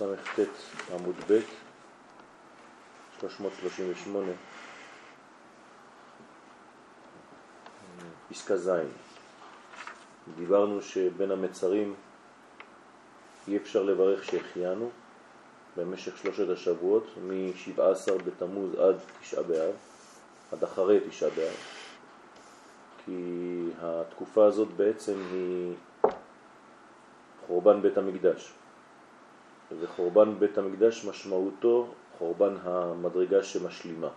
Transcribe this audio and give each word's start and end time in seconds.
ס"ט 0.00 0.40
עמוד 0.94 1.14
ב' 1.30 1.40
338 3.20 4.32
פסקה 8.30 8.56
ז' 8.56 8.70
דיברנו 10.36 10.82
שבין 10.82 11.30
המצרים 11.30 11.94
אי 13.48 13.56
אפשר 13.56 13.82
לברך 13.82 14.24
שהחיינו 14.24 14.90
במשך 15.76 16.18
שלושת 16.18 16.48
השבועות 16.48 17.06
מ-17 17.22 18.12
בתמוז 18.26 18.74
עד 18.74 18.96
תשעה 19.20 19.42
באב, 19.42 19.74
עד 20.52 20.64
אחרי 20.64 21.00
תשעה 21.08 21.30
באב, 21.30 21.56
כי 23.04 23.68
התקופה 23.82 24.46
הזאת 24.46 24.68
בעצם 24.68 25.14
היא 25.32 25.74
חורבן 27.46 27.82
בית 27.82 27.98
המקדש. 27.98 28.52
וחורבן 29.78 30.38
בית 30.38 30.58
המקדש 30.58 31.04
משמעותו 31.04 31.86
חורבן 32.18 32.54
המדרגה 32.62 33.42
שמשלימה, 33.42 34.08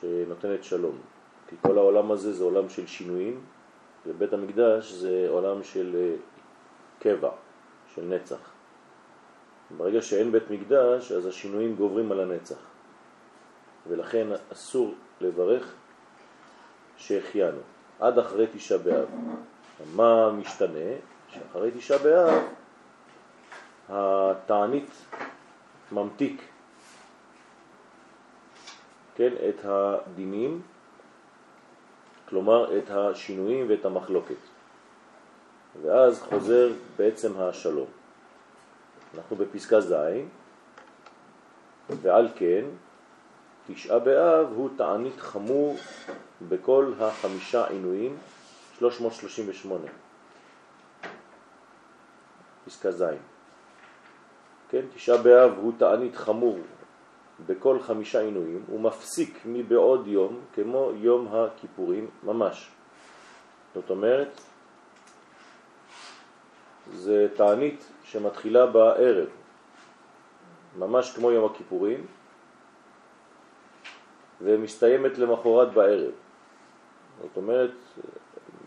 שנותנת 0.00 0.64
שלום. 0.64 0.98
כי 1.48 1.56
כל 1.62 1.78
העולם 1.78 2.12
הזה 2.12 2.32
זה 2.32 2.44
עולם 2.44 2.68
של 2.68 2.86
שינויים, 2.86 3.40
ובית 4.06 4.32
המקדש 4.32 4.92
זה 4.92 5.26
עולם 5.28 5.62
של 5.62 5.96
אה, 5.96 6.14
קבע, 6.98 7.30
של 7.94 8.02
נצח. 8.02 8.50
ברגע 9.76 10.02
שאין 10.02 10.32
בית 10.32 10.50
מקדש, 10.50 11.12
אז 11.12 11.26
השינויים 11.26 11.76
גוברים 11.76 12.12
על 12.12 12.20
הנצח. 12.20 12.58
ולכן 13.88 14.26
אסור 14.52 14.94
לברך 15.20 15.74
שהחיינו, 16.96 17.60
עד 18.00 18.18
אחרי 18.18 18.46
תשעה 18.52 18.78
באב. 18.78 19.08
מה 19.94 20.32
משתנה? 20.32 20.90
שאחרי 21.28 21.70
תשעה 21.70 21.98
באב 21.98 22.42
התענית 23.92 24.90
ממתיק 25.92 26.42
כן, 29.14 29.32
את 29.48 29.64
הדינים, 29.64 30.62
כלומר 32.28 32.78
את 32.78 32.90
השינויים 32.90 33.66
ואת 33.68 33.84
המחלוקת. 33.84 34.42
ואז 35.82 36.22
חוזר 36.22 36.72
בעצם 36.96 37.32
השלום. 37.40 37.86
אנחנו 39.14 39.36
בפסקה 39.36 39.80
ז', 39.80 39.94
ועל 41.90 42.28
כן 42.36 42.64
תשעה 43.66 43.98
באב 43.98 44.46
הוא 44.54 44.70
תענית 44.76 45.20
חמור 45.20 45.76
בכל 46.48 46.92
החמישה 47.00 47.66
עינויים, 47.66 48.16
338. 48.78 49.86
פסקה 52.66 52.92
ז'. 52.92 53.31
כן, 54.72 54.80
תשעה 54.94 55.18
באב 55.18 55.52
הוא 55.58 55.72
תענית 55.78 56.16
חמור 56.16 56.58
בכל 57.46 57.80
חמישה 57.80 58.20
עינויים, 58.20 58.64
הוא 58.66 58.80
מפסיק 58.80 59.38
מבעוד 59.46 60.06
יום 60.06 60.40
כמו 60.54 60.90
יום 60.96 61.28
הכיפורים 61.32 62.10
ממש. 62.22 62.70
זאת 63.74 63.90
אומרת, 63.90 64.40
זה 66.92 67.28
תענית 67.36 67.84
שמתחילה 68.04 68.66
בערב, 68.66 69.28
ממש 70.78 71.16
כמו 71.16 71.30
יום 71.30 71.50
הכיפורים, 71.50 72.06
ומסתיימת 74.40 75.18
למחרת 75.18 75.72
בערב. 75.72 76.12
זאת 77.22 77.36
אומרת, 77.36 77.74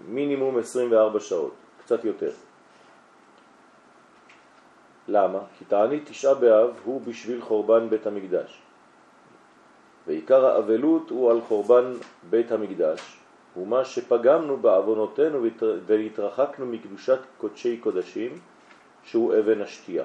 מינימום 0.07 0.59
24 0.59 1.19
שעות, 1.19 1.53
קצת 1.83 2.05
יותר. 2.05 2.31
למה? 5.07 5.39
כי 5.57 5.65
תענית 5.65 6.09
תשעה 6.09 6.33
באב 6.33 6.79
הוא 6.83 7.01
בשביל 7.01 7.41
חורבן 7.41 7.89
בית 7.89 8.07
המקדש. 8.07 8.61
ועיקר 10.07 10.45
האבלות 10.45 11.09
הוא 11.09 11.31
על 11.31 11.41
חורבן 11.41 11.93
בית 12.29 12.51
המקדש, 12.51 13.17
ומה 13.57 13.85
שפגמנו 13.85 14.57
בעוונותינו 14.57 15.43
והתרחקנו 15.85 16.65
מקדושת 16.65 17.19
קודשי 17.37 17.77
קודשים, 17.77 18.39
שהוא 19.03 19.39
אבן 19.39 19.61
השתייה. 19.61 20.03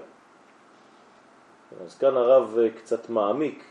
אז 1.85 1.99
כאן 1.99 2.17
הרב 2.17 2.59
קצת 2.77 3.11
מעמיק 3.11 3.65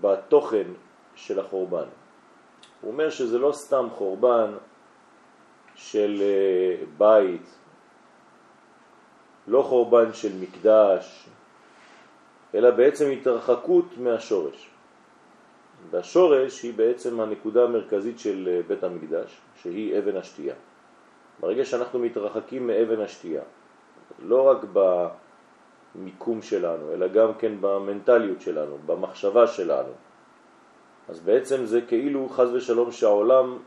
בתוכן 0.00 0.66
של 1.14 1.40
החורבן. 1.40 1.86
הוא 2.80 2.92
אומר 2.92 3.10
שזה 3.10 3.38
לא 3.38 3.52
סתם 3.52 3.86
חורבן 3.94 4.54
של 5.74 6.22
אה, 6.22 6.84
בית 6.98 7.57
לא 9.48 9.62
חורבן 9.62 10.12
של 10.12 10.32
מקדש, 10.40 11.28
אלא 12.54 12.70
בעצם 12.70 13.10
התרחקות 13.10 13.84
מהשורש. 13.98 14.70
והשורש 15.90 16.62
היא 16.62 16.74
בעצם 16.74 17.20
הנקודה 17.20 17.64
המרכזית 17.64 18.18
של 18.18 18.48
אה, 18.48 18.60
בית 18.66 18.84
המקדש, 18.84 19.40
שהיא 19.62 19.98
אבן 19.98 20.16
השתייה. 20.16 20.54
ברגע 21.40 21.64
שאנחנו 21.64 21.98
מתרחקים 21.98 22.66
מאבן 22.66 23.00
השתייה, 23.00 23.42
לא 24.22 24.42
רק 24.42 24.58
במיקום 25.94 26.42
שלנו, 26.42 26.92
אלא 26.92 27.08
גם 27.08 27.34
כן 27.34 27.52
במנטליות 27.60 28.40
שלנו, 28.40 28.78
במחשבה 28.86 29.46
שלנו, 29.46 29.92
אז 31.08 31.20
בעצם 31.20 31.66
זה 31.66 31.80
כאילו 31.80 32.28
חז 32.28 32.54
ושלום 32.54 32.92
שהעולם 32.92 33.58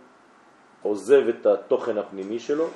עוזב 0.81 1.27
את 1.27 1.45
התוכן 1.45 1.97
הפנימי 1.97 2.39
שלו, 2.39 2.67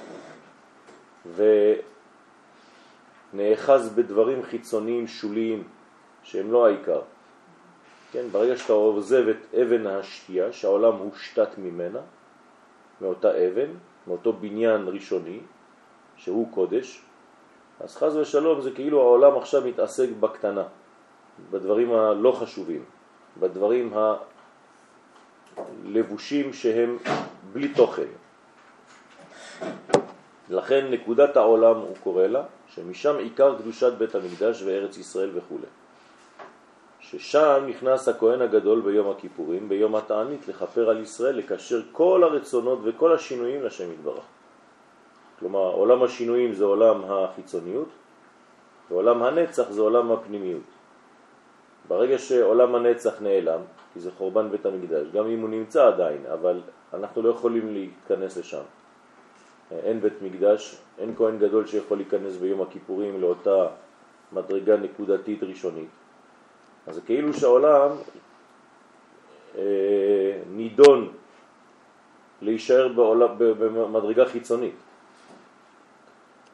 נאחז 3.36 3.90
בדברים 3.96 4.44
חיצוניים 4.44 5.08
שוליים 5.08 5.64
שהם 6.24 6.52
לא 6.52 6.66
העיקר. 6.66 7.02
כן, 8.12 8.26
ברגע 8.32 8.58
שאתה 8.58 8.74
עוזב 8.74 9.28
את 9.28 9.56
אבן 9.62 9.88
השתייה, 9.88 10.52
שהעולם 10.52 10.96
הושתת 10.96 11.58
ממנה, 11.58 12.00
מאותה 13.02 13.30
אבן, 13.48 13.70
מאותו 14.08 14.34
בניין 14.34 14.88
ראשוני, 14.88 15.40
שהוא 16.18 16.52
קודש, 16.52 17.02
אז 17.80 17.96
חז 17.96 18.18
ושלום 18.18 18.62
זה 18.62 18.72
כאילו 18.72 19.02
העולם 19.02 19.38
עכשיו 19.38 19.62
מתעסק 19.62 20.10
בקטנה, 20.20 20.64
בדברים 21.52 21.94
הלא 21.94 22.32
חשובים, 22.32 22.84
בדברים 23.40 23.94
הלבושים 25.56 26.54
שהם 26.54 26.98
בלי 27.54 27.74
תוכן. 27.74 28.08
לכן 30.50 30.92
נקודת 30.92 31.38
העולם 31.38 31.76
הוא 31.76 31.96
קורא 32.04 32.28
לה, 32.28 32.44
שמשם 32.76 33.18
עיקר 33.18 33.56
קדושת 33.58 33.94
בית 33.98 34.16
המקדש 34.16 34.64
וארץ 34.64 34.98
ישראל 34.98 35.30
וכו'. 35.34 35.58
ששם 37.00 37.64
נכנס 37.68 38.08
הכהן 38.08 38.42
הגדול 38.42 38.82
ביום 38.82 39.10
הכיפורים, 39.10 39.70
ביום 39.70 39.96
התענית, 39.96 40.48
לחפר 40.48 40.90
על 40.90 41.00
ישראל, 41.00 41.36
לקשר 41.36 41.82
כל 41.92 42.24
הרצונות 42.24 42.80
וכל 42.84 43.14
השינויים 43.14 43.64
לשם 43.64 43.92
יתברך. 43.92 44.24
כלומר, 45.40 45.60
עולם 45.60 46.04
השינויים 46.04 46.54
זה 46.54 46.66
עולם 46.66 47.02
החיצוניות, 47.08 47.90
ועולם 48.90 49.24
הנצח 49.24 49.70
זה 49.70 49.82
עולם 49.82 50.12
הפנימיות. 50.12 50.62
ברגע 51.88 52.18
שעולם 52.18 52.76
הנצח 52.76 53.22
נעלם, 53.22 53.60
כי 53.94 54.00
זה 54.00 54.12
חורבן 54.18 54.52
בית 54.52 54.66
המקדש, 54.66 55.08
גם 55.14 55.28
אם 55.28 55.42
הוא 55.42 55.50
נמצא 55.50 55.88
עדיין, 55.88 56.26
אבל 56.34 56.62
אנחנו 56.94 57.22
לא 57.22 57.30
יכולים 57.30 57.74
להתכנס 57.74 58.38
לשם. 58.38 58.64
אין 59.84 60.02
בית 60.02 60.22
מקדש, 60.22 60.78
אין 61.00 61.16
כהן 61.18 61.40
גדול 61.40 61.68
שיכול 61.68 61.98
להיכנס 61.98 62.36
ביום 62.36 62.62
הכיפורים 62.62 63.22
לאותה 63.22 63.68
מדרגה 64.32 64.78
נקודתית 64.78 65.44
ראשונית. 65.44 65.90
אז 66.88 67.00
כאילו 67.06 67.34
שהעולם 67.34 67.90
אה, 69.58 69.64
נידון 70.52 71.12
להישאר 72.42 72.88
בעולם, 72.88 73.30
במדרגה 73.38 74.26
חיצונית. 74.26 74.76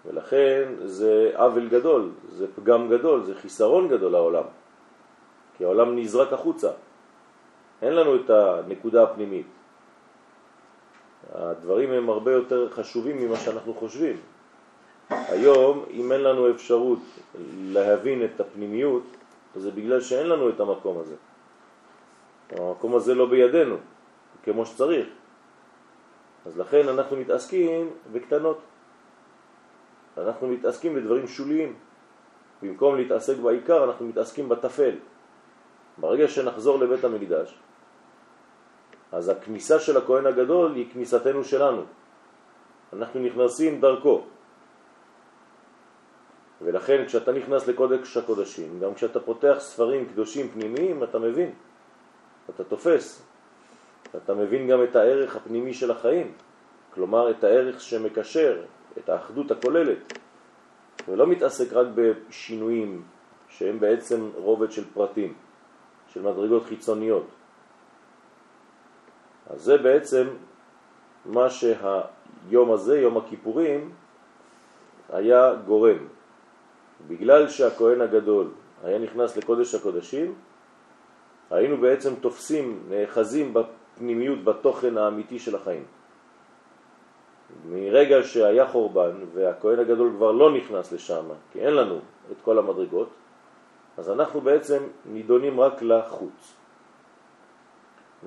ולכן 0.06 0.64
זה 0.86 1.32
עוול 1.36 1.68
גדול, 1.68 2.10
זה 2.30 2.48
פגם 2.56 2.90
גדול, 2.90 3.24
זה 3.24 3.36
חיסרון 3.36 3.88
גדול 3.88 4.12
לעולם. 4.12 4.44
כי 5.58 5.64
העולם 5.64 5.96
נזרק 5.96 6.34
החוצה. 6.34 6.72
אין 7.82 7.94
לנו 7.94 8.16
את 8.16 8.30
הנקודה 8.30 9.04
הפנימית. 9.04 9.46
הדברים 11.32 11.92
הם 11.92 12.10
הרבה 12.10 12.32
יותר 12.32 12.70
חשובים 12.70 13.18
ממה 13.18 13.38
שאנחנו 13.38 13.74
חושבים. 13.74 14.18
היום, 15.10 15.86
אם 15.92 16.12
אין 16.12 16.22
לנו 16.22 16.52
אפשרות 16.52 17.00
להבין 17.62 18.26
את 18.26 18.40
הפנימיות, 18.40 19.04
זה 19.56 19.72
בגלל 19.72 20.02
שאין 20.02 20.28
לנו 20.28 20.50
את 20.50 20.60
המקום 20.60 21.00
הזה. 21.00 21.16
המקום 22.52 22.96
הזה 22.96 23.16
לא 23.16 23.26
בידינו, 23.26 23.76
כמו 24.44 24.66
שצריך. 24.66 25.08
אז 26.46 26.60
לכן 26.60 26.88
אנחנו 26.88 27.18
מתעסקים 27.18 27.90
בקטנות. 28.12 28.60
אנחנו 30.18 30.48
מתעסקים 30.48 30.96
בדברים 30.96 31.28
שוליים. 31.28 31.76
במקום 32.62 32.96
להתעסק 32.96 33.38
בעיקר, 33.38 33.84
אנחנו 33.84 34.06
מתעסקים 34.06 34.50
בתפל. 34.50 34.96
ברגע 35.98 36.28
שנחזור 36.28 36.80
לבית 36.80 37.04
המקדש, 37.04 37.56
אז 39.12 39.30
הכניסה 39.30 39.80
של 39.80 39.98
הכהן 39.98 40.26
הגדול 40.26 40.76
היא 40.76 40.92
כניסתנו 40.94 41.44
שלנו. 41.44 41.82
אנחנו 42.94 43.20
נכנסים 43.20 43.82
דרכו. 43.82 44.24
ולכן 46.62 47.06
כשאתה 47.06 47.32
נכנס 47.32 47.68
לקודש 47.68 48.18
הקודשים, 48.18 48.80
גם 48.80 48.94
כשאתה 48.94 49.20
פותח 49.20 49.56
ספרים 49.60 50.06
קדושים 50.06 50.50
פנימיים, 50.50 51.04
אתה 51.04 51.20
מבין, 51.20 51.52
אתה 52.50 52.64
תופס, 52.64 53.22
אתה 54.16 54.34
מבין 54.34 54.68
גם 54.68 54.84
את 54.84 54.96
הערך 54.96 55.36
הפנימי 55.36 55.74
של 55.74 55.92
החיים, 55.92 56.32
כלומר 56.94 57.32
את 57.32 57.44
הערך 57.44 57.82
שמקשר, 57.82 58.62
את 58.98 59.10
האחדות 59.10 59.52
הכוללת, 59.52 60.20
ולא 61.08 61.28
מתעסק 61.28 61.74
רק 61.74 61.88
בשינויים 61.96 63.04
שהם 63.50 63.80
בעצם 63.80 64.30
רובד 64.36 64.72
של 64.72 64.84
פרטים, 64.94 65.34
של 66.14 66.22
מדרגות 66.22 66.66
חיצוניות. 66.66 67.28
אז 69.54 69.62
זה 69.62 69.78
בעצם 69.78 70.28
מה 71.26 71.50
שהיום 71.50 72.72
הזה, 72.72 73.00
יום 73.00 73.18
הכיפורים, 73.18 73.92
היה 75.14 75.54
גורם. 75.66 75.98
בגלל 77.08 77.50
שהכהן 77.50 78.02
הגדול 78.02 78.48
היה 78.84 79.00
נכנס 79.00 79.38
לקודש 79.38 79.76
הקודשים, 79.76 80.34
היינו 81.52 81.78
בעצם 81.78 82.16
תופסים, 82.16 82.84
נאחזים 82.90 83.54
בפנימיות, 83.54 84.44
בתוכן 84.44 84.98
האמיתי 84.98 85.40
של 85.40 85.56
החיים. 85.56 85.84
מרגע 87.70 88.24
שהיה 88.24 88.68
חורבן 88.68 89.12
והכהן 89.34 89.80
הגדול 89.80 90.12
כבר 90.16 90.32
לא 90.32 90.54
נכנס 90.54 90.92
לשם, 90.92 91.26
כי 91.52 91.60
אין 91.60 91.74
לנו 91.74 92.00
את 92.32 92.38
כל 92.44 92.58
המדרגות, 92.58 93.10
אז 93.98 94.10
אנחנו 94.10 94.42
בעצם 94.42 94.84
נידונים 95.06 95.60
רק 95.60 95.82
לחוץ. 95.82 96.61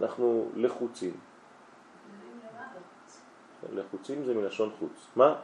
אנחנו 0.03 0.49
לחוצים. 0.57 1.13
לחוצים 3.75 4.25
זה 4.25 4.35
מלשון 4.35 4.71
חוץ. 4.79 5.07
מה? 5.17 5.35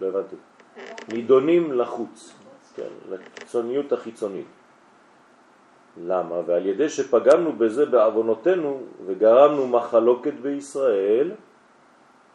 לא 0.00 0.06
הבנתי. 0.06 0.36
נידונים 1.12 1.72
לחוץ, 1.72 2.34
כן, 2.76 2.88
לקיצוניות 3.10 3.92
החיצונית. 3.92 4.46
למה? 6.04 6.40
ועל 6.46 6.66
ידי 6.66 6.88
שפגמנו 6.88 7.52
בזה 7.52 7.86
בעוונותינו 7.86 8.82
וגרמנו 9.06 9.68
מחלוקת 9.68 10.34
בישראל, 10.34 11.32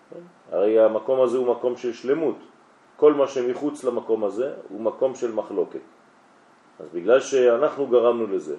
כן? 0.09 0.19
הרי 0.51 0.79
המקום 0.79 1.21
הזה 1.21 1.37
הוא 1.37 1.47
מקום 1.47 1.77
של 1.77 1.93
שלמות. 1.93 2.37
כל 2.97 3.13
מה 3.13 3.27
שמחוץ 3.27 3.83
למקום 3.83 4.23
הזה 4.23 4.53
הוא 4.69 4.81
מקום 4.81 5.15
של 5.15 5.31
מחלוקת. 5.31 5.79
אז 6.79 6.85
בגלל 6.93 7.19
שאנחנו 7.19 7.87
גרמנו 7.87 8.27
לזה, 8.27 8.55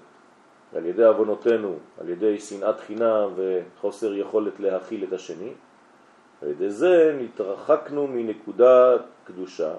על 0.77 0.87
ידי 0.87 1.05
עוונותינו, 1.05 1.75
על 2.01 2.09
ידי 2.09 2.39
שנאת 2.39 2.81
חינם 2.81 3.29
וחוסר 3.37 4.15
יכולת 4.15 4.61
להכיל 4.61 5.05
את 5.05 5.13
השני, 5.13 5.53
על 6.43 6.49
ידי 6.49 6.71
זה 6.71 7.17
נתרחקנו 7.21 8.07
מנקודת 8.07 9.01
קדושה 9.25 9.75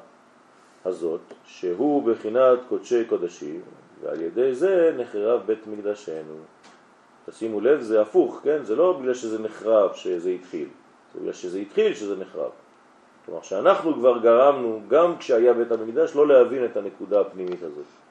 הזאת, 0.85 1.33
שהוא 1.45 2.03
בחינת 2.03 2.59
קודשי 2.69 3.05
קודשים, 3.05 3.61
ועל 4.01 4.21
ידי 4.21 4.55
זה 4.55 4.95
נחרב 4.97 5.41
בית 5.45 5.67
מקדשנו. 5.67 6.35
תשימו 7.29 7.61
לב, 7.61 7.81
זה 7.81 8.01
הפוך, 8.01 8.39
כן? 8.43 8.63
זה 8.63 8.75
לא 8.75 8.99
בגלל 8.99 9.13
שזה 9.13 9.39
נחרב 9.39 9.93
שזה 9.93 10.29
התחיל, 10.29 10.67
זה 11.13 11.19
בגלל 11.19 11.33
שזה 11.33 11.59
התחיל 11.59 11.93
שזה 11.93 12.15
נחרב. 12.15 12.51
כלומר 13.25 13.41
שאנחנו 13.41 13.93
כבר 13.93 14.17
גרמנו, 14.17 14.81
גם 14.87 15.17
כשהיה 15.17 15.53
בית 15.53 15.71
המקדש, 15.71 16.15
לא 16.15 16.27
להבין 16.27 16.65
את 16.65 16.77
הנקודה 16.77 17.21
הפנימית 17.21 17.63
הזאת. 17.63 18.02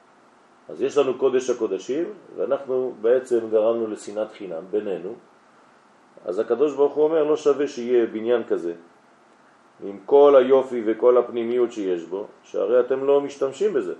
אז 0.68 0.82
יש 0.82 0.98
לנו 0.98 1.18
קודש 1.18 1.50
הקודשים, 1.50 2.04
ואנחנו 2.36 2.94
בעצם 3.00 3.38
גרמנו 3.50 3.86
לשנאת 3.86 4.32
חינם 4.32 4.64
בינינו, 4.70 5.14
אז 6.24 6.38
הקדוש 6.38 6.74
ברוך 6.74 6.94
הוא 6.94 7.04
אומר, 7.04 7.24
לא 7.24 7.36
שווה 7.36 7.68
שיהיה 7.68 8.06
בניין 8.06 8.44
כזה, 8.44 8.74
עם 9.84 9.98
כל 10.06 10.36
היופי 10.36 10.82
וכל 10.86 11.18
הפנימיות 11.18 11.72
שיש 11.72 12.04
בו, 12.04 12.26
שהרי 12.42 12.80
אתם 12.80 13.04
לא 13.04 13.20
משתמשים 13.20 13.72
בזה. 13.72 13.94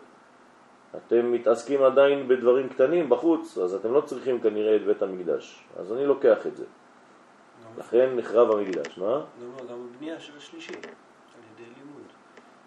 אתם 0.96 1.32
מתעסקים 1.32 1.82
עדיין 1.82 2.28
בדברים 2.28 2.68
קטנים 2.68 3.08
בחוץ, 3.08 3.58
אז 3.58 3.74
אתם 3.74 3.92
לא 3.92 4.00
צריכים 4.00 4.40
כנראה 4.40 4.76
את 4.76 4.84
בית 4.84 5.02
המקדש. 5.02 5.64
אז 5.76 5.92
אני 5.92 6.06
לוקח 6.06 6.46
את 6.46 6.56
זה. 6.56 6.64
לכן 7.78 8.16
נחרב 8.16 8.50
המקדש, 8.50 8.98
מה? 8.98 9.20
גם 9.70 9.86
הבנייה 9.94 10.20
של 10.20 10.32
השלישי. 10.36 10.72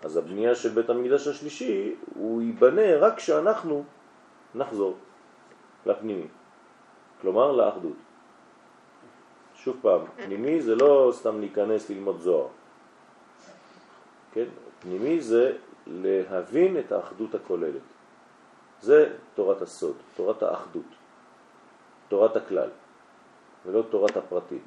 אז 0.05 0.17
הבנייה 0.17 0.55
של 0.55 0.69
בית 0.69 0.89
המקדש 0.89 1.27
השלישי, 1.27 1.95
הוא 2.15 2.41
ייבנה 2.41 2.97
רק 2.97 3.17
כשאנחנו 3.17 3.83
נחזור 4.55 4.95
לפנימי, 5.85 6.27
כלומר 7.21 7.51
לאחדות. 7.51 7.97
שוב 9.55 9.77
פעם, 9.81 10.01
פנימי 10.15 10.61
זה 10.61 10.75
לא 10.75 11.09
סתם 11.13 11.39
להיכנס 11.39 11.89
ללמוד 11.89 12.19
זוהר. 12.19 12.47
כן? 14.33 14.45
פנימי 14.79 15.21
זה 15.21 15.57
להבין 15.87 16.79
את 16.79 16.91
האחדות 16.91 17.35
הכוללת. 17.35 17.81
זה 18.81 19.13
תורת 19.33 19.61
הסוד, 19.61 19.95
תורת 20.15 20.43
האחדות, 20.43 20.91
תורת 22.07 22.35
הכלל, 22.35 22.69
ולא 23.65 23.83
תורת 23.89 24.17
הפרטים, 24.17 24.61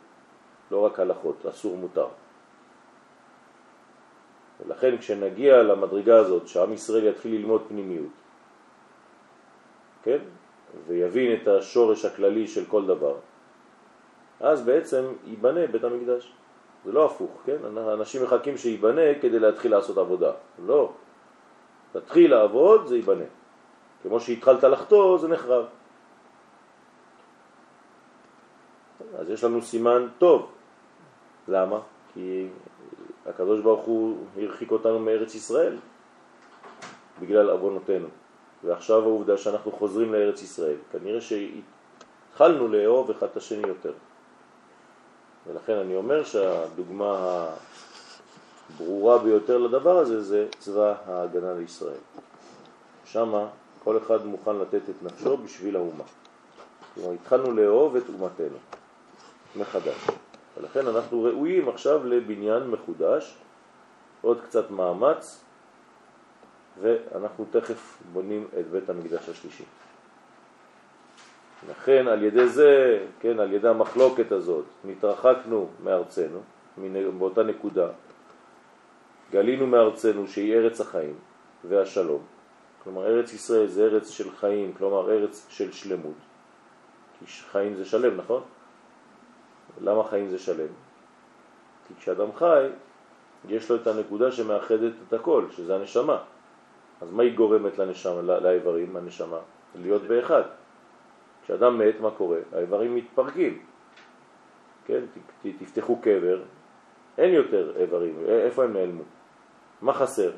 לא 0.71 0.87
רק 0.87 1.01
הלכות, 1.01 1.47
אסור 1.47 1.77
מותר. 1.77 2.09
ולכן 4.67 4.99
כשנגיע 4.99 5.63
למדרגה 5.63 6.17
הזאת, 6.17 6.49
שעם 6.49 6.73
ישראל 6.73 7.07
יתחיל 7.07 7.35
ללמוד 7.35 7.63
פנימיות, 7.69 8.13
כן? 10.03 10.19
ויבין 10.87 11.43
את 11.43 11.49
השורש 11.49 12.05
הכללי 12.05 12.49
של 12.49 12.65
כל 12.65 12.87
דבר, 12.87 13.15
אז 14.41 14.63
בעצם 14.63 15.05
ייבנה 15.27 15.67
בית 15.67 15.85
המקדש. 15.85 16.33
זה 16.85 16.93
לא 16.93 17.07
הפוך, 17.07 17.31
כן? 17.45 17.57
אנשים 17.77 18.23
מחכים 18.23 18.57
שייבנה 18.57 19.15
כדי 19.21 19.39
להתחיל 19.39 19.71
לעשות 19.71 19.99
עבודה. 19.99 20.33
לא. 20.67 20.93
תתחיל 21.93 22.31
לעבוד, 22.31 22.87
זה 22.87 22.97
ייבנה. 22.97 23.25
כמו 24.03 24.21
שהתחלת 24.21 24.65
לחתור, 24.65 25.19
זה 25.19 25.29
נחרב. 25.29 25.65
אז 29.19 29.31
יש 29.31 29.45
לנו 29.45 29.63
סימן 29.63 30.07
טוב. 30.19 30.51
למה? 31.49 31.79
כי 32.15 32.49
הקדוש 33.27 33.61
ברוך 33.61 33.85
הוא 33.85 34.17
הרחיק 34.37 34.71
אותנו 34.71 34.99
מארץ 34.99 35.35
ישראל 35.35 35.77
בגלל 37.21 37.51
אבונותינו. 37.51 38.09
ועכשיו 38.65 39.03
העובדה 39.03 39.37
שאנחנו 39.39 39.73
חוזרים 39.73 40.13
לארץ 40.13 40.43
ישראל, 40.43 40.77
כנראה 40.93 41.21
שהתחלנו 41.21 42.69
לאהוב 42.69 43.11
אחד 43.11 43.27
את 43.27 43.37
השני 43.37 43.69
יותר. 43.69 43.93
ולכן 45.47 45.73
אני 45.73 45.97
אומר 45.97 46.25
שהדוגמה 46.25 47.47
הברורה 48.75 49.19
ביותר 49.19 49.59
לדבר 49.59 49.99
הזה 49.99 50.23
זה 50.23 50.47
צבא 50.59 50.95
ההגנה 51.07 51.53
לישראל. 51.53 52.01
שם 53.05 53.47
כל 53.85 53.99
אחד 53.99 54.27
מוכן 54.27 54.57
לתת 54.57 54.83
את 54.91 55.03
נפשו 55.03 55.37
בשביל 55.37 55.77
האומה. 55.77 56.05
כלומר, 56.95 57.13
התחלנו 57.13 57.53
לאהוב 57.53 57.97
את 57.97 58.03
אומתנו 58.09 58.59
מחדש. 59.57 60.07
ולכן 60.59 60.87
אנחנו 60.87 61.23
ראויים 61.23 61.69
עכשיו 61.69 62.07
לבניין 62.07 62.71
מחודש, 62.71 63.39
עוד 64.21 64.41
קצת 64.41 64.71
מאמץ, 64.71 65.45
ואנחנו 66.81 67.45
תכף 67.51 67.99
בונים 68.13 68.49
את 68.61 68.71
בית 68.71 68.91
המקדש 68.91 69.29
השלישי. 69.29 69.65
לכן 71.71 72.09
על 72.09 72.23
ידי 72.23 72.49
זה, 72.49 73.05
כן, 73.21 73.41
על 73.41 73.53
ידי 73.53 73.69
המחלוקת 73.69 74.33
הזאת, 74.33 74.65
נתרחקנו 74.85 75.69
מארצנו, 75.85 76.41
באותה 77.19 77.43
נקודה, 77.43 77.89
גלינו 79.31 79.67
מארצנו 79.67 80.27
שהיא 80.27 80.55
ארץ 80.55 80.81
החיים 80.81 81.15
והשלום. 81.65 82.23
כלומר, 82.85 83.07
ארץ 83.07 83.33
ישראל 83.33 83.67
זה 83.67 83.85
ארץ 83.85 84.11
של 84.11 84.31
חיים, 84.31 84.73
כלומר 84.79 85.11
ארץ 85.11 85.47
של 85.49 85.73
שלמות. 85.73 86.17
כי 87.19 87.25
חיים 87.27 87.75
זה 87.75 87.85
שלם, 87.85 88.17
נכון? 88.17 88.43
למה 89.81 90.05
חיים 90.05 90.29
זה 90.29 90.39
שלם? 90.39 90.73
כי 91.89 91.95
כשאדם 91.99 92.33
חי, 92.35 92.67
יש 93.49 93.71
לו 93.71 93.77
את 93.77 93.87
הנקודה 93.87 94.33
שמאחדת 94.33 94.93
את 95.09 95.13
הכל, 95.13 95.45
שזה 95.51 95.77
הנשמה. 95.77 96.19
אז 97.01 97.11
מה 97.13 97.23
היא 97.23 97.37
גורמת 97.37 97.79
לנשמה, 97.79 98.23
לאיברים, 98.23 98.97
הנשמה? 98.97 99.39
להיות 99.75 100.03
באחד. 100.03 100.43
כשאדם 101.45 101.79
מת, 101.79 102.01
מה 102.01 102.11
קורה? 102.11 102.39
האיברים 102.53 102.95
מתפרקים. 102.95 103.63
כן, 104.85 105.01
תפתחו 105.59 105.97
קבר, 105.97 106.41
אין 107.19 107.35
יותר 107.35 107.73
איברים, 107.77 108.25
איפה 108.29 108.65
הם 108.65 108.73
נעלמו? 108.73 109.03
מה 109.83 109.93
חסר? 109.93 110.31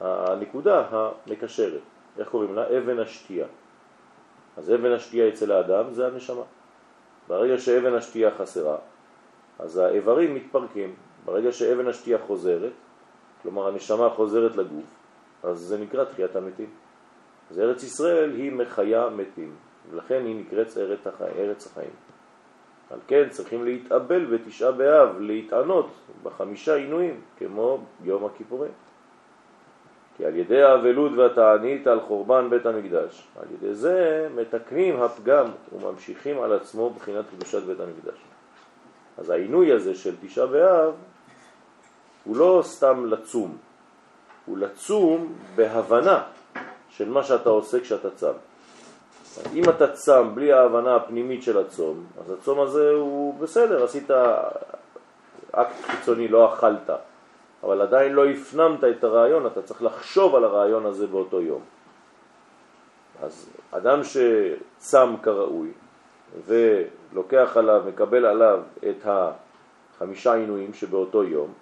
הנקודה 0.00 0.84
המקשרת, 0.90 1.80
איך 2.18 2.28
קוראים 2.28 2.54
לה? 2.54 2.78
אבן 2.78 2.98
השתייה. 2.98 3.46
אז 4.56 4.72
אבן 4.74 4.92
השתייה 4.92 5.28
אצל 5.28 5.52
האדם 5.52 5.92
זה 5.92 6.06
הנשמה. 6.06 6.42
ברגע 7.30 7.58
שאבן 7.58 7.94
השתייה 7.94 8.30
חסרה, 8.30 8.76
אז 9.58 9.76
האיברים 9.76 10.34
מתפרקים. 10.34 10.94
ברגע 11.24 11.52
שאבן 11.52 11.88
השתייה 11.88 12.18
חוזרת, 12.26 12.72
כלומר 13.42 13.68
הנשמה 13.68 14.10
חוזרת 14.10 14.56
לגוף, 14.56 14.84
אז 15.42 15.58
זה 15.58 15.78
נקרא 15.78 16.04
תחיית 16.04 16.36
המתים. 16.36 16.70
אז 17.50 17.58
ארץ 17.58 17.82
ישראל 17.82 18.30
היא 18.30 18.52
מחיה 18.52 19.08
מתים. 19.08 19.54
ולכן 19.90 20.22
היא 20.26 20.36
נקראת 20.36 20.76
ארץ 20.76 21.06
החיים. 21.06 21.32
ארץ 21.36 21.66
החיים. 21.66 21.90
על 22.90 22.98
כן 23.06 23.28
צריכים 23.28 23.64
להתאבל 23.64 24.24
בתשעה 24.24 24.72
באב, 24.72 25.20
להתענות 25.20 25.86
בחמישה 26.22 26.74
עינויים, 26.74 27.20
כמו 27.38 27.78
יום 28.04 28.24
הכיפורים. 28.24 28.72
כי 30.20 30.26
על 30.26 30.36
ידי 30.36 30.62
האבלות 30.62 31.12
והתענית 31.16 31.86
על 31.86 32.00
חורבן 32.00 32.50
בית 32.50 32.66
המקדש, 32.66 33.28
על 33.40 33.46
ידי 33.54 33.74
זה 33.74 34.28
מתקנים 34.34 35.02
הפגם 35.02 35.46
וממשיכים 35.72 36.42
על 36.42 36.52
עצמו 36.52 36.90
בחינת 36.90 37.24
קדושת 37.36 37.62
בית 37.62 37.80
המקדש. 37.80 38.18
אז 39.18 39.30
העינוי 39.30 39.72
הזה 39.72 39.94
של 39.94 40.14
תשעה 40.22 40.46
באב 40.46 40.92
הוא 42.24 42.36
לא 42.36 42.60
סתם 42.64 43.06
לצום, 43.06 43.56
הוא 44.46 44.58
לצום 44.58 45.32
בהבנה 45.54 46.22
של 46.88 47.08
מה 47.08 47.22
שאתה 47.22 47.50
עושה 47.50 47.80
כשאתה 47.80 48.10
צם. 48.10 48.32
אם 49.54 49.62
אתה 49.64 49.88
צם 49.92 50.30
בלי 50.34 50.52
ההבנה 50.52 50.96
הפנימית 50.96 51.42
של 51.42 51.58
הצום, 51.58 52.04
אז 52.20 52.30
הצום 52.30 52.60
הזה 52.60 52.90
הוא 52.90 53.34
בסדר, 53.38 53.84
עשית 53.84 54.10
אקט 55.52 55.82
חיצוני, 55.82 56.28
לא 56.28 56.54
אכלת, 56.54 56.90
אבל 57.62 57.80
עדיין 57.80 58.12
לא 58.12 58.26
הפנמת 58.26 58.84
את 58.84 59.04
הרעיון, 59.04 59.46
אתה 59.46 59.62
צריך 59.62 59.82
לחשוב 59.82 60.34
על 60.34 60.44
הרעיון 60.44 60.86
הזה 60.86 61.06
באותו 61.06 61.40
יום. 61.40 61.62
אז 63.22 63.50
אדם 63.70 64.00
שצם 64.04 65.16
כראוי 65.22 65.72
ולוקח 66.46 67.56
עליו, 67.56 67.82
מקבל 67.88 68.26
עליו 68.26 68.60
את 68.90 69.06
החמישה 69.06 70.34
עינויים 70.34 70.74
שבאותו 70.74 71.24
יום, 71.24 71.52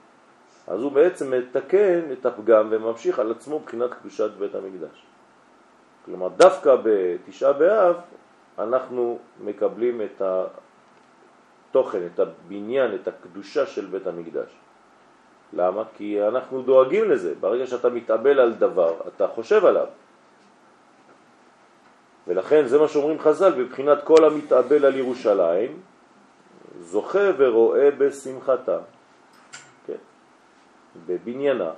אז 0.67 0.83
הוא 0.83 0.93
בעצם 0.93 1.31
מתקן 1.31 2.13
את 2.13 2.27
הפגם 2.27 2.69
וממשיך 2.71 3.19
על 3.19 3.31
עצמו 3.31 3.59
מבחינת 3.59 3.95
קדושת 3.95 4.31
בית 4.39 4.55
המקדש. 4.55 5.05
כלומר, 6.05 6.29
דווקא 6.29 6.77
בתשעה 6.83 7.53
באב 7.53 7.97
אנחנו 8.59 9.19
מקבלים 9.45 10.03
את 10.03 10.23
התוכן, 11.71 12.07
את 12.15 12.21
הבניין, 12.21 12.95
את 12.95 13.09
הקדושה 13.09 13.67
של 13.67 13.87
בית 13.87 14.07
המקדש. 14.07 14.57
למה? 15.53 15.83
כי 15.97 16.23
אנחנו 16.29 16.63
דואגים 16.63 17.11
לזה. 17.11 17.35
ברגע 17.41 17.67
שאתה 17.67 17.89
מתאבל 17.89 18.41
על 18.41 18.55
דבר, 18.55 18.95
אתה 19.09 19.29
חושב 19.29 19.65
עליו. 19.65 19.87
ולכן 22.27 22.67
זה 22.67 22.79
מה 22.79 22.89
שאומרים 22.89 23.19
חז"ל, 23.19 23.53
בבחינת 23.53 24.05
כל 24.05 24.25
המתאבל 24.25 24.85
על 24.85 24.97
ירושלים, 24.97 25.81
זוכה 26.81 27.33
ורואה 27.37 27.91
בשמחתה, 27.91 28.79
כן? 29.87 30.01
בבניינה. 31.07 31.71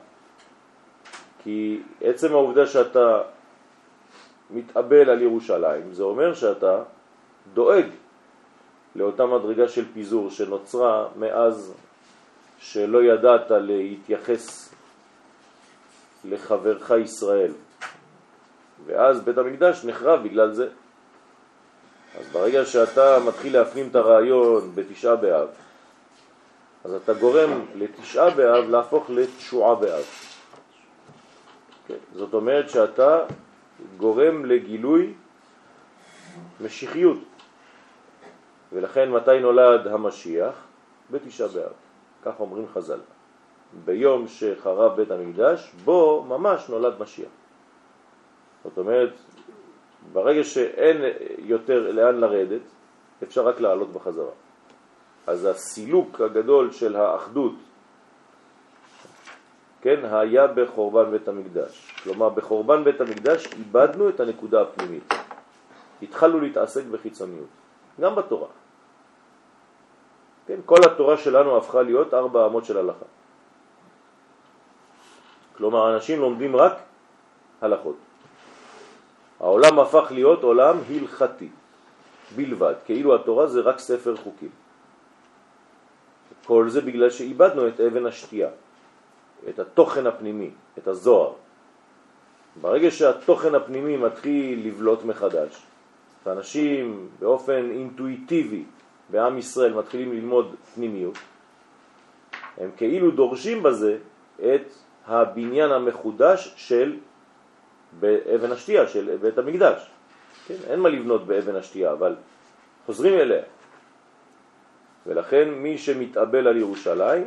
כי 1.42 1.82
עצם 2.00 2.32
העובדה 2.32 2.66
שאתה 2.66 3.22
מתאבל 4.50 5.10
על 5.10 5.22
ירושלים, 5.22 5.92
זה 5.92 6.02
אומר 6.02 6.34
שאתה 6.34 6.82
דואג 7.54 7.86
לאותה 8.96 9.26
מדרגה 9.26 9.68
של 9.68 9.84
פיזור 9.94 10.30
שנוצרה 10.30 11.08
מאז 11.16 11.74
שלא 12.60 13.02
ידעת 13.02 13.50
להתייחס 13.50 14.74
לחברך 16.24 16.90
ישראל. 16.90 17.52
ואז 18.86 19.20
בית 19.20 19.38
המקדש 19.38 19.84
נחרב 19.84 20.22
בגלל 20.22 20.52
זה. 20.52 20.68
אז 22.18 22.28
ברגע 22.32 22.64
שאתה 22.64 23.18
מתחיל 23.26 23.52
להפנים 23.52 23.88
את 23.90 23.94
הרעיון 23.94 24.72
בתשעה 24.74 25.16
באב, 25.16 25.48
אז 26.84 26.94
אתה 26.94 27.14
גורם 27.14 27.64
לתשעה 27.74 28.30
באב 28.30 28.68
להפוך 28.68 29.10
לתשועה 29.10 29.74
באב. 29.74 30.04
כן? 31.86 31.94
זאת 32.14 32.34
אומרת 32.34 32.70
שאתה 32.70 33.24
גורם 33.96 34.44
לגילוי 34.44 35.12
משיחיות. 36.60 37.18
ולכן 38.72 39.10
מתי 39.10 39.40
נולד 39.40 39.86
המשיח? 39.86 40.54
בתשעה 41.10 41.48
באב. 41.48 41.89
כך 42.24 42.40
אומרים 42.40 42.66
חז"ל. 42.74 43.00
ביום 43.84 44.28
שחרב 44.28 44.96
בית 44.96 45.10
המקדש, 45.10 45.72
בו 45.84 46.24
ממש 46.28 46.68
נולד 46.68 46.94
משיח. 47.00 47.28
זאת 48.64 48.78
אומרת, 48.78 49.12
ברגע 50.12 50.44
שאין 50.44 50.96
יותר 51.38 51.92
לאן 51.92 52.20
לרדת, 52.20 52.60
אפשר 53.22 53.46
רק 53.46 53.60
לעלות 53.60 53.92
בחזרה. 53.92 54.32
אז 55.26 55.44
הסילוק 55.44 56.20
הגדול 56.20 56.72
של 56.72 56.96
האחדות, 56.96 57.54
כן, 59.82 60.00
היה 60.04 60.46
בחורבן 60.46 61.10
בית 61.10 61.28
המקדש. 61.28 61.94
כלומר, 62.02 62.28
בחורבן 62.28 62.84
בית 62.84 63.00
המקדש 63.00 63.46
איבדנו 63.46 64.08
את 64.08 64.20
הנקודה 64.20 64.62
הפנימית. 64.62 65.14
התחלנו 66.02 66.40
להתעסק 66.40 66.84
בחיצוניות, 66.84 67.48
גם 68.00 68.14
בתורה. 68.14 68.48
כן, 70.50 70.60
כל 70.66 70.82
התורה 70.84 71.16
שלנו 71.16 71.56
הפכה 71.56 71.82
להיות 71.82 72.14
ארבע 72.14 72.46
אמות 72.46 72.64
של 72.64 72.78
הלכה. 72.78 73.06
כלומר, 75.56 75.94
אנשים 75.94 76.20
לומדים 76.20 76.56
רק 76.56 76.72
הלכות. 77.60 77.96
העולם 79.40 79.78
הפך 79.78 80.06
להיות 80.10 80.42
עולם 80.42 80.76
הלכתי 80.90 81.48
בלבד, 82.36 82.74
כאילו 82.84 83.14
התורה 83.14 83.46
זה 83.46 83.60
רק 83.60 83.78
ספר 83.78 84.16
חוקים. 84.16 84.48
כל 86.44 86.68
זה 86.68 86.80
בגלל 86.80 87.10
שאיבדנו 87.10 87.68
את 87.68 87.80
אבן 87.80 88.06
השתייה, 88.06 88.50
את 89.48 89.58
התוכן 89.58 90.06
הפנימי, 90.06 90.50
את 90.78 90.88
הזוהר. 90.88 91.32
ברגע 92.60 92.90
שהתוכן 92.90 93.54
הפנימי 93.54 93.96
מתחיל 93.96 94.66
לבלוט 94.66 95.04
מחדש, 95.04 95.62
ואנשים 96.26 97.08
באופן 97.18 97.70
אינטואיטיבי 97.70 98.64
בעם 99.10 99.38
ישראל 99.38 99.74
מתחילים 99.74 100.12
ללמוד 100.12 100.54
פנימיות, 100.74 101.18
הם 102.58 102.70
כאילו 102.76 103.10
דורשים 103.10 103.62
בזה 103.62 103.98
את 104.36 104.72
הבניין 105.06 105.70
המחודש 105.70 106.54
של 106.56 106.96
באבן 108.00 108.52
השתייה, 108.52 108.88
של 108.88 109.16
בית 109.20 109.38
המקדש. 109.38 109.90
כן? 110.46 110.54
אין 110.66 110.80
מה 110.80 110.88
לבנות 110.88 111.26
באבן 111.26 111.56
השתייה, 111.56 111.92
אבל 111.92 112.16
חוזרים 112.86 113.14
אליה. 113.14 113.42
ולכן 115.06 115.50
מי 115.50 115.78
שמתאבל 115.78 116.48
על 116.48 116.56
ירושלים 116.56 117.24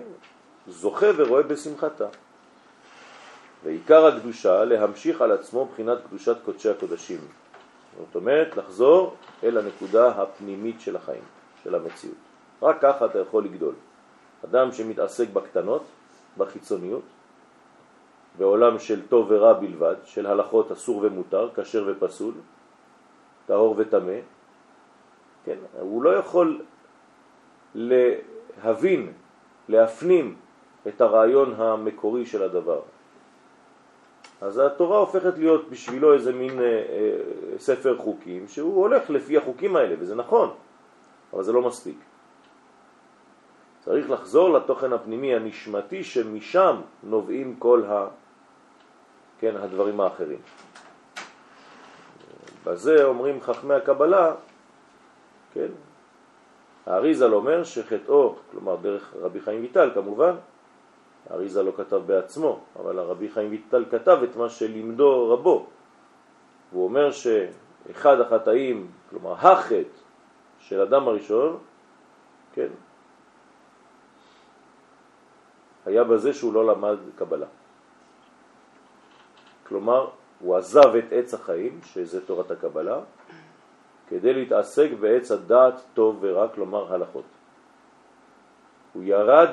זוכה 0.68 1.08
ורואה 1.18 1.44
בשמחתה. 1.44 2.08
ועיקר 3.64 4.06
הקדושה 4.06 4.66
להמשיך 4.66 5.22
על 5.22 5.32
עצמו 5.32 5.66
בחינת 5.66 5.98
קדושת 6.08 6.38
קודשי 6.46 6.70
הקודשים. 6.70 7.20
זאת 7.98 8.16
אומרת, 8.16 8.58
לחזור 8.58 9.16
אל 9.44 9.58
הנקודה 9.58 10.08
הפנימית 10.08 10.82
של 10.82 10.96
החיים. 10.96 11.24
של 11.64 11.76
המציאות. 11.76 12.18
רק 12.62 12.82
ככה 12.82 13.06
אתה 13.06 13.20
יכול 13.20 13.44
לגדול. 13.44 13.74
אדם 14.46 14.72
שמתעסק 14.72 15.30
בקטנות, 15.34 15.84
בחיצוניות, 16.38 17.04
בעולם 18.38 18.80
של 18.80 19.08
טוב 19.08 19.28
ורע 19.30 19.54
בלבד, 19.54 19.96
של 20.04 20.26
הלכות 20.26 20.72
אסור 20.72 21.00
ומותר, 21.04 21.50
כשר 21.56 21.84
ופסול, 21.88 22.34
טהור 23.46 23.76
וטמא, 23.78 24.20
כן, 25.46 25.58
הוא 25.80 26.04
לא 26.04 26.10
יכול 26.10 26.62
להבין, 27.76 29.14
להפנים 29.70 30.36
את 30.88 31.02
הרעיון 31.02 31.54
המקורי 31.58 32.26
של 32.26 32.44
הדבר. 32.44 32.80
אז 34.42 34.58
התורה 34.58 34.98
הופכת 34.98 35.38
להיות 35.38 35.70
בשבילו 35.70 36.14
איזה 36.14 36.34
מין 36.34 36.60
אה, 36.60 36.66
אה, 36.66 37.60
ספר 37.60 37.98
חוקים 37.98 38.48
שהוא 38.48 38.82
הולך 38.82 39.10
לפי 39.10 39.38
החוקים 39.38 39.76
האלה, 39.76 39.96
וזה 40.00 40.16
נכון. 40.16 40.50
אבל 41.34 41.44
זה 41.44 41.52
לא 41.52 41.62
מספיק. 41.62 41.98
צריך 43.80 44.10
לחזור 44.10 44.50
לתוכן 44.50 44.94
הפנימי 44.94 45.36
הנשמתי 45.36 46.04
שמשם 46.04 46.82
נובעים 47.04 47.56
כל 47.60 47.84
ה... 47.86 48.08
כן, 49.40 49.56
הדברים 49.58 50.02
האחרים. 50.02 50.40
בזה 52.66 53.04
אומרים 53.04 53.42
חכמי 53.42 53.74
הקבלה, 53.74 54.36
כן, 55.54 55.68
האריזל 56.86 57.34
אומר 57.34 57.64
שחטאו, 57.64 58.36
כלומר 58.52 58.76
דרך 58.76 59.14
רבי 59.22 59.40
חיים 59.40 59.62
ויטל 59.62 59.92
כמובן, 59.94 60.36
האריזל 61.30 61.62
לא 61.62 61.72
כתב 61.78 62.02
בעצמו, 62.06 62.60
אבל 62.80 63.00
הרבי 63.00 63.30
חיים 63.30 63.52
ויטל 63.52 63.86
כתב 63.92 64.20
את 64.24 64.36
מה 64.36 64.50
שלימדו 64.50 65.30
רבו. 65.30 65.68
הוא 66.72 66.84
אומר 66.84 67.12
שאחד 67.12 68.20
החטאים, 68.20 68.88
כלומר 69.10 69.34
החטא 69.34 70.03
של 70.64 70.82
אדם 70.82 71.08
הראשון, 71.08 71.58
כן, 72.54 72.68
היה 75.86 76.04
בזה 76.04 76.34
שהוא 76.34 76.54
לא 76.54 76.68
למד 76.68 76.98
קבלה. 77.16 77.46
כלומר, 79.68 80.10
הוא 80.40 80.56
עזב 80.56 80.96
את 80.96 81.06
עץ 81.12 81.34
החיים, 81.34 81.80
שזה 81.84 82.26
תורת 82.26 82.52
הקבלה, 82.52 83.00
כדי 84.08 84.34
להתעסק 84.34 84.90
בעץ 85.00 85.32
הדעת 85.32 85.82
טוב 85.94 86.18
ורע, 86.22 86.48
כלומר 86.48 86.94
הלכות. 86.94 87.26
הוא 88.94 89.04
ירד 89.04 89.50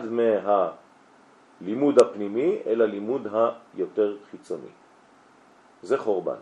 מהלימוד 1.61 2.03
הפנימי 2.03 2.59
אל 2.67 2.83
הלימוד 2.83 3.27
היותר 3.75 4.17
חיצוני. 4.31 4.73
זה 5.83 5.99
חורבן. 5.99 6.41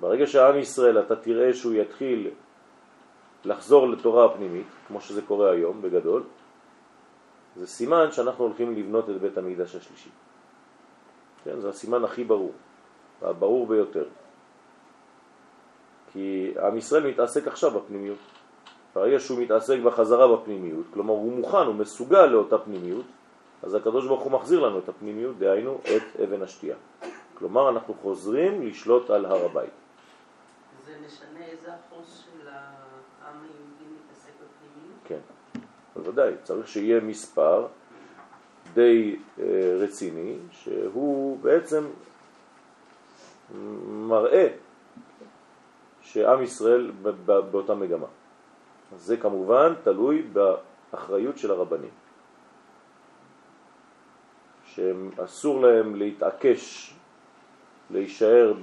ברגע 0.00 0.26
שעם 0.26 0.58
ישראל, 0.58 1.00
אתה 1.00 1.16
תראה 1.16 1.54
שהוא 1.54 1.72
יתחיל 1.74 2.30
לחזור 3.44 3.88
לתורה 3.88 4.24
הפנימית, 4.24 4.66
כמו 4.88 5.00
שזה 5.00 5.22
קורה 5.22 5.50
היום 5.50 5.82
בגדול, 5.82 6.22
זה 7.56 7.66
סימן 7.66 8.12
שאנחנו 8.12 8.44
הולכים 8.44 8.76
לבנות 8.76 9.10
את 9.10 9.20
בית 9.20 9.38
המקדש 9.38 9.74
השלישי. 9.74 10.10
כן, 11.44 11.60
זה 11.60 11.68
הסימן 11.68 12.04
הכי 12.04 12.24
ברור, 12.24 12.52
הברור 13.22 13.66
ביותר. 13.66 14.04
כי 16.12 16.54
עם 16.62 16.76
ישראל 16.76 17.06
מתעסק 17.06 17.46
עכשיו 17.46 17.70
בפנימיות. 17.70 18.18
ברגע 18.94 19.20
שהוא 19.20 19.42
מתעסק 19.42 19.78
בחזרה 19.84 20.36
בפנימיות, 20.36 20.86
כלומר 20.94 21.12
הוא 21.12 21.32
מוכן, 21.32 21.66
הוא 21.66 21.74
מסוגל 21.74 22.26
לאותה 22.26 22.58
פנימיות, 22.58 23.04
אז 23.62 23.74
הקדוש 23.74 24.06
ברוך 24.06 24.22
הוא 24.22 24.32
מחזיר 24.32 24.60
לנו 24.60 24.78
את 24.78 24.88
הפנימיות, 24.88 25.38
דהיינו 25.38 25.78
את 25.82 26.20
אבן 26.20 26.42
השתייה. 26.42 26.76
כלומר 27.34 27.68
אנחנו 27.68 27.94
חוזרים 27.94 28.62
לשלוט 28.62 29.10
על 29.10 29.24
הר 29.24 29.44
הבית. 29.44 29.70
זה 30.86 30.92
משנה 31.06 31.44
איזה 31.44 31.68
אחוז 31.74 32.24
של 32.24 32.48
העם 32.48 33.36
היהודי 33.36 33.94
מתעסק 33.94 34.30
בפנימיות? 34.30 35.00
כן, 35.04 35.20
בוודאי, 36.10 36.32
צריך 36.42 36.68
שיהיה 36.68 37.00
מספר 37.00 37.66
די 38.74 39.16
אה, 39.38 39.44
רציני, 39.78 40.36
שהוא 40.50 41.38
בעצם 41.38 41.84
מראה 43.86 44.48
שעם 46.02 46.42
ישראל 46.42 46.90
באותה 47.26 47.74
מגמה. 47.74 48.06
זה 48.96 49.16
כמובן 49.16 49.72
תלוי 49.82 50.22
באחריות 50.32 51.38
של 51.38 51.50
הרבנים, 51.50 51.90
שאסור 54.64 55.60
להם 55.60 55.94
להתעקש 55.94 56.94
להישאר 57.90 58.54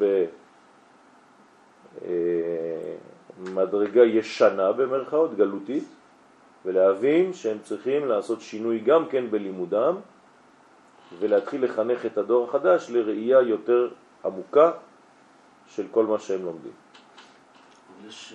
במדרגה 3.40 4.04
ישנה 4.04 4.72
במרכאות, 4.72 5.38
גלותית, 5.38 5.97
ולהבין 6.68 7.34
שהם 7.34 7.58
צריכים 7.64 8.08
לעשות 8.08 8.42
שינוי 8.42 8.80
גם 8.80 9.08
כן 9.08 9.32
בלימודם 9.32 9.96
ולהתחיל 11.20 11.64
לחנך 11.64 12.06
את 12.06 12.18
הדור 12.18 12.50
החדש 12.50 12.90
לראייה 12.90 13.42
יותר 13.42 13.90
עמוקה 14.26 14.72
של 15.68 15.86
כל 15.92 16.06
מה 16.06 16.20
שהם 16.20 16.46
לומדים. 16.46 16.72
יש 18.08 18.34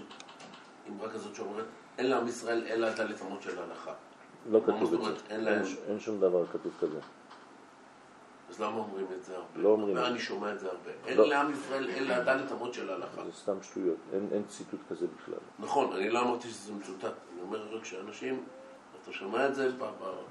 אמרה 0.89 1.09
כזאת 1.09 1.35
שאומרת, 1.35 1.65
אין 1.99 2.11
לעם 2.11 2.29
ישראל 2.29 2.65
אלא 2.67 2.91
את 2.91 3.01
הלפנות 3.01 3.43
של 3.43 3.59
ההלכה. 3.59 3.93
לא 4.51 4.61
כתוב 4.67 4.95
את 4.95 5.01
זה. 5.01 5.13
אין, 5.31 5.49
אין, 5.49 5.63
אין 5.89 6.01
שום 6.01 6.21
דבר 6.21 6.47
כתוב 6.47 6.73
כזה. 6.81 6.99
אז 8.53 8.61
למה 8.61 8.77
אומרים 8.77 9.07
את 9.19 9.25
זה 9.25 9.37
הרבה? 9.37 9.47
לא 9.55 9.69
אומרים. 9.69 9.99
אני 9.99 10.19
שומע 10.19 10.53
את 10.53 10.61
זה 10.61 10.67
הרבה. 10.67 10.91
אין 11.07 11.17
לא. 11.17 11.29
לעם 11.29 11.53
ישראל 11.53 11.91
אלא 11.91 12.19
ד' 12.19 12.53
אמות 12.53 12.75
של 12.75 12.91
ההלכה. 12.91 13.25
זה 13.25 13.33
סתם 13.33 13.63
שטויות, 13.63 13.97
אין, 14.13 14.29
אין 14.33 14.43
ציטוט 14.49 14.81
כזה 14.91 15.07
בכלל. 15.17 15.39
נכון, 15.59 15.93
אני 15.93 16.11
לא 16.11 16.23
אמרתי 16.23 16.49
שזה 16.49 16.73
מצוטט. 16.73 17.05
אני 17.05 17.43
אומר 17.43 17.77
רק 17.77 17.85
שאנשים, 17.85 18.45
אתה 19.03 19.13
שומע 19.13 19.47
את 19.47 19.55
זה 19.55 19.69
ב... 19.69 19.79
ב- 19.79 19.85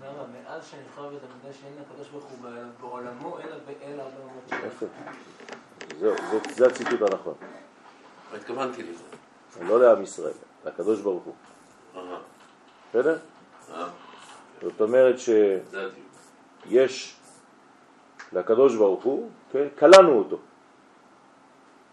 למה? 0.03 0.23
מאז 0.43 0.67
שנבחר 0.67 1.09
בית 1.09 1.19
המקדש 1.23 1.61
אין 1.65 1.73
לקדוש 1.81 2.09
ברוך 2.09 2.25
הוא 2.25 2.37
בעולמו 2.81 3.39
אלא 3.39 3.55
באל 3.65 3.99
הרבה. 3.99 4.67
יפה. 4.67 4.85
זהו, 5.99 6.15
זה, 6.55 6.67
הציטוט 6.67 7.01
הנכון. 7.01 7.33
לא 8.31 8.37
התכוונתי 8.37 8.83
לזה. 8.83 9.03
לא 9.67 9.81
לעם 9.81 10.03
ישראל, 10.03 10.33
לקדוש 10.65 11.01
ברוך 11.01 11.23
הוא. 11.23 11.33
אהה, 11.95 12.19
בסדר? 12.89 13.17
זאת 14.61 14.81
אומרת. 14.81 15.15
שיש 15.19 17.15
לקדוש 18.33 18.75
ברוך 18.75 19.03
הוא, 19.03 19.29
כן, 19.51 19.67
קלענו 19.75 20.11
אותו. 20.17 20.37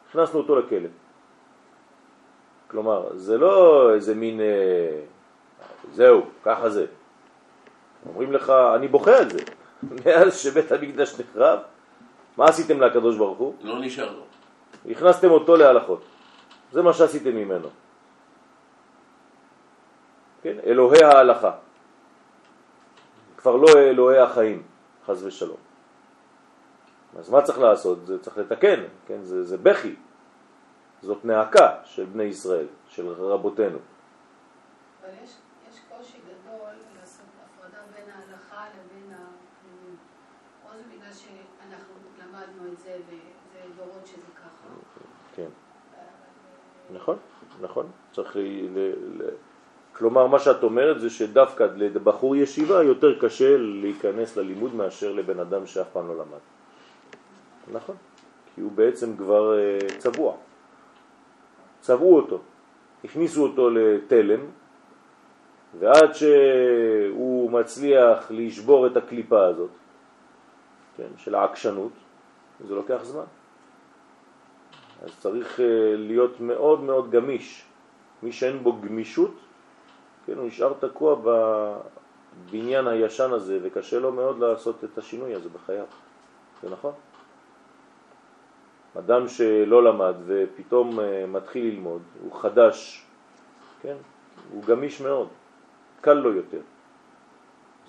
הכנסנו 0.08 0.40
אותו 0.40 0.56
לכלא. 0.56 0.88
כלומר, 2.68 3.16
זה 3.16 3.38
לא 3.38 3.90
איזה 3.94 4.14
מין, 4.14 4.40
אה, 4.40 5.00
זהו, 5.92 6.22
ככה 6.44 6.70
זה. 6.70 6.86
אומרים 8.08 8.32
לך, 8.32 8.52
אני 8.74 8.88
בוכה 8.88 9.18
על 9.18 9.30
זה. 9.30 9.38
מאז 10.04 10.36
שבית 10.36 10.72
המקדש 10.72 11.20
נחרב, 11.20 11.58
מה 12.36 12.44
עשיתם 12.44 12.80
לקדוש 12.80 13.16
ברוך 13.16 13.38
הוא? 13.38 13.54
לא 13.62 13.80
נשאר 13.80 14.12
לו. 14.12 14.22
הכנסתם 14.90 15.30
אותו 15.30 15.56
להלכות. 15.56 16.02
זה 16.72 16.82
מה 16.82 16.92
שעשיתם 16.92 17.36
ממנו. 17.36 17.68
כן? 20.42 20.56
אלוהי 20.66 21.04
ההלכה. 21.04 21.52
כבר 23.36 23.56
לא 23.56 23.68
אלוהי 23.78 24.18
החיים, 24.18 24.62
חז 25.06 25.24
ושלום. 25.24 25.67
אז 27.16 27.30
מה 27.30 27.42
צריך 27.42 27.58
לעשות? 27.58 28.06
זה 28.06 28.18
צריך 28.18 28.38
לתקן, 28.38 28.84
כן? 29.06 29.22
זה, 29.22 29.44
זה 29.44 29.56
בכי. 29.56 29.96
זאת 31.02 31.24
נעקה 31.24 31.76
של 31.84 32.04
בני 32.04 32.22
ישראל, 32.22 32.66
של 32.88 33.08
רבותינו. 33.08 33.78
אבל 35.02 35.10
יש, 35.24 35.30
יש 35.70 35.80
קושי 35.88 36.18
גדול 36.18 36.70
לעשות 37.00 37.26
הפרדה 37.44 37.78
בין 37.94 38.04
ההלכה 38.10 38.64
לבין 38.68 39.12
הפנימיות. 39.12 39.98
או 40.64 40.70
זה 40.76 40.82
בגלל 40.96 41.12
שאנחנו 41.12 41.94
למדנו 42.18 42.72
את 42.72 42.78
זה 42.78 42.96
וזה 43.08 43.60
דורות 43.76 44.06
שזה 44.06 44.26
ככה. 44.36 44.68
כן. 45.34 45.48
נכון, 46.94 47.16
נכון. 47.60 47.90
צריך 48.12 48.36
ל... 48.36 48.40
ל, 48.40 48.78
ל... 49.22 49.30
כלומר, 49.92 50.26
מה 50.26 50.38
שאת 50.38 50.62
אומרת 50.62 51.00
זה 51.00 51.10
שדווקא 51.10 51.66
לבחור 51.76 52.36
ישיבה 52.36 52.82
יותר 52.82 53.20
קשה 53.20 53.56
להיכנס 53.56 54.36
ללימוד 54.36 54.74
מאשר 54.74 55.12
לבן 55.12 55.40
אדם 55.40 55.66
שאף 55.66 55.86
פעם 55.92 56.08
לא 56.08 56.14
למד. 56.14 56.57
נכון, 57.72 57.96
כי 58.54 58.60
הוא 58.60 58.72
בעצם 58.72 59.16
כבר 59.16 59.58
אה, 59.58 59.78
צבוע. 59.98 60.36
צבעו 61.80 62.16
אותו, 62.16 62.38
הכניסו 63.04 63.42
אותו 63.42 63.70
לתלם, 63.70 64.40
ועד 65.78 66.14
שהוא 66.14 67.50
מצליח 67.50 68.30
לשבור 68.30 68.86
את 68.86 68.96
הקליפה 68.96 69.46
הזאת, 69.46 69.70
כן, 70.96 71.08
של 71.16 71.34
העקשנות, 71.34 71.92
זה 72.66 72.74
לוקח 72.74 73.00
זמן. 73.02 73.24
אז 75.02 75.10
צריך 75.18 75.60
אה, 75.60 75.66
להיות 75.96 76.40
מאוד 76.40 76.80
מאוד 76.80 77.10
גמיש. 77.10 77.64
מי 78.22 78.32
שאין 78.32 78.62
בו 78.62 78.72
גמישות, 78.72 79.34
כן, 80.26 80.34
הוא 80.36 80.46
נשאר 80.46 80.72
תקוע 80.80 81.16
בבניין 82.46 82.86
הישן 82.86 83.32
הזה, 83.32 83.58
וקשה 83.62 83.98
לו 83.98 84.12
מאוד 84.12 84.38
לעשות 84.38 84.84
את 84.84 84.98
השינוי 84.98 85.34
הזה 85.34 85.48
בחייו. 85.48 85.84
זה 86.62 86.70
נכון? 86.70 86.92
אדם 88.98 89.28
שלא 89.28 89.84
למד 89.84 90.14
ופתאום 90.26 91.00
אה, 91.00 91.26
מתחיל 91.26 91.64
ללמוד, 91.64 92.02
הוא 92.22 92.32
חדש, 92.32 93.06
כן? 93.82 93.96
הוא 94.52 94.64
גמיש 94.64 95.00
מאוד, 95.00 95.28
קל 96.00 96.14
לו 96.14 96.32
יותר. 96.32 96.60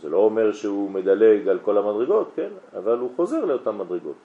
זה 0.01 0.09
לא 0.09 0.17
אומר 0.17 0.51
שהוא 0.51 0.91
מדלג 0.91 1.47
על 1.47 1.59
כל 1.59 1.77
המדרגות, 1.77 2.31
כן? 2.35 2.49
אבל 2.77 2.97
הוא 2.97 3.11
חוזר 3.15 3.45
לאותן 3.45 3.77
מדרגות. 3.77 4.15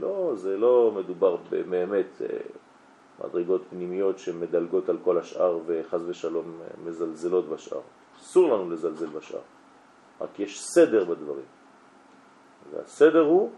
לא, 0.00 0.32
זה 0.34 0.56
לא 0.56 0.92
מדובר 0.96 1.36
באמת 1.50 2.22
אה, 2.22 2.38
מדרגות 3.24 3.62
פנימיות 3.70 4.18
שמדלגות 4.18 4.88
על 4.88 4.98
כל 5.04 5.18
השאר 5.18 5.58
וחז 5.66 6.08
ושלום 6.08 6.60
אה, 6.60 6.66
מזלזלות 6.84 7.48
בשאר. 7.48 7.80
אסור 8.20 8.54
לנו 8.54 8.70
לזלזל 8.70 9.06
בשאר, 9.06 9.40
רק 10.20 10.40
יש 10.40 10.60
סדר 10.60 11.04
בדברים. 11.04 11.44
והסדר 12.72 13.20
הוא 13.20 13.50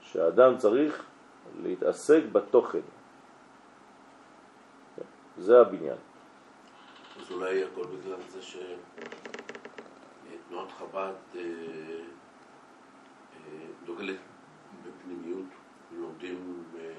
שהאדם 0.00 0.56
צריך 0.56 1.04
להתעסק 1.62 2.22
בתוכן. 2.32 2.80
זה 5.38 5.60
הבניין. 5.60 5.96
אז 7.20 7.30
אולי 7.30 7.64
הכל 7.64 7.84
בגלל 7.86 8.18
זה 8.28 8.42
שתנועת 8.42 8.72
חב"ד 10.72 11.12
אה, 11.34 11.36
אה, 11.36 11.40
דוגלת 13.84 14.16
בפנימיות, 14.86 15.44
לומדים 15.92 16.64
אה, 16.78 16.92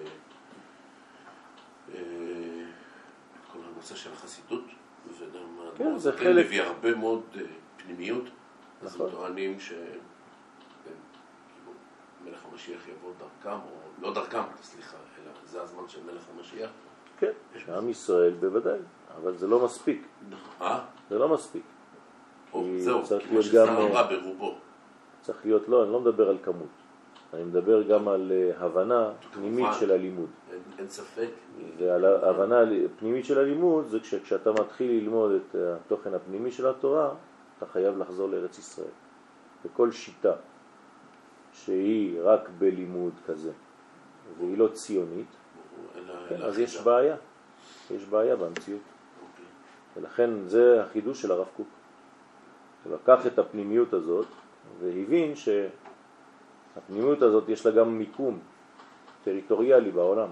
את 1.95 2.01
כל 3.51 3.59
הנושא 3.73 3.95
של 3.95 4.13
החסידות, 4.13 4.63
וגם 5.19 5.59
כן, 5.77 5.97
זה 5.97 6.09
האדמו"ר 6.09 6.25
חלק- 6.33 6.45
מביא 6.45 6.61
הרבה 6.61 6.95
מאוד 6.95 7.23
פנימיות, 7.77 8.23
אז 8.81 8.95
נכון. 8.95 9.05
הם 9.05 9.11
טוענים 9.15 9.59
ש... 9.59 9.73
מלך 12.25 12.45
המשיח 12.51 12.87
יבוא 12.87 13.11
דרכם, 13.19 13.49
או 13.49 14.01
לא 14.01 14.13
דרכם, 14.13 14.41
סליחה, 14.61 14.97
אלא 14.97 15.31
זה 15.45 15.61
הזמן 15.61 15.87
של 15.87 15.99
מלך 16.03 16.23
המשיח. 16.37 16.69
כן, 17.19 17.31
שעם 17.57 17.89
ישראל 17.89 18.33
בוודאי, 18.33 18.79
אבל 19.21 19.37
זה 19.37 19.47
לא 19.47 19.65
מספיק. 19.65 20.07
אה? 20.61 20.79
זה 21.09 21.19
לא 21.19 21.29
מספיק. 21.29 21.63
זהו, 22.77 23.01
כמו 23.29 23.41
ששרה 23.41 23.87
אמרה 23.87 24.07
ברובו. 24.07 24.55
צריך 25.21 25.45
להיות, 25.45 25.69
לא, 25.69 25.83
אני 25.83 25.91
לא 25.91 25.99
מדבר 25.99 26.29
על 26.29 26.37
כמות. 26.43 26.67
אני 27.33 27.43
מדבר 27.43 27.83
גם 27.83 28.07
על 28.07 28.31
אה, 28.31 28.65
הבנה 28.65 29.11
פנימית. 29.33 29.67
של 29.79 29.91
הלימוד. 29.91 30.29
אין, 30.51 30.59
אין 30.79 30.89
ספק. 30.89 31.29
ועל 31.77 32.05
ההבנה 32.05 32.55
פנימית 32.99 33.25
של 33.25 33.39
הלימוד 33.39 33.87
זה 33.87 33.99
כשאתה 33.99 34.51
מתחיל 34.51 34.91
ללמוד 34.91 35.31
את 35.31 35.55
התוכן 35.55 36.13
הפנימי 36.13 36.51
של 36.51 36.67
התורה, 36.67 37.09
אתה 37.57 37.65
חייב 37.65 37.97
לחזור 37.97 38.29
לארץ 38.29 38.57
ישראל. 38.57 38.87
וכל 39.65 39.91
שיטה 39.91 40.33
שהיא 41.53 42.21
רק 42.23 42.49
בלימוד 42.57 43.13
כזה, 43.27 43.51
והיא 44.37 44.57
לא 44.57 44.67
ציונית, 44.67 45.27
כן, 46.29 46.41
אז 46.41 46.59
יש. 46.59 46.81
בעיה. 46.81 47.15
יש 47.91 48.05
בעיה 48.05 48.35
במציאות. 48.35 48.81
אוקיי. 49.21 49.45
ולכן 49.97 50.29
זה 50.47 50.83
החידוש 50.83 51.21
של 51.21 51.31
הרב 51.31 51.47
קוק. 51.57 51.67
הוא 52.83 52.93
לקח 52.93 53.27
את 53.27 53.39
הפנימיות 53.39 53.93
הזאת 53.93 54.27
והבין 54.79 55.33
הפנימיות 56.77 57.21
הזאת 57.21 57.49
יש 57.49 57.65
לה 57.65 57.71
גם 57.71 57.97
מיקום 57.97 58.39
טריטוריאלי 59.23 59.91
בעולם. 59.91 60.29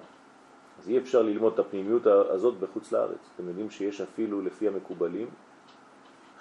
אז 0.79 0.89
אי 0.89 0.97
אפשר 0.97 1.21
ללמוד 1.21 1.53
את 1.53 1.59
הפנימיות 1.59 2.07
הזאת 2.07 2.57
בחוץ 2.59 2.91
לארץ. 2.91 3.29
אתם 3.35 3.47
יודעים 3.47 3.69
שיש 3.69 4.01
אפילו 4.01 4.41
לפי 4.41 4.67
המקובלים, 4.67 5.29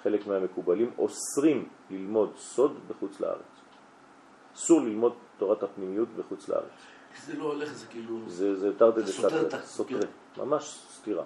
חלק 0.03 0.27
מהמקובלים 0.27 0.91
אוסרים 0.97 1.67
ללמוד 1.89 2.33
סוד 2.37 2.79
בחוץ 2.87 3.19
לארץ. 3.19 3.50
אסור 4.55 4.81
ללמוד 4.81 5.13
תורת 5.37 5.63
הפנימיות 5.63 6.07
בחוץ 6.17 6.49
לארץ. 6.49 6.63
זה 7.25 7.37
לא 7.37 7.43
הולך, 7.43 7.73
זה 7.73 7.87
כאילו... 7.87 8.19
זה, 8.27 8.55
זה 8.55 8.77
תרתי 8.77 9.01
דסתרי, 9.01 9.39
ה- 9.53 9.61
סותר, 9.61 10.01
כן. 10.01 10.41
ממש 10.41 10.85
סתירה. 10.89 11.23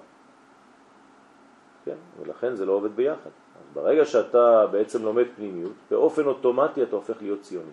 כן, 1.85 1.95
ולכן 2.19 2.55
זה 2.55 2.65
לא 2.65 2.71
עובד 2.71 2.95
ביחד. 2.95 3.29
אז 3.59 3.73
ברגע 3.73 4.05
שאתה 4.05 4.67
בעצם 4.71 5.03
לומד 5.03 5.25
פנימיות, 5.35 5.73
באופן 5.91 6.25
אוטומטי 6.25 6.83
אתה 6.83 6.95
הופך 6.95 7.21
להיות 7.21 7.41
ציוני. 7.41 7.71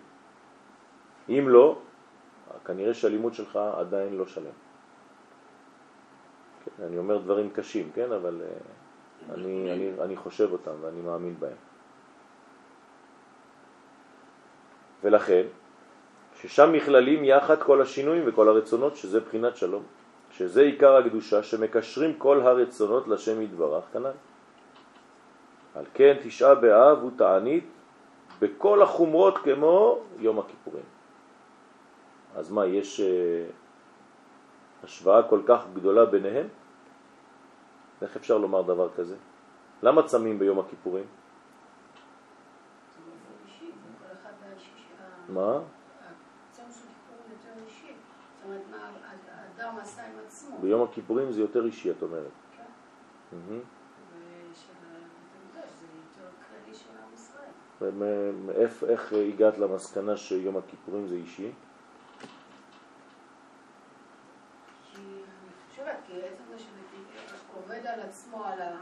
אם 1.29 1.49
לא, 1.49 1.77
כנראה 2.65 2.93
שהלימוד 2.93 3.33
שלך 3.33 3.55
עדיין 3.55 4.13
לא 4.17 4.25
שלם. 4.25 4.51
כן, 6.65 6.83
אני 6.83 6.97
אומר 6.97 7.17
דברים 7.17 7.49
קשים, 7.49 7.91
כן, 7.95 8.11
אבל 8.11 8.41
אה, 8.41 9.33
אני, 9.33 9.73
אני, 9.73 9.91
אני 10.01 10.15
חושב 10.17 10.49
אותם 10.51 10.71
ואני 10.81 11.01
מאמין 11.01 11.35
בהם. 11.39 11.57
ולכן, 15.03 15.43
ששם 16.41 16.71
נכללים 16.71 17.23
יחד 17.23 17.63
כל 17.63 17.81
השינויים 17.81 18.23
וכל 18.25 18.47
הרצונות, 18.47 18.95
שזה 18.95 19.19
בחינת 19.19 19.55
שלום, 19.57 19.83
שזה 20.31 20.61
עיקר 20.61 20.95
הקדושה, 20.95 21.43
שמקשרים 21.43 22.13
כל 22.17 22.41
הרצונות 22.41 23.07
לשם 23.07 23.41
יתברך 23.41 23.83
כנ"ל. 23.93 24.11
על 25.75 25.85
כן 25.93 26.17
תשעה 26.23 26.55
באב 26.55 26.97
הוא 27.01 27.11
תענית 27.17 27.63
בכל 28.39 28.81
החומרות 28.81 29.37
כמו 29.37 29.99
יום 30.19 30.39
הכיפורים. 30.39 30.83
אז 32.35 32.51
מה, 32.51 32.65
יש 32.65 32.99
אה, 32.99 33.45
השוואה 34.83 35.23
כל 35.23 35.41
כך 35.45 35.65
גדולה 35.73 36.05
ביניהם? 36.05 36.47
איך 38.01 38.15
אפשר 38.15 38.37
לומר 38.37 38.61
דבר 38.61 38.89
כזה? 38.95 39.15
למה 39.83 40.03
צמים 40.03 40.39
ביום 40.39 40.59
הכיפורים? 40.59 41.03
זה 42.95 43.01
יותר 43.05 43.33
אישי, 43.45 43.65
זה 43.65 43.89
כל 43.99 44.13
אחד 44.13 44.31
והאישי 44.41 44.71
של 44.77 45.03
ה... 45.03 45.07
מה? 45.22 45.22
הצום 45.22 45.22
של 45.22 45.22
כיפור 45.22 45.22
יותר 45.22 45.22
אישי. 45.22 45.22
זאת 45.22 45.22
אומרת, 45.22 45.22
מה 45.22 45.22
האדם 45.22 45.22
עשה 45.22 45.22
עם 45.22 45.22
עצמו. 50.25 50.57
ביום 50.61 50.83
הכיפורים 50.83 51.31
זה 51.31 51.41
יותר 51.41 51.65
אישי, 51.65 51.91
את 51.91 52.01
אומרת. 52.01 52.31
כן. 52.57 52.63
איך 58.89 59.13
הגעת 59.13 59.57
למסקנה 59.57 60.17
שיום 60.17 60.57
הכיפורים 60.57 61.07
זה 61.07 61.15
אישי? 61.15 61.51
כי 64.91 64.97
אני 64.97 65.69
חושבת, 65.69 65.95
כי 66.07 66.21
עצם 66.21 66.43
זה 66.51 66.59
שזה 66.59 66.83
עובד 67.53 67.85
על 67.85 67.99
עצמו, 67.99 68.43
על 68.43 68.61
ה... 68.61 68.81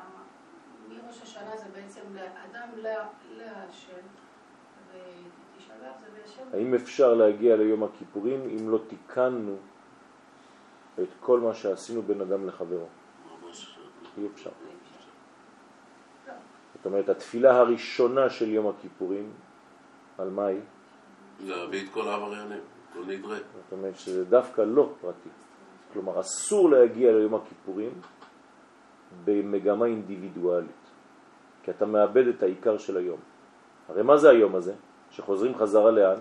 מראש 0.89 1.21
השנה 1.21 1.57
זה 1.57 1.65
בעצם 1.73 2.01
לאדם 2.13 2.69
ל- 2.75 2.87
להשם, 3.37 4.05
ותשעה 4.87 4.97
באב 4.97 4.99
זה 5.57 5.57
בהשם. 5.57 5.70
האם 6.53 6.73
אפשר 6.73 7.13
להגיע 7.13 7.55
ליום 7.55 7.83
הכיפורים 7.83 8.41
אם 8.41 8.69
לא 8.69 8.79
תיקנו 8.87 9.55
את 10.99 11.09
כל 11.19 11.39
מה 11.39 11.53
שעשינו 11.53 12.01
בין 12.01 12.21
אדם 12.21 12.47
לחברו? 12.47 12.85
אי 14.17 14.27
אפשר. 14.33 14.49
זאת 16.75 16.85
אומרת, 16.85 17.09
התפילה 17.09 17.57
הראשונה 17.57 18.29
של 18.29 18.49
יום 18.49 18.67
הכיפורים, 18.67 19.31
על 20.17 20.29
מה 20.29 20.45
היא? 20.45 20.59
להביא 21.45 21.85
את 21.85 21.93
כל 21.93 22.07
העבריינים, 22.07 22.59
כל 22.93 22.99
נדרי. 23.07 23.37
זאת 23.37 23.71
אומרת 23.71 23.95
שזה 23.95 24.25
דווקא 24.25 24.61
לא 24.61 24.93
פרטי. 25.01 25.29
כלומר, 25.93 26.19
אסור 26.19 26.69
להגיע 26.69 27.11
ליום 27.11 27.35
הכיפורים 27.35 27.91
במגמה 29.25 29.85
אינדיבידואלית, 29.85 30.81
כי 31.63 31.71
אתה 31.71 31.85
מאבד 31.85 32.27
את 32.27 32.43
העיקר 32.43 32.77
של 32.77 32.97
היום. 32.97 33.19
הרי 33.89 34.03
מה 34.03 34.17
זה 34.17 34.29
היום 34.29 34.55
הזה? 34.55 34.73
שחוזרים 35.11 35.55
חזרה 35.57 35.91
לאן? 35.91 36.19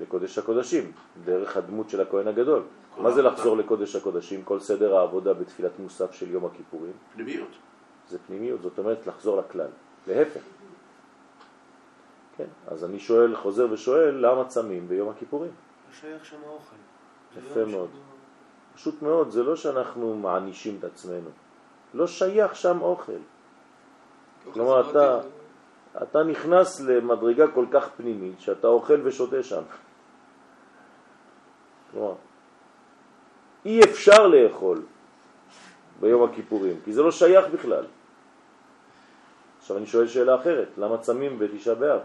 לקודש 0.00 0.38
הקודשים, 0.38 0.92
דרך 1.24 1.56
הדמות 1.56 1.90
של 1.90 2.00
הכהן 2.00 2.28
הגדול. 2.28 2.62
מה 2.98 3.10
זה. 3.10 3.22
לחזור 3.22 3.56
לקודש 3.56 3.96
הקודשים? 3.96 4.42
כל 4.44 4.60
סדר 4.60 4.96
העבודה 4.96 5.34
בתפילת 5.34 5.78
מוסף 5.78 6.12
של 6.12 6.30
יום 6.30 6.44
הכיפורים 6.44 6.92
פנימיות. 7.14 7.48
זה 8.08 8.18
פנימיות, 8.26 8.62
זאת 8.62 8.78
אומרת 8.78 9.06
לחזור 9.06 9.38
לכלל, 9.40 9.68
להפך. 10.06 10.40
כן, 12.36 12.46
אז 12.66 12.84
אני 12.84 12.98
שואל, 12.98 13.36
חוזר 13.36 13.66
ושואל, 13.70 14.14
למה 14.26 14.44
צמים 14.44 14.88
ביום 14.88 15.08
הכיפורים? 15.08 15.50
לא 15.50 15.94
שייך 16.00 16.24
שם 16.24 16.36
האוכל. 16.46 16.76
יפה 17.38 17.64
מאוד. 17.64 17.88
פשוט 18.74 19.02
מאוד, 19.02 19.30
זה 19.30 19.42
לא 19.42 19.56
שאנחנו 19.56 20.14
מענישים 20.14 20.76
את 20.78 20.84
עצמנו. 20.84 21.30
לא 21.94 22.06
שייך 22.06 22.56
שם 22.56 22.80
אוכל. 22.80 23.12
כלומר, 24.52 24.90
אתה, 24.90 25.20
אתה 26.02 26.22
נכנס 26.22 26.80
למדרגה 26.80 27.48
כל 27.54 27.66
כך 27.72 27.88
פנימית 27.96 28.40
שאתה 28.40 28.66
אוכל 28.66 29.00
ושותה 29.04 29.42
שם. 29.42 29.62
כלומר, 31.90 32.14
אי 33.64 33.80
אפשר 33.84 34.26
לאכול 34.26 34.82
ביום 36.00 36.30
הכיפורים, 36.30 36.76
כי 36.84 36.92
זה 36.92 37.02
לא 37.02 37.10
שייך 37.10 37.46
בכלל. 37.46 37.84
עכשיו 39.58 39.76
אני 39.76 39.86
שואל 39.86 40.08
שאלה 40.08 40.40
אחרת, 40.40 40.68
למה 40.76 40.98
צמים 40.98 41.38
בתשעה 41.38 41.74
באב? 41.74 42.00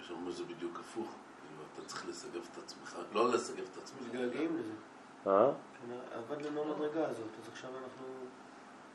יש 0.00 0.10
לנו 0.10 0.32
זה 0.32 0.44
בדיוק 0.44 0.78
הפוך. 0.80 1.06
כאילו, 1.06 1.62
אתה 1.74 1.88
צריך 1.88 2.08
לסגב 2.08 2.40
את 2.52 2.58
עצמך, 2.64 2.96
לא 3.12 3.32
לסגב 3.32 3.64
את 3.72 3.78
עצמך. 3.82 3.98
מתגעגעים 4.06 4.56
לזה. 4.58 4.72
אה? 5.26 5.50
כן, 5.50 6.18
עבד 6.18 6.46
לנו 6.46 6.62
המדרגה 6.62 7.08
הזאת, 7.08 7.28
אז 7.42 7.48
עכשיו 7.52 7.70
אנחנו... 7.70 8.06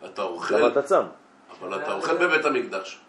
אתה 0.05 0.21
אוכל, 0.21 0.55
למה 0.55 0.67
אתה 0.67 0.81
צם? 0.81 1.03
אבל 1.51 1.81
אתה 1.81 1.93
אוכל 1.93 2.17
בבית 2.17 2.45
המקדש. 2.45 2.99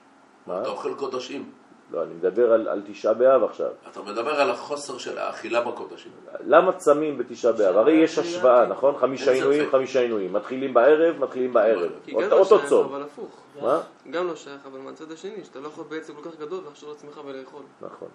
מה? 0.46 0.60
אתה 0.60 0.68
אוכל 0.68 0.94
קודשים. 0.94 1.50
לא, 1.90 2.02
אני 2.02 2.14
מדבר 2.14 2.52
על, 2.52 2.68
על 2.68 2.82
תשעה 2.86 3.14
באב 3.14 3.44
עכשיו. 3.44 3.70
אתה 3.90 4.02
מדבר 4.02 4.40
על 4.40 4.50
החוסר 4.50 4.98
של 4.98 5.18
האכילה 5.18 5.60
בקודשים. 5.60 6.12
למה 6.46 6.72
צמים 6.72 7.18
בתשעה 7.18 7.52
באב? 7.52 7.76
הרי 7.76 7.92
יש 7.92 8.18
השוואה, 8.18 8.66
נכון? 8.66 8.96
חמישה. 8.98 9.32
עינויים, 9.32 9.70
חמישה 9.70 10.00
עינויים. 10.00 10.32
מתחילים 10.32 10.74
בערב, 10.74 11.18
מתחילים 11.18 11.52
בערב. 11.52 11.90
כי 12.04 12.12
גם 12.12 12.16
אותו 12.16 12.30
לא 12.30 12.40
אותו 12.40 12.58
שייך, 12.58 12.68
צום. 12.68 12.86
אבל 12.86 13.02
הפוך. 13.02 13.36
מה? 13.62 13.80
גם 14.10 14.26
לא 14.26 14.36
שייך, 14.36 14.66
אבל 14.66 14.78
מהצד 14.78 15.12
השני, 15.12 15.44
שאתה 15.44 15.60
לא 15.60 15.68
יכול 15.68 15.84
בעצם 15.88 16.14
כל 16.14 16.30
כך 16.30 16.36
גדול 16.38 16.64
לחשוב 16.70 16.88
לעצמך 16.88 17.20
ולאכול. 17.24 17.62
נכון. 17.80 18.08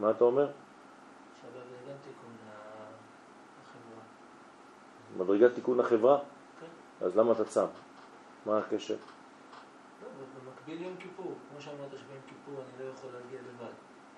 מה 0.00 0.10
אתה 0.10 0.24
אומר? 0.24 0.46
גם. 0.46 0.50
מדרגת 5.18 5.54
תיקון 5.54 5.80
החברה? 5.80 6.18
כן. 6.60 7.06
אז 7.06 7.16
למה 7.16 7.32
אתה 7.32 7.44
צם? 7.44 7.66
מה 8.46 8.58
הקשר? 8.58 8.94
במקביל 10.66 10.86
יום 10.86 10.96
כיפור, 10.98 11.34
כמו 11.50 11.60
שאמרת 11.60 11.90
שביום 11.90 12.20
כיפור 12.26 12.54
אני 12.54 12.86
לא 12.86 12.92
יכול 12.92 13.10
להגיע 13.12 13.40
לבד. 13.40 13.72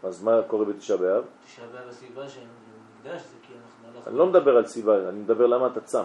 אז 0.08 0.22
מה 0.22 0.42
קורה 0.46 0.64
בתשעה 0.64 0.96
באב? 0.96 1.24
תשעה 1.44 1.66
באב 1.66 1.88
הסיבה 1.88 2.28
שאני 2.28 2.44
מקדש 2.98 3.22
זה 3.22 3.36
כי 3.42 3.52
אנחנו 3.52 3.88
הלכנו... 3.88 4.10
אני 4.10 4.18
לא 4.18 4.26
מדבר 4.26 4.56
על 4.56 4.66
סיבה, 4.66 5.08
אני 5.08 5.18
מדבר 5.18 5.46
למה 5.46 5.66
אתה 5.66 5.80
צם. 5.80 6.04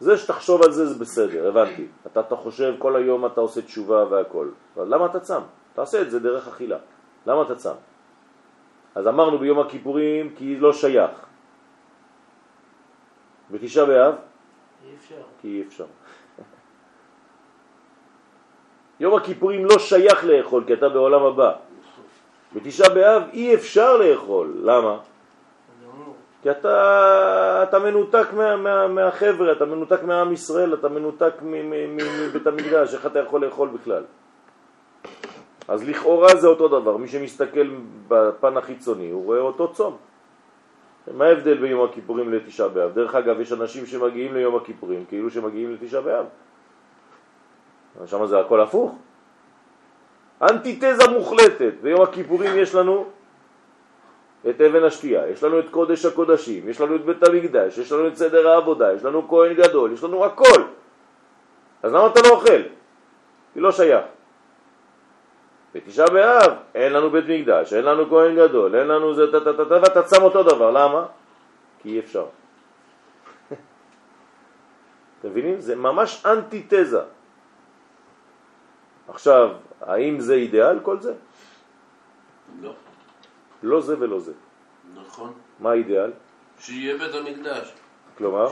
זה 0.00 0.18
שתחשוב 0.18 0.62
על 0.62 0.72
זה 0.72 0.86
זה 0.86 0.98
בסדר, 0.98 1.48
הבנתי. 1.48 1.86
אתה, 2.06 2.20
אתה 2.20 2.36
חושב 2.36 2.74
כל 2.78 2.96
היום 2.96 3.26
אתה 3.26 3.40
עושה 3.40 3.62
תשובה 3.62 4.04
והכל. 4.04 4.50
אבל 4.76 4.94
למה 4.94 5.06
אתה 5.06 5.20
צם? 5.20 5.42
תעשה 5.74 6.02
את 6.02 6.10
זה 6.10 6.20
דרך 6.20 6.48
אכילה. 6.48 6.78
למה 7.26 7.42
אתה 7.42 7.54
צם? 7.54 7.74
אז 8.94 9.06
אמרנו 9.06 9.38
ביום 9.38 9.58
הכיפורים 9.58 10.34
כי 10.34 10.56
לא 10.56 10.72
שייך. 10.72 11.26
בתשעה 13.50 13.86
באב 13.86 14.14
אי 14.84 14.94
אפשר. 14.96 15.22
כי 15.40 15.48
אי 15.48 15.62
אפשר. 15.62 15.86
יום 19.00 19.14
הכיפורים 19.14 19.64
לא 19.64 19.78
שייך 19.78 20.24
לאכול 20.24 20.64
כי 20.66 20.72
אתה 20.72 20.88
בעולם 20.88 21.22
הבא. 21.22 21.52
בתשעה 22.54 22.88
באב 22.88 23.22
אי 23.32 23.54
אפשר 23.54 23.96
לאכול. 23.96 24.52
למה? 24.62 24.98
כי 26.42 26.50
אתה, 26.50 27.60
אתה 27.62 27.78
מנותק 27.78 28.26
מה, 28.36 28.56
מה, 28.56 28.88
מהחבר'ה, 28.88 29.52
אתה 29.52 29.64
מנותק 29.64 30.02
מעם 30.02 30.32
ישראל, 30.32 30.74
אתה 30.74 30.88
מנותק 30.88 31.32
מבית 31.42 32.46
המקדש, 32.46 32.94
איך 32.94 33.06
אתה 33.06 33.18
יכול 33.18 33.44
לאכול 33.44 33.68
בכלל? 33.68 34.04
אז 35.68 35.88
לכאורה 35.88 36.36
זה 36.36 36.46
אותו 36.46 36.68
דבר, 36.68 36.96
מי 36.96 37.08
שמסתכל 37.08 37.68
בפן 38.08 38.56
החיצוני 38.56 39.10
הוא 39.10 39.24
רואה 39.24 39.38
אותו 39.38 39.72
צום. 39.72 39.96
מה 41.14 41.24
ההבדל 41.24 41.54
בין 41.54 41.70
יום 41.70 41.84
הכיפורים 41.84 42.32
לתשעה 42.32 42.68
באב? 42.68 42.94
דרך 42.94 43.14
אגב, 43.14 43.40
יש 43.40 43.52
אנשים 43.52 43.86
שמגיעים 43.86 44.34
ליום 44.34 44.56
הכיפורים 44.56 45.04
כאילו 45.08 45.30
שמגיעים 45.30 45.74
לתשעה 45.74 46.00
באב. 46.00 46.26
שם 48.06 48.26
זה 48.26 48.40
הכל 48.40 48.60
הפוך. 48.60 48.98
אנטיתזה 50.42 51.08
מוחלטת. 51.08 51.72
ביום 51.82 52.02
הכיפורים 52.02 52.58
יש 52.58 52.74
לנו 52.74 53.06
את 54.50 54.60
אבן 54.60 54.84
השתייה, 54.84 55.28
יש 55.28 55.44
לנו 55.44 55.58
את 55.58 55.68
קודש 55.70 56.04
הקודשים, 56.04 56.68
יש 56.68 56.80
לנו 56.80 56.96
את 56.96 57.04
בית 57.04 57.22
המקדש, 57.22 57.78
יש 57.78 57.92
לנו 57.92 58.08
את 58.08 58.16
סדר 58.16 58.48
העבודה, 58.48 58.92
יש 58.92 59.04
לנו 59.04 59.28
כהן 59.28 59.54
גדול, 59.54 59.92
יש 59.92 60.04
לנו 60.04 60.24
הכל. 60.24 60.62
אז 61.82 61.92
למה 61.92 62.06
אתה 62.06 62.20
לא 62.24 62.28
אוכל? 62.28 62.62
כי 63.54 63.60
לא 63.60 63.72
שייך. 63.72 64.04
בתשעה 65.74 66.06
באב 66.06 66.52
אין 66.74 66.92
לנו 66.92 67.10
בית 67.10 67.24
מקדש, 67.28 67.72
אין 67.72 67.84
לנו 67.84 68.08
כהן 68.08 68.36
גדול, 68.36 68.74
אין 68.74 68.86
לנו 68.86 69.14
זה, 69.14 69.32
טה 69.32 69.40
טה 69.40 69.52
טה 69.52 69.64
טה, 69.64 69.74
ואתה 69.74 70.08
שם 70.08 70.22
אותו 70.22 70.42
דבר, 70.42 70.70
למה? 70.70 71.06
כי 71.82 71.88
אי 71.88 71.98
אפשר. 71.98 72.26
אתם 75.20 75.28
מבינים? 75.28 75.60
זה 75.60 75.76
ממש 75.76 76.26
אנטיתזה. 76.26 77.17
עכשיו, 79.08 79.50
האם 79.80 80.20
זה 80.20 80.34
אידיאל 80.34 80.80
כל 80.80 81.00
זה? 81.00 81.14
לא, 82.62 82.74
לא 83.62 83.80
זה 83.80 83.98
ולא 83.98 84.20
זה. 84.20 84.32
נכון. 84.94 85.32
מה 85.60 85.70
האידיאל? 85.70 86.10
שיהיה 86.58 86.98
בית 86.98 87.14
המקדש. 87.14 87.72
כלומר, 88.18 88.48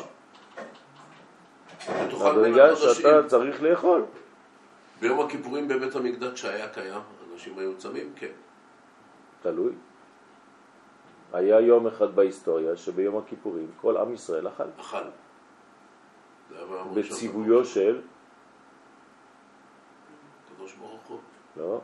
הקודשים. 1.89 2.95
שאתה 2.95 3.29
צריך 3.29 3.63
לאכול. 3.63 4.05
ביום 5.01 5.21
הכיפורים 5.21 5.69
בבית 5.69 5.95
המקדש 5.95 6.41
שהיה 6.41 6.69
קיים, 6.69 7.01
אנשים 7.33 7.59
היו 7.59 7.77
צמים, 7.77 8.13
כן. 8.17 8.33
תלוי. 9.43 9.73
היה 11.33 11.61
יום 11.61 11.87
אחד 11.87 12.15
בהיסטוריה 12.15 12.77
שביום 12.77 13.19
הכיפורים 13.19 13.71
כל 13.81 13.97
עם 13.97 14.15
ישראל 14.15 14.49
אכל. 14.49 14.65
אכל. 14.81 15.05
בציוויו 16.95 17.65
של... 17.65 18.01
הקדוש 20.67 20.79
ברוך 20.79 21.03
הוא. 21.07 21.19
לא, 21.57 21.81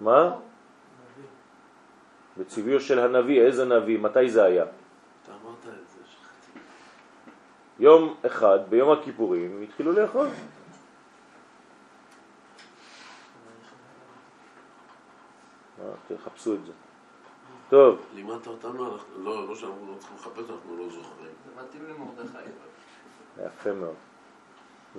מה? 0.00 0.36
בציוויו 2.36 2.80
של 2.80 2.98
הנביא, 2.98 3.42
איזה 3.42 3.64
נביא? 3.64 3.98
מתי 3.98 4.30
זה 4.30 4.44
היה? 4.44 4.64
אתה 4.64 5.32
אמרת 5.32 5.58
את 5.58 5.88
זה, 5.88 5.98
שכחתי. 6.06 6.58
יום 7.78 8.14
אחד, 8.26 8.58
ביום 8.68 8.90
הכיפורים, 8.90 9.62
התחילו 9.62 9.92
לאכול. 9.92 10.26
אה, 15.80 16.16
תחפשו 16.16 16.54
את 16.54 16.66
זה. 16.66 16.72
טוב, 17.68 18.06
לימדת 18.14 18.46
אותנו, 18.46 18.92
אנחנו, 18.92 19.24
לא, 19.24 19.48
לא 19.48 19.54
שאנחנו 19.54 19.92
לא 19.92 19.98
צריכים 19.98 20.16
לחפש, 20.16 20.50
אנחנו 20.50 20.76
לא 20.76 20.88
זוכרים. 20.88 21.32
זה 21.44 21.62
מתאים 21.62 21.84
למרדכי. 21.84 22.50
יפה 23.46 23.72
מאוד. 23.72 24.07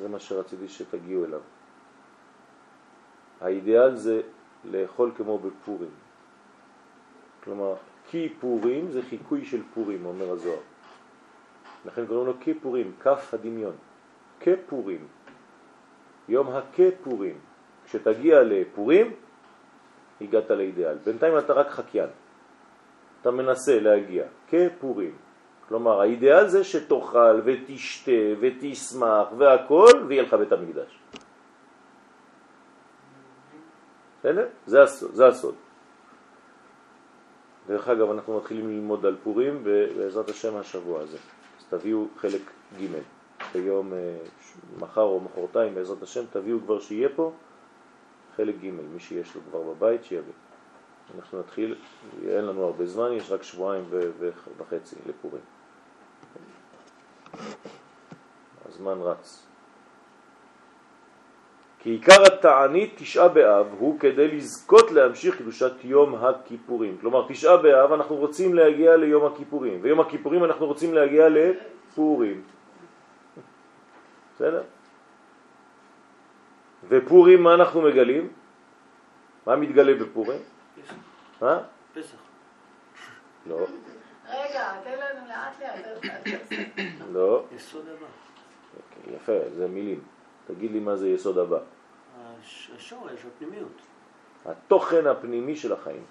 זה 0.02 0.10
מה 0.10 0.20
שרציתי 0.20 0.68
שתגיעו 0.68 1.26
אליו. 1.26 1.42
האידיאל 3.42 3.96
זה 3.96 4.22
לאכול 4.66 5.12
כמו 5.18 5.40
בפורים. 5.40 5.90
כלומר, 7.44 7.76
כיפורים 8.10 8.92
זה 8.92 9.02
חיקוי 9.02 9.46
של 9.46 9.62
פורים, 9.74 10.06
אומר 10.06 10.32
הזוהר. 10.32 10.60
לכן 11.86 12.06
קוראים 12.06 12.28
לו 12.28 12.34
כיפורים, 12.40 12.92
כף 13.02 13.34
הדמיון. 13.34 13.76
כפורים. 14.40 15.08
יום 16.30 16.48
הכפורים. 16.48 17.38
כשתגיע 17.86 18.44
לפורים, 18.44 19.14
הגעת 20.22 20.50
לאידיאל. 20.52 20.98
בינתיים 20.98 21.38
אתה 21.38 21.54
רק 21.54 21.70
חקיין. 21.70 22.10
אתה 23.22 23.32
מנסה 23.32 23.80
להגיע. 23.80 24.26
כפורים. 24.48 25.16
כלומר, 25.70 26.02
האידיאל 26.02 26.48
זה 26.48 26.64
שתאכל 26.64 27.42
ותשתה 27.46 28.12
ותשמח 28.40 29.28
והכל, 29.38 30.06
ויהיה 30.08 30.24
לך 30.24 30.34
בית 30.34 30.52
המקדש. 30.52 31.00
בסדר? 34.20 34.48
זה 34.66 34.84
הסוד. 34.84 35.12
זה 35.14 35.28
הסוד. 35.28 35.56
דרך 37.68 37.88
אגב, 37.88 38.12
אנחנו 38.12 38.38
מתחילים 38.38 38.70
ללמוד 38.70 39.06
על 39.06 39.16
פורים 39.24 39.64
בעזרת 39.64 40.30
השם 40.30 40.58
השבוע 40.58 41.02
הזה. 41.02 41.18
אז 41.60 41.66
תביאו 41.70 42.08
חלק 42.18 42.42
ג' 42.82 42.86
ביום 43.54 43.94
אה, 43.94 44.18
מחר 44.80 45.02
או 45.02 45.20
מחרתיים 45.20 45.76
בעזרת 45.76 46.04
השם, 46.04 46.22
תביאו 46.32 46.60
כבר 46.60 46.80
שיהיה 46.80 47.10
פה 47.16 47.32
חלק 48.36 48.56
ג', 48.56 48.70
מי 48.94 49.00
שיש 49.00 49.36
לו 49.36 49.42
כבר 49.50 49.62
בבית 49.62 50.04
שיביא. 50.04 50.34
אנחנו 51.16 51.40
נתחיל, 51.40 51.76
אין 52.28 52.46
לנו 52.46 52.64
הרבה 52.64 52.86
זמן, 52.86 53.12
יש 53.12 53.32
רק 53.32 53.44
שבועיים 53.44 53.86
וחצי 54.58 54.96
לפורים. 55.06 55.59
הזמן 58.66 58.98
רץ. 59.02 59.50
כי 61.80 61.90
עיקר 61.90 62.24
התענית 62.28 62.94
תשעה 62.98 63.28
באב 63.28 63.68
הוא 63.80 64.00
כדי 64.00 64.28
לזכות 64.28 64.92
להמשיך 64.92 65.38
קדושת 65.38 65.72
יום 65.84 66.16
הכיפורים. 66.16 66.98
כלומר, 67.02 67.26
תשעה 67.28 67.58
באב 67.58 67.92
אנחנו 67.92 68.16
רוצים 68.16 68.54
להגיע 68.54 68.96
ליום 68.96 69.26
הכיפורים, 69.26 69.80
ויום 69.82 70.00
הכיפורים 70.00 70.44
אנחנו 70.44 70.66
רוצים 70.66 70.94
להגיע 70.94 71.28
לפורים. 71.30 72.44
בסדר? 74.36 74.64
ופורים, 76.88 77.44
מה 77.44 77.54
אנחנו 77.54 77.82
מגלים? 77.82 78.30
מה 79.46 79.56
מתגלה 79.56 79.94
בפורים? 79.96 80.42
מה? 81.42 81.60
פסח. 81.94 82.18
לא, 83.48 83.66
רגע, 84.30 84.64
תן 84.84 84.92
לנו. 84.92 85.09
לא. 87.14 87.44
יסוד 87.56 87.86
הבא. 87.88 88.06
אוקיי, 88.78 89.16
יפה, 89.16 89.50
זה 89.56 89.68
מילים. 89.68 90.02
תגיד 90.48 90.72
לי 90.72 90.80
מה 90.80 90.96
זה 90.96 91.10
יסוד 91.10 91.38
הבא. 91.38 91.60
הש- 92.40 92.72
השורש, 92.76 93.26
הפנימיות. 93.26 93.72
התוכן 94.46 95.08
הפנימי 95.08 95.56
של 95.56 95.74
החיים. 95.74 96.04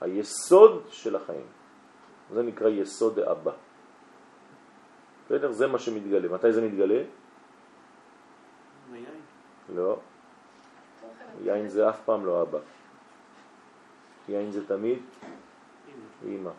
היסוד 0.00 0.86
של 0.90 1.16
החיים. 1.16 1.46
זה 2.32 2.42
נקרא 2.42 2.68
יסוד 2.68 3.18
האבא. 3.18 3.52
בסדר? 5.26 5.52
זה 5.52 5.66
מה 5.66 5.78
שמתגלה. 5.78 6.28
מתי 6.28 6.52
זה 6.52 6.62
מתגלה? 6.62 7.02
לא. 9.74 9.98
יין 11.44 11.68
זה 11.68 11.88
אף 11.90 12.00
פעם 12.04 12.26
לא 12.26 12.42
אבא. 12.42 12.58
יין 14.28 14.50
זה 14.50 14.66
תמיד. 14.66 14.98
אימא. 16.24 16.50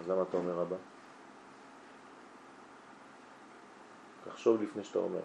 אז 0.00 0.08
למה 0.10 0.22
אתה 0.22 0.36
אומר 0.36 0.62
אבא? 0.62 0.76
תחשוב 4.34 4.62
לפני 4.62 4.84
שאתה 4.84 4.98
אומר. 4.98 5.22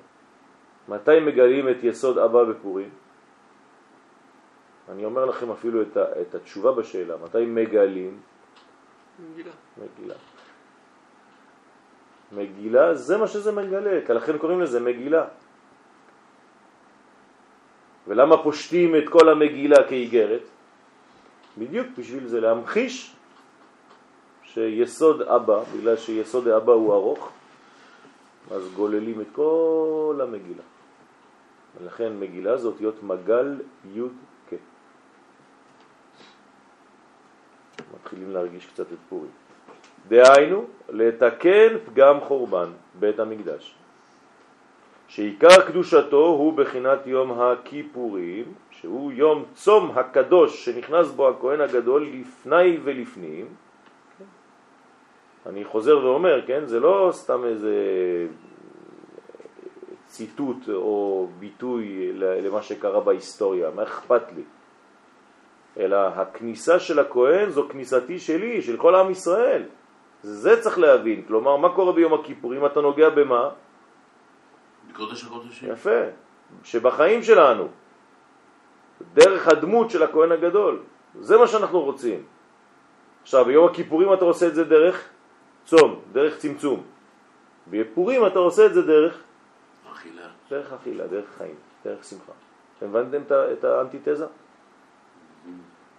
מתי 0.88 1.20
מגלים 1.20 1.70
את 1.70 1.84
יסוד 1.84 2.18
אבא 2.18 2.44
בפורים? 2.44 2.90
אני 4.90 5.06
אומר 5.06 5.26
לכם 5.26 5.52
אפילו 5.52 5.82
את, 5.82 5.98
ה, 5.98 6.22
את 6.22 6.36
התשובה 6.36 6.72
בשאלה. 6.72 7.18
מתי 7.18 7.46
מגלים? 7.46 8.14
מגילה. 9.20 9.52
מגילה. 9.78 10.16
מגילה 12.32 12.96
זה 12.96 13.18
מה 13.18 13.28
שזה 13.28 13.52
מגלה, 13.52 14.06
לכן 14.10 14.38
קוראים 14.38 14.62
לזה 14.62 14.80
מגילה. 14.80 15.26
ולמה 18.08 18.44
פושטים 18.44 18.96
את 18.96 19.10
כל 19.10 19.30
המגילה 19.30 19.90
כאיגרת? 19.90 20.46
בדיוק 21.58 21.88
בשביל 21.98 22.28
זה, 22.28 22.40
להמחיש 22.42 23.16
שיסוד 24.44 25.22
אבא, 25.22 25.64
בגלל 25.74 25.98
שיסוד 25.98 26.48
האבא 26.48 26.74
הוא 26.74 26.94
ארוך, 26.94 27.39
אז 28.52 28.74
גוללים 28.76 29.22
את 29.22 29.28
כל 29.32 30.20
המגילה. 30.24 30.64
ולכן 31.82 32.20
מגילה 32.20 32.58
זאת 32.58 32.74
אותיות 32.74 33.04
מגל 33.04 33.62
י' 33.96 34.02
כ'. 34.50 34.54
מתחילים 37.96 38.32
להרגיש 38.32 38.66
קצת 38.66 38.94
את 38.94 38.98
פורים. 39.10 39.32
דהיינו, 40.08 40.66
לתקן 40.90 41.78
פגם 41.86 42.20
חורבן 42.20 42.70
בית 43.00 43.20
המקדש. 43.20 43.76
שעיקר 45.08 45.68
קדושתו 45.68 46.26
הוא 46.26 46.54
בחינת 46.54 47.08
יום 47.08 47.42
הכיפורים, 47.42 48.46
שהוא 48.72 49.12
יום 49.12 49.46
צום 49.54 49.92
הקדוש 49.98 50.66
שנכנס 50.66 51.12
בו 51.12 51.30
הכהן 51.30 51.62
הגדול 51.62 52.10
לפני 52.14 52.78
ולפנים. 52.84 53.46
אני 55.46 55.66
חוזר 55.66 55.98
ואומר, 55.98 56.46
כן, 56.48 56.66
זה 56.66 56.80
לא 56.80 57.10
סתם 57.12 57.46
איזה 57.46 57.76
ציטוט 60.06 60.70
או 60.70 61.28
ביטוי 61.40 62.12
למה 62.14 62.62
שקרה 62.62 63.00
בהיסטוריה, 63.00 63.70
מה 63.76 63.84
אכפת 63.84 64.32
לי? 64.36 64.44
אלא 65.78 65.98
הכניסה 65.98 66.80
של 66.80 67.00
הכהן 67.00 67.50
זו 67.50 67.68
כניסתי 67.70 68.20
שלי, 68.20 68.62
של 68.62 68.78
כל 68.78 68.96
עם 68.96 69.12
ישראל. 69.12 69.64
זה 70.24 70.62
צריך 70.62 70.80
להבין. 70.80 71.24
כלומר, 71.28 71.58
מה 71.58 71.70
קורה 71.76 71.94
ביום 71.94 72.14
הכיפורים? 72.14 72.66
אתה 72.66 72.82
נוגע 72.82 73.10
במה? 73.10 73.50
בקודש 74.90 75.24
הקודשים. 75.24 75.72
יפה. 75.72 76.02
שבחיים 76.64 77.24
שלנו, 77.24 77.68
דרך 79.14 79.48
הדמות 79.48 79.90
של 79.90 80.04
הכהן 80.04 80.32
הגדול, 80.32 80.80
זה 81.20 81.38
מה 81.38 81.48
שאנחנו 81.48 81.82
רוצים. 81.82 82.24
עכשיו, 83.22 83.46
ביום 83.46 83.66
הכיפורים 83.68 84.14
אתה 84.14 84.26
עושה 84.26 84.48
את 84.48 84.56
זה 84.56 84.64
דרך 84.64 85.10
צום, 85.70 86.00
דרך 86.12 86.38
צמצום. 86.38 86.84
בפורים 87.68 88.28
אתה 88.28 88.40
עושה 88.40 88.66
את 88.66 88.74
זה 88.74 88.82
דרך, 88.82 89.24
אכילה. 89.92 90.28
דרך 90.50 90.74
אכילה, 90.74 91.08
דרך 91.08 91.26
חיים, 91.38 91.56
דרך 91.86 92.04
שמחה. 92.04 92.32
אתם 92.78 92.86
הבנתם 92.86 93.22
את 93.54 93.64
האנטיתזה? 93.64 94.26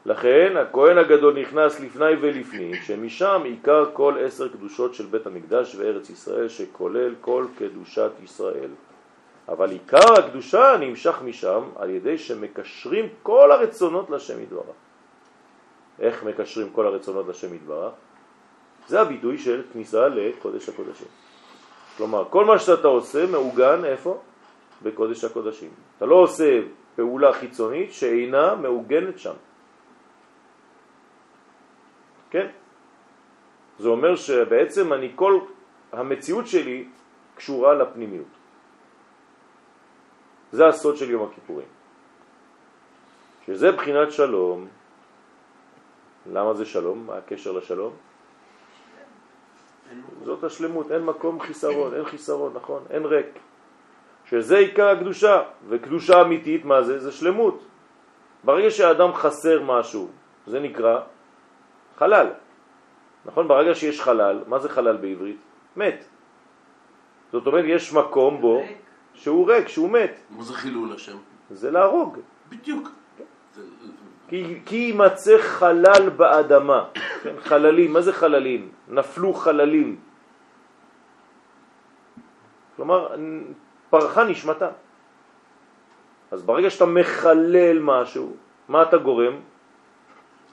לכן 0.07 0.57
הכהן 0.57 0.99
הגדול 0.99 1.41
נכנס 1.41 1.81
לפני 1.81 2.13
ולפנים, 2.21 2.75
שמשם 2.75 3.41
עיקר 3.45 3.85
כל 3.93 4.15
עשר 4.21 4.49
קדושות 4.49 4.95
של 4.95 5.07
בית 5.07 5.27
המקדש 5.27 5.75
וארץ 5.75 6.11
ישראל, 6.11 6.49
שכולל 6.49 7.15
כל 7.21 7.47
קדושת 7.59 8.11
ישראל. 8.23 8.71
אבל 9.49 9.71
עיקר 9.71 10.13
הקדושה 10.19 10.77
נמשך 10.81 11.23
משם 11.25 11.63
על 11.77 11.91
ידי 11.91 12.19
שמקשרים 12.19 13.09
כל 13.23 13.53
הרצונות 13.53 14.11
לשם 14.11 14.43
יתברך. 14.43 14.77
איך 15.99 16.25
מקשרים 16.25 16.71
כל 16.71 16.87
הרצונות 16.87 17.29
לשם 17.29 17.55
יתברך? 17.55 17.93
זה 18.91 19.01
הביטוי 19.01 19.39
של 19.39 19.63
כניסה 19.73 20.09
לקודש 20.09 20.69
הקודשים. 20.69 21.07
כלומר, 21.97 22.25
כל 22.31 22.45
מה 22.45 22.59
שאתה 22.59 22.89
עושה 22.89 23.27
מעוגן 23.27 23.85
איפה? 23.85 24.19
בקודש 24.83 25.25
הקודשים. 25.25 25.71
אתה 25.97 26.07
לא 26.07 26.15
עושה 26.15 26.61
פעולה 26.97 27.33
חיצונית 27.33 27.93
שאינה 27.93 28.55
מעוגנת 28.55 29.19
שם. 29.19 29.39
כן? 32.31 32.47
זה 33.79 33.89
אומר 33.89 34.17
שבעצם 34.17 34.93
אני 34.93 35.13
כל 35.15 35.39
המציאות 35.93 36.47
שלי 36.47 36.89
קשורה 37.35 37.75
לפנימיות. 37.75 38.35
זה 40.53 40.67
הסוד 40.67 40.97
של 40.97 41.11
יום 41.11 41.31
הכיפורים. 41.31 41.69
שזה 43.47 43.73
בחינת 43.73 44.13
שלום. 44.13 44.67
למה 46.27 46.55
זה 46.55 46.65
שלום? 46.65 47.07
מה 47.07 47.17
הקשר 47.23 47.53
לשלום? 47.53 48.10
זאת 50.25 50.45
השלמות, 50.45 50.93
אין 50.93 51.05
מקום 51.05 51.41
חיסרון, 51.41 51.95
אין 51.95 52.05
חיסרון, 52.05 52.53
נכון? 52.55 52.83
אין 52.91 53.05
ריק. 53.05 53.27
שזה 54.25 54.59
עיקר 54.59 54.89
הקדושה, 54.89 55.43
וקדושה 55.69 56.23
אמיתית, 56.23 56.65
מה 56.65 56.83
זה? 56.83 56.99
זה 56.99 57.13
שלמות. 57.13 57.65
ברגע 58.45 58.71
שהאדם 58.71 59.13
חסר 59.15 59.63
משהו, 59.63 60.09
זה 60.47 60.61
נקרא 60.61 61.01
חלל. 61.99 62.27
נכון? 63.25 63.49
ברגע 63.49 63.75
שיש 63.75 64.01
חלל, 64.01 64.45
מה 64.47 64.59
זה 64.59 64.69
חלל 64.69 64.97
בעברית? 64.97 65.41
מת. 65.77 66.05
זאת 67.33 67.47
אומרת, 67.47 67.65
יש 67.69 67.93
מקום 67.93 68.41
בו 68.41 68.63
שהוא 69.15 69.53
ריק, 69.53 69.69
שהוא 69.69 69.91
מת. 69.91 70.21
מה 70.31 70.43
זה 70.43 70.55
חילול 70.55 70.93
השם? 70.93 71.17
זה 71.51 71.71
להרוג. 71.71 72.19
בדיוק. 72.49 72.89
כי 74.31 74.77
יימצא 74.77 75.39
חלל 75.39 76.09
באדמה. 76.17 76.85
כן, 77.23 77.35
חללים, 77.43 77.93
מה 77.93 78.01
זה 78.01 78.13
חללים? 78.13 78.69
נפלו 78.89 79.35
חללים. 79.35 79.99
כלומר, 82.77 83.17
פרחה 83.91 84.25
נשמתה. 84.25 84.71
אז 86.31 86.43
ברגע 86.43 86.71
שאתה 86.71 86.87
מחלל 86.87 87.79
משהו, 87.83 88.37
מה 88.69 88.83
אתה 88.83 88.97
גורם? 88.97 89.35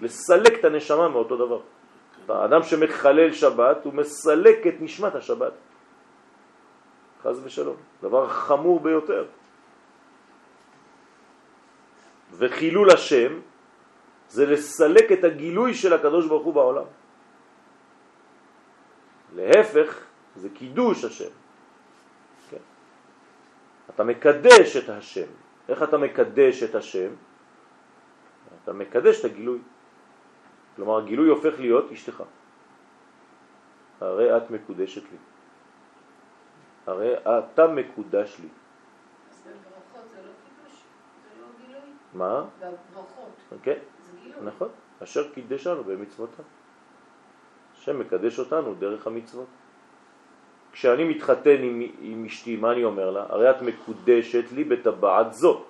לסלק 0.01 0.59
את 0.59 0.65
הנשמה 0.65 1.09
מאותו 1.09 1.35
דבר. 1.37 1.61
האדם 2.29 2.63
שמחלל 2.63 3.31
שבת, 3.31 3.85
הוא 3.85 3.93
מסלק 3.93 4.67
את 4.67 4.75
נשמת 4.79 5.15
השבת. 5.15 5.53
חז 7.23 7.41
ושלום. 7.45 7.75
דבר 8.01 8.27
חמור 8.27 8.79
ביותר. 8.79 9.25
וחילול 12.37 12.91
השם 12.91 13.31
זה 14.29 14.45
לסלק 14.45 15.11
את 15.11 15.23
הגילוי 15.23 15.73
של 15.73 15.93
הקדוש 15.93 16.27
ברוך 16.27 16.45
הוא 16.45 16.53
בעולם. 16.53 16.87
להפך, 19.35 20.05
זה 20.35 20.49
קידוש 20.49 21.03
השם. 21.03 21.33
כן. 22.49 22.63
אתה 23.89 24.03
מקדש 24.03 24.77
את 24.77 24.89
השם. 24.89 25.29
איך 25.69 25.83
אתה 25.83 25.97
מקדש 25.97 26.63
את 26.63 26.75
השם? 26.75 27.11
אתה 28.63 28.73
מקדש 28.73 29.19
את 29.19 29.25
הגילוי. 29.25 29.59
כלומר, 30.75 30.97
הגילוי 30.97 31.29
הופך 31.29 31.59
להיות 31.59 31.91
אשתך. 31.91 32.23
הרי 34.01 34.37
את 34.37 34.51
מקודשת 34.51 35.03
לי. 35.11 35.17
הרי 36.85 37.13
אתה 37.17 37.67
מקודש 37.67 38.39
לי. 38.39 38.47
אז 39.29 39.41
בברכות 39.43 40.09
זה 40.09 40.17
לא 40.17 40.31
קידוש? 40.43 40.73
זה 41.23 41.41
לא 41.41 41.47
גילוי? 41.59 41.89
מה? 42.13 42.45
בברכות 42.59 43.29
כן, 43.49 43.57
גילוי. 43.63 43.96
נכון. 44.43 44.69
אשר 45.03 45.29
קידשנו 45.33 45.83
במצוותיו. 45.83 46.45
השם 47.77 47.99
מקדש 47.99 48.39
אותנו 48.39 48.73
דרך 48.73 49.07
המצוות. 49.07 49.47
כשאני 50.71 51.03
מתחתן 51.03 51.57
עם, 51.61 51.81
עם 52.01 52.25
אשתי, 52.25 52.55
מה 52.55 52.71
אני 52.71 52.83
אומר 52.83 53.09
לה? 53.11 53.25
הרי 53.29 53.49
את 53.49 53.61
מקודשת 53.61 54.51
לי 54.51 54.63
בטבעת 54.63 55.33
זו. 55.33 55.63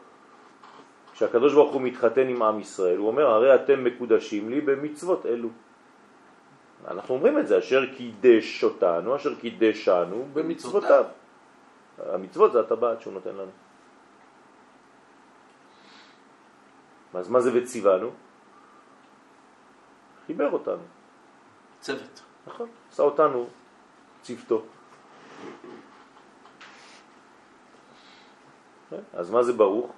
כשהקדוש 1.14 1.54
ברוך 1.54 1.74
הוא 1.74 1.82
מתחתן 1.82 2.28
עם 2.28 2.44
עם 2.44 2.60
ישראל, 2.60 2.98
הוא 2.98 3.08
אומר, 3.08 3.26
הרי 3.26 3.56
אתם 3.56 3.84
מקודשים 3.84 4.50
לי 4.50 4.62
במצוות 4.62 5.26
אלו. 5.26 5.50
אנחנו 6.88 7.16
אומרים 7.16 7.40
את 7.40 7.48
זה, 7.48 7.58
אשר 7.58 7.86
קידש 7.96 8.64
אותנו, 8.64 9.16
אשר 9.16 9.36
קידשנו 9.36 10.28
במצוותיו. 10.34 11.06
המצוות 11.98 12.52
זה 12.52 12.60
הטבעת 12.60 13.02
שהוא 13.02 13.14
נותן 13.14 13.36
לנו. 13.36 13.52
אז 17.14 17.30
מה 17.30 17.40
זה 17.42 17.52
וציוונו? 17.54 18.27
חיבר 20.28 20.52
אותנו, 20.52 20.84
צוות. 21.80 22.22
נכון? 22.48 22.70
עשה 22.92 23.04
אותנו 23.04 23.48
צוותו. 24.22 24.66
כן? 28.90 29.02
אז 29.14 29.32
מה 29.32 29.44
זה 29.44 29.54
ברוך? 29.54 29.92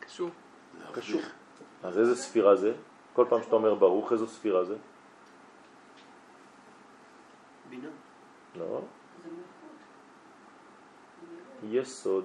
קשור. 0.00 0.30
קשור. 0.92 1.20
אז 1.82 1.98
איזה 1.98 2.16
ספירה 2.16 2.56
זה? 2.56 2.74
כל 3.12 3.26
פעם 3.28 3.42
שאתה 3.42 3.56
אומר 3.56 3.74
ברוך, 3.74 4.12
איזו 4.12 4.26
ספירה 4.28 4.64
זה? 4.64 4.76
בינה. 7.70 7.88
לא. 8.56 8.80
יסוד. 11.70 12.24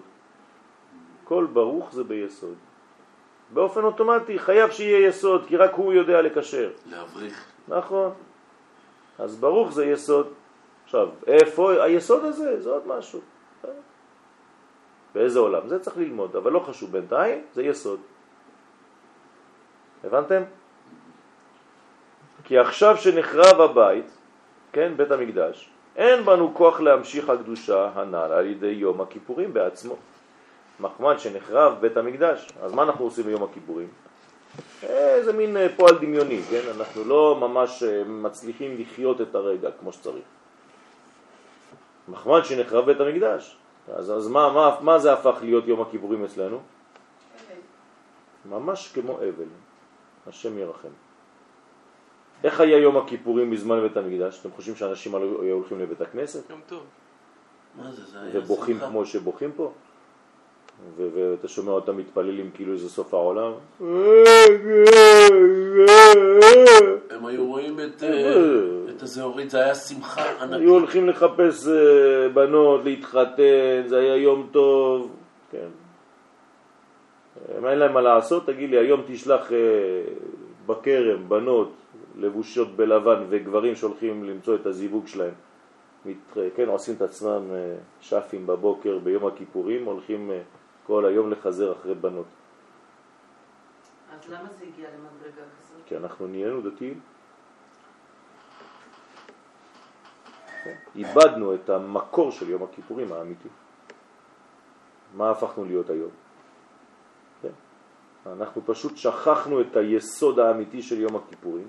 כל 1.24 1.48
ברוך 1.54 1.94
זה 1.94 2.04
ביסוד. 2.04 2.58
באופן 3.50 3.84
אוטומטי 3.84 4.40
חייב 4.40 4.72
שיהיה 4.72 5.08
יסוד, 5.08 5.46
כי 5.48 5.58
רק 5.58 5.74
הוא 5.74 5.94
יודע 5.94 6.22
לקשר. 6.22 6.70
להבריך. 6.86 7.46
נכון. 7.68 8.12
אז 9.20 9.36
ברוך 9.36 9.72
זה 9.72 9.86
יסוד. 9.86 10.34
עכשיו, 10.84 11.10
איפה 11.28 11.84
היסוד 11.84 12.24
הזה? 12.24 12.62
זה 12.62 12.70
עוד 12.70 12.88
משהו. 12.88 13.20
באיזה 15.16 15.40
עולם? 15.40 15.68
זה 15.68 15.80
צריך 15.80 15.98
ללמוד, 15.98 16.36
אבל 16.36 16.52
לא 16.52 16.60
חשוב 16.60 16.92
בינתיים, 16.92 17.42
זה 17.54 17.64
יסוד. 17.64 18.00
הבנתם? 20.04 20.44
כי 22.44 22.58
עכשיו 22.58 22.98
שנחרב 22.98 23.62
הבית, 23.62 24.06
כן, 24.72 24.94
בית 24.98 25.12
המקדש, 25.12 25.70
אין 25.96 26.26
בנו 26.26 26.56
כוח 26.56 26.82
להמשיך 26.82 27.30
הקדושה 27.30 27.90
הנ"ל 27.96 28.16
על 28.16 28.46
ידי 28.46 28.68
יום 28.68 29.02
הכיפורים 29.02 29.54
בעצמו. 29.54 29.96
מחמד 30.80 31.20
שנחרב 31.20 31.78
בית 31.82 31.98
המקדש, 31.98 32.50
אז 32.62 32.74
מה 32.74 32.84
אנחנו 32.84 33.06
עושים 33.06 33.24
ביום 33.26 33.44
הכיפורים? 33.44 33.88
איזה 34.84 35.34
מין 35.34 35.58
אה, 35.58 35.68
פועל 35.76 35.98
דמיוני, 35.98 36.42
כן? 36.50 36.62
אנחנו 36.78 37.04
לא 37.04 37.38
ממש 37.40 37.84
אה, 37.84 38.04
מצליחים 38.04 38.78
לחיות 38.80 39.22
את 39.22 39.36
הרגע 39.36 39.70
כמו 39.80 39.94
שצריך. 39.94 40.24
מחמד 42.08 42.44
שנחרב 42.44 42.86
בית 42.86 43.00
המקדש. 43.00 43.58
אז, 43.96 44.12
אז 44.12 44.28
מה, 44.28 44.54
מה, 44.54 44.78
מה 44.82 45.00
זה 45.00 45.14
הפך 45.14 45.38
להיות 45.42 45.68
יום 45.68 45.82
הכיפורים 45.82 46.26
אצלנו? 46.26 46.60
ממש 48.46 48.92
כמו 48.94 49.18
אבל. 49.18 49.46
השם 50.28 50.58
ירחם. 50.58 50.94
איך 52.44 52.60
היה 52.60 52.78
יום 52.78 52.98
הכיפורים 52.98 53.52
בזמן 53.52 53.82
בית 53.82 53.98
המקדש? 53.98 54.40
אתם 54.40 54.52
חושבים 54.56 54.76
שאנשים 54.76 55.16
היו 55.16 55.54
הולכים 55.56 55.80
לבית 55.80 56.02
הכנסת 56.02 56.50
יום 56.50 56.60
טוב. 56.68 56.84
מה 57.76 57.92
זה? 57.92 58.06
זה 58.06 58.22
היה 58.22 58.40
ובוכים 58.40 58.76
שמחה. 58.76 58.90
כמו 58.90 59.06
שבוכים 59.06 59.52
פה? 59.52 59.72
ואתה 60.98 61.48
שומע 61.48 61.72
אותם 61.72 61.98
מתפללים 61.98 62.50
כאילו 62.54 62.78
זה 62.78 62.90
סוף 62.90 63.14
העולם? 63.14 63.52
הם 67.10 67.26
היו 67.26 67.48
רואים 67.48 67.80
את, 67.80 68.04
אה, 68.04 68.34
את 68.90 69.02
הזהורית, 69.02 69.50
זה 69.50 69.58
היה 69.64 69.76
שמחה 69.76 70.42
ענקית. 70.42 70.60
היו 70.60 70.74
הולכים 70.74 71.10
לחפש 71.10 71.68
אה, 71.68 72.30
בנות, 72.30 72.86
להתחתן, 72.86 73.84
זה 73.86 74.00
היה 74.00 74.16
יום 74.16 74.48
טוב, 74.52 75.12
כן. 75.52 75.68
אם 77.60 77.66
אין 77.66 77.80
להם 77.80 77.94
מה 77.94 78.02
לעשות, 78.02 78.46
תגיד 78.46 78.70
לי, 78.70 78.78
היום 78.78 79.02
תשלח 79.08 79.52
אה, 79.52 79.58
בכרם 80.66 81.30
בנות 81.30 81.72
לבושות 82.20 82.76
בלבן 82.76 83.24
וגברים 83.30 83.76
שהולכים 83.76 84.24
למצוא 84.24 84.56
את 84.56 84.66
הזיווג 84.66 85.08
שלהם. 85.08 85.34
מת, 86.06 86.38
כן, 86.56 86.70
עושים 86.70 86.96
את 86.96 87.02
עצמם 87.02 87.42
שפים 88.02 88.48
בבוקר 88.48 89.00
ביום 89.04 89.26
הכיפורים, 89.26 89.86
הולכים 89.86 90.32
כל 90.88 91.06
היום 91.06 91.32
לחזר 91.32 91.72
אחרי 91.72 91.96
בנות. 91.96 92.26
אז 94.14 94.30
למה 94.30 94.50
זה 94.60 94.66
הגיע 94.66 94.90
למדרגה 94.90 95.42
כזאת? 95.60 95.82
כי 95.86 95.98
אנחנו 95.98 96.28
נהיינו 96.28 96.62
דתיים. 96.62 97.00
כן, 100.64 100.76
איבדנו 100.96 101.56
את 101.56 101.70
המקור 101.70 102.32
של 102.32 102.50
יום 102.50 102.64
הכיפורים 102.64 103.14
האמיתי. 103.14 103.50
מה 105.14 105.30
הפכנו 105.30 105.66
להיות 105.66 105.90
היום? 105.90 106.12
כן? 107.42 107.50
אנחנו 108.26 108.62
פשוט 108.66 108.98
שכחנו 108.98 109.62
את 109.62 109.76
היסוד 109.76 110.40
האמיתי 110.40 110.82
של 110.82 111.02
יום 111.02 111.16
הכיפורים, 111.16 111.68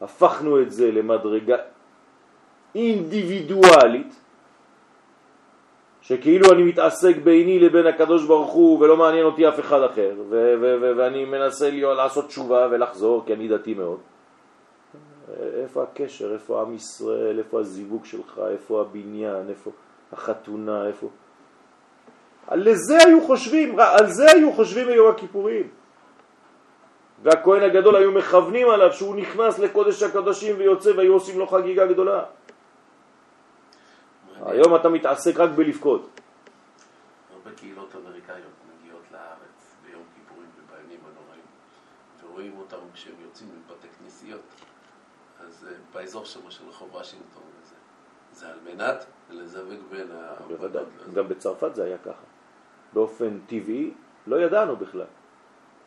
הפכנו 0.00 0.62
את 0.62 0.72
זה 0.72 0.92
למדרגה 0.92 1.56
אינדיבידואלית, 2.74 4.20
שכאילו 6.06 6.52
אני 6.52 6.62
מתעסק 6.62 7.16
ביני 7.16 7.58
לבין 7.58 7.86
הקדוש 7.86 8.24
ברוך 8.24 8.52
הוא 8.52 8.80
ולא 8.80 8.96
מעניין 8.96 9.24
אותי 9.24 9.48
אף 9.48 9.60
אחד 9.60 9.82
אחר 9.82 10.14
ואני 10.96 11.24
מנסה 11.24 11.70
להיות, 11.70 11.96
לעשות 11.96 12.26
תשובה 12.26 12.68
ולחזור 12.70 13.22
כי 13.26 13.32
אני 13.32 13.48
דתי 13.48 13.74
מאוד. 13.74 13.98
איפה 15.62 15.82
הקשר, 15.82 16.32
איפה 16.32 16.62
עם 16.62 16.74
ישראל, 16.74 17.38
איפה 17.38 17.60
הזיווג 17.60 18.04
שלך, 18.04 18.40
איפה 18.50 18.80
הבניין, 18.80 19.48
איפה 19.48 19.70
החתונה, 20.12 20.86
איפה... 20.86 21.08
על 22.46 22.68
זה 22.74 22.98
היו 23.06 23.26
חושבים, 23.26 23.80
על 23.80 24.06
זה 24.06 24.32
היו 24.32 24.52
חושבים 24.52 24.86
ביום 24.86 25.10
הכיפורים. 25.10 25.68
והכהן 27.22 27.62
הגדול 27.62 27.96
היו 27.96 28.12
מכוונים 28.12 28.70
עליו 28.70 28.92
שהוא 28.92 29.16
נכנס 29.16 29.58
לקודש 29.58 30.02
הקדושים 30.02 30.54
ויוצא 30.58 30.90
והיו 30.96 31.12
עושים 31.12 31.38
לו 31.38 31.46
חגיגה 31.46 31.86
גדולה. 31.86 32.22
היום 34.46 34.76
אתה 34.76 34.88
מתעסק 34.88 35.36
רק 35.36 35.50
בלבכות. 35.50 36.20
הרבה 37.32 37.56
קהילות 37.56 37.96
אמריקאיות 37.96 38.52
מגיעות 38.80 39.02
לארץ 39.12 39.76
ביום 39.86 40.02
כיפורים 40.14 40.48
ובימים 40.56 41.00
הנוראים, 41.00 41.44
ורואים 42.22 42.58
אותם 42.58 42.76
כשהם 42.94 43.14
יוצאים 43.24 43.48
מבתי 43.48 43.88
כנסיות. 43.98 44.40
אז 45.40 45.66
אה, 45.70 45.76
באזור 45.94 46.24
שם 46.24 46.50
של 46.50 46.64
רחוב 46.68 46.94
וושינגטון 46.94 47.42
וזה. 47.62 47.74
זה 48.32 48.48
על 48.48 48.58
מנת 48.64 49.06
לזווג 49.30 49.80
בין 49.90 50.06
ה... 50.12 50.34
בוודאי, 50.48 50.84
גם 51.14 51.28
בצרפת 51.28 51.74
זה 51.74 51.84
היה 51.84 51.98
ככה. 51.98 52.24
באופן 52.92 53.38
טבעי 53.46 53.94
לא 54.26 54.36
ידענו 54.36 54.76
בכלל. 54.76 55.06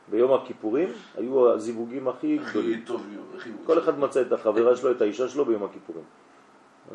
ביום 0.10 0.34
הכיפורים 0.34 0.90
היו 1.18 1.54
הזיווגים 1.54 2.08
הכי 2.08 2.40
הכי 2.42 2.52
גדולים. 2.52 2.84
טובים, 2.86 3.20
הכי... 3.38 3.50
כל 3.66 3.80
אחד 3.80 4.00
מצא 4.00 4.22
את 4.22 4.32
החברה 4.32 4.76
שלו, 4.76 4.92
את 4.92 5.02
האישה 5.02 5.28
שלו 5.28 5.46
ביום 5.46 5.64
הכיפורים. 5.64 6.04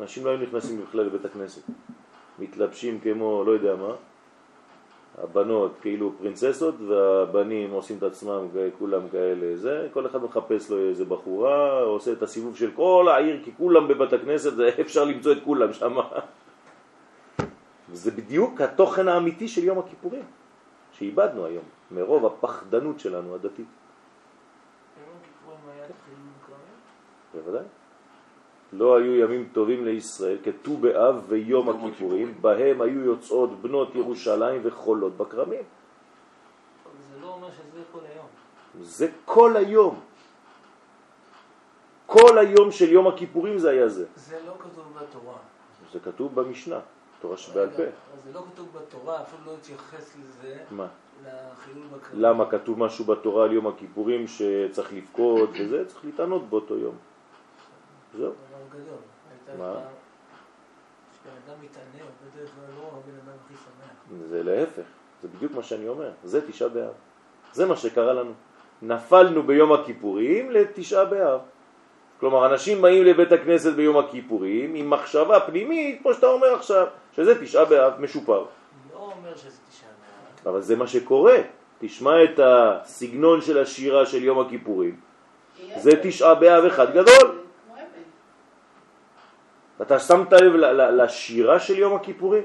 אנשים 0.01 0.25
לא 0.25 0.29
היו 0.29 0.39
נכנסים 0.39 0.81
בכלל 0.81 1.05
לבית 1.05 1.25
הכנסת. 1.25 1.61
מתלבשים 2.39 2.99
כמו, 2.99 3.43
לא 3.43 3.51
יודע 3.51 3.75
מה, 3.75 3.95
הבנות 5.17 5.71
כאילו 5.81 6.11
פרינצסות 6.17 6.75
והבנים 6.87 7.71
עושים 7.71 7.97
את 7.97 8.03
עצמם 8.03 8.47
כולם 8.79 9.09
כאלה 9.09 9.57
זה, 9.57 9.87
כל 9.93 10.05
אחד 10.05 10.23
מחפש 10.23 10.69
לו 10.69 10.89
איזה 10.89 11.05
בחורה, 11.05 11.81
עושה 11.81 12.11
את 12.11 12.23
הסיבוב 12.23 12.55
של 12.55 12.71
כל 12.75 13.07
העיר 13.11 13.43
כי 13.43 13.51
כולם 13.57 13.87
בבית 13.87 14.13
הכנסת, 14.13 14.55
זה 14.55 14.69
אפשר 14.81 15.05
למצוא 15.05 15.31
את 15.31 15.37
כולם 15.43 15.73
שם. 15.73 15.95
זה 17.93 18.11
בדיוק 18.11 18.61
התוכן 18.61 19.07
האמיתי 19.07 19.47
של 19.47 19.63
יום 19.63 19.79
הכיפורים, 19.79 20.23
שאיבדנו 20.91 21.45
היום, 21.45 21.63
מרוב 21.91 22.25
הפחדנות 22.25 22.99
שלנו 22.99 23.35
הדתית. 23.35 23.67
בוודאי. 27.33 27.63
לא 28.77 28.97
היו 28.97 29.15
ימים 29.15 29.49
טובים 29.53 29.85
לישראל 29.85 30.37
כט"ו 30.43 30.77
באב 30.77 31.23
ויום 31.27 31.67
יום 31.67 31.85
הכיפורים. 31.85 32.33
בהם 32.41 32.81
היו 32.81 33.01
יוצאות 33.01 33.61
בנות 33.61 33.95
ירושלים 33.95 34.61
וחולות 34.63 35.17
בכרמים. 35.17 35.63
זה 37.11 37.21
לא 37.21 37.27
אומר 37.27 37.47
שזה 37.51 37.81
כל 37.91 37.99
היום. 38.13 38.27
זה 38.81 39.07
כל 39.25 39.55
היום. 39.57 39.99
כל 42.05 42.37
היום 42.37 42.71
של 42.71 42.91
יום 42.91 43.07
הכיפורים 43.07 43.57
זה 43.57 43.69
היה 43.69 43.87
זה. 43.89 44.05
זה 44.15 44.39
לא 44.47 44.53
כתוב 44.59 44.93
בתורה. 45.01 45.37
זה 45.93 45.99
כתוב 45.99 46.35
במשנה, 46.35 46.79
תורה 47.21 47.37
שבעל 47.37 47.69
פה. 47.69 47.83
זה 48.23 48.33
לא 48.33 48.43
כתוב 48.53 48.67
בתורה, 48.75 49.21
אפילו 49.21 49.41
לא 49.45 49.57
התייחס 49.57 50.15
לזה, 50.19 50.57
מה? 50.71 50.87
למה 52.13 52.49
כתוב 52.49 52.79
משהו 52.79 53.05
בתורה 53.05 53.45
על 53.45 53.51
יום 53.51 53.67
הכיפורים 53.67 54.27
שצריך 54.27 54.93
לבכות 54.93 55.49
וזה? 55.59 55.85
צריך 55.85 56.05
להתענות 56.05 56.49
באותו 56.49 56.77
יום. 56.77 56.95
זהו. 58.17 58.31
מה? 58.31 58.33
פעם- 59.57 59.81
כשבן 61.11 61.31
אדם 61.47 61.61
מתענה, 61.63 62.05
בדרך 62.35 62.49
כלל 62.49 62.75
לא 62.77 62.87
הבן 62.87 63.15
אדם 63.23 63.37
הכי 63.45 63.53
שמח. 63.53 64.27
זה 64.29 64.43
להפך, 64.43 64.83
זה 65.21 65.27
בדיוק 65.27 65.51
מה 65.55 65.63
שאני 65.63 65.87
אומר, 65.87 66.09
זה 66.23 66.47
תשעה 66.47 66.69
באב. 66.69 66.91
זה 67.53 67.65
מה 67.65 67.75
שקרה 67.75 68.13
לנו. 68.13 68.31
נפלנו 68.81 69.43
ביום 69.43 69.73
הכיפורים 69.73 70.51
לתשעה 70.51 71.05
באב. 71.05 71.39
כלומר, 72.19 72.45
אנשים 72.45 72.81
באים 72.81 73.03
לבית 73.03 73.31
הכנסת 73.31 73.73
ביום 73.73 73.97
הכיפורים 73.97 74.75
עם 74.75 74.89
מחשבה 74.89 75.39
פנימית, 75.39 76.01
כמו 76.01 76.13
שאתה 76.13 76.27
אומר 76.27 76.53
עכשיו, 76.53 76.87
שזה 77.15 77.41
תשעה 77.43 77.65
באב 77.65 77.93
משופר. 77.99 78.45
לא 78.93 78.97
אומר 79.17 79.35
שזה 79.35 79.57
תשעה 79.69 79.89
באב. 80.43 80.53
אבל 80.53 80.61
זה 80.61 80.75
מה 80.75 80.87
שקורה. 80.87 81.35
תשמע 81.79 82.23
את 82.23 82.39
הסגנון 82.43 83.41
של 83.41 83.57
השירה 83.57 84.05
של 84.05 84.23
יום 84.23 84.39
הכיפורים. 84.39 84.99
זה 85.77 85.91
תשעה 86.03 86.35
באב 86.35 86.65
אחד 86.65 86.91
גדול. 86.91 87.34
אתה 89.81 89.99
שמת 89.99 90.33
לב 90.33 90.55
ל- 90.55 90.65
ל- 90.65 91.03
לשירה 91.03 91.59
של 91.59 91.79
יום 91.79 91.95
הכיפורים? 91.95 92.43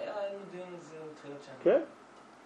היה 0.00 0.12
לנו 0.12 0.38
דיון 0.52 0.66
על 0.74 0.80
זה 0.80 0.96
בתחילת 1.12 1.42
שנה. 1.42 1.54
כן. 1.64 1.80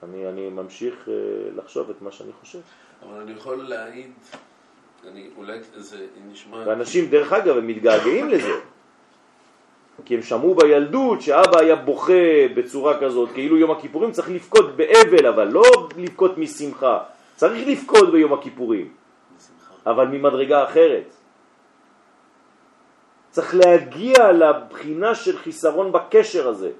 אני, 0.02 0.28
אני 0.28 0.48
ממשיך 0.48 1.08
אה, 1.08 1.14
לחשוב 1.56 1.90
את 1.90 2.02
מה 2.02 2.12
שאני 2.12 2.32
חושב. 2.40 2.58
אבל 3.02 3.20
אני 3.20 3.32
יכול 3.32 3.56
להעיד, 3.68 4.10
אני 5.08 5.30
אולי 5.36 5.58
זה 5.76 6.06
נשמע... 6.30 6.62
ואנשים, 6.66 7.10
דרך 7.10 7.32
אגב, 7.32 7.56
הם 7.56 7.66
מתגעגעים 7.66 8.28
לזה. 8.28 8.52
כי 10.04 10.14
הם 10.14 10.22
שמעו 10.22 10.54
בילדות 10.54 11.22
שאבא 11.22 11.58
היה 11.58 11.76
בוכה 11.76 12.48
בצורה 12.56 13.00
כזאת, 13.00 13.28
כאילו 13.34 13.56
יום 13.56 13.70
הכיפורים 13.70 14.12
צריך 14.12 14.30
לבכות 14.30 14.76
באבל, 14.76 15.26
אבל 15.26 15.48
לא 15.48 15.62
לבכות 15.96 16.38
משמחה. 16.38 16.98
צריך 17.36 17.68
לבכות 17.68 18.12
ביום 18.12 18.32
הכיפורים. 18.32 18.92
אבל 19.86 20.06
ממדרגה 20.06 20.64
אחרת. 20.64 21.15
צריך 23.36 23.54
להגיע 23.54 24.32
לבחינה 24.32 25.14
של 25.14 25.38
חיסרון 25.38 25.92
בקשר 25.92 26.48
הזה. 26.48 26.70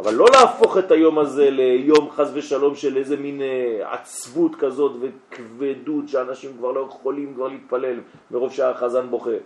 אבל 0.00 0.14
לא 0.14 0.26
להפוך 0.32 0.78
את 0.78 0.90
היום 0.90 1.18
הזה 1.18 1.50
ליום 1.50 2.10
חז 2.10 2.30
ושלום 2.34 2.74
של 2.74 2.96
איזה 2.96 3.16
מין 3.16 3.42
אה, 3.42 3.94
עצבות 3.94 4.52
כזאת 4.56 4.92
וכבדות 5.00 6.08
שאנשים 6.08 6.56
כבר 6.56 6.72
לא 6.72 6.80
יכולים 6.80 7.34
כבר 7.34 7.48
להתפלל 7.48 8.00
מרוב 8.30 8.52
שהחזן 8.52 9.10
בוכה. 9.10 9.40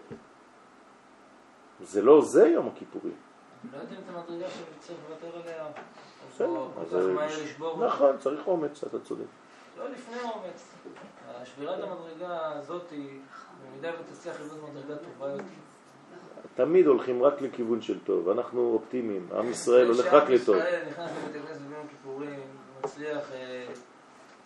זה 1.81 2.03
לא 2.03 2.21
זה 2.23 2.49
יום 2.49 2.67
הכיפורים. 2.75 3.15
לא 3.73 3.79
יודע 3.79 3.95
אם 3.95 4.01
את 4.03 4.31
המדרגה 4.31 4.47
שצריך 4.51 4.99
לוותר 5.09 5.39
עליה. 5.43 5.65
בסדר. 6.35 7.87
נכון, 7.87 8.17
צריך 8.19 8.47
אומץ, 8.47 8.85
אתה 8.85 8.99
צודק. 8.99 9.31
לא 9.79 9.85
לפני 9.89 10.17
אומץ. 10.23 10.75
שבירת 11.45 11.79
המדרגה 11.83 12.53
הזאת 12.53 12.91
היא, 12.91 13.21
במידה 13.63 13.91
ותצליח 14.01 14.41
לבנות 14.41 14.71
מדרגה 14.75 14.97
טובה 14.97 15.31
יותר. 15.31 15.45
תמיד 16.57 16.87
הולכים 16.87 17.23
רק 17.23 17.41
לכיוון 17.41 17.83
של 17.83 17.99
טוב, 18.05 18.29
אנחנו 18.29 18.73
אופטימיים, 18.75 19.29
עם 19.39 19.51
ישראל 19.51 19.87
הולך 19.87 20.01
כשעם 20.01 20.15
רק 20.15 20.29
לטוב. 20.31 20.57
ישראל 20.57 20.83
נכנס 20.91 21.11
לבית 21.11 21.45
הכנסת 21.45 21.61
ביום 21.61 21.87
הכיפורים, 21.87 22.41
מצליח 22.85 23.33
אה, 23.33 23.65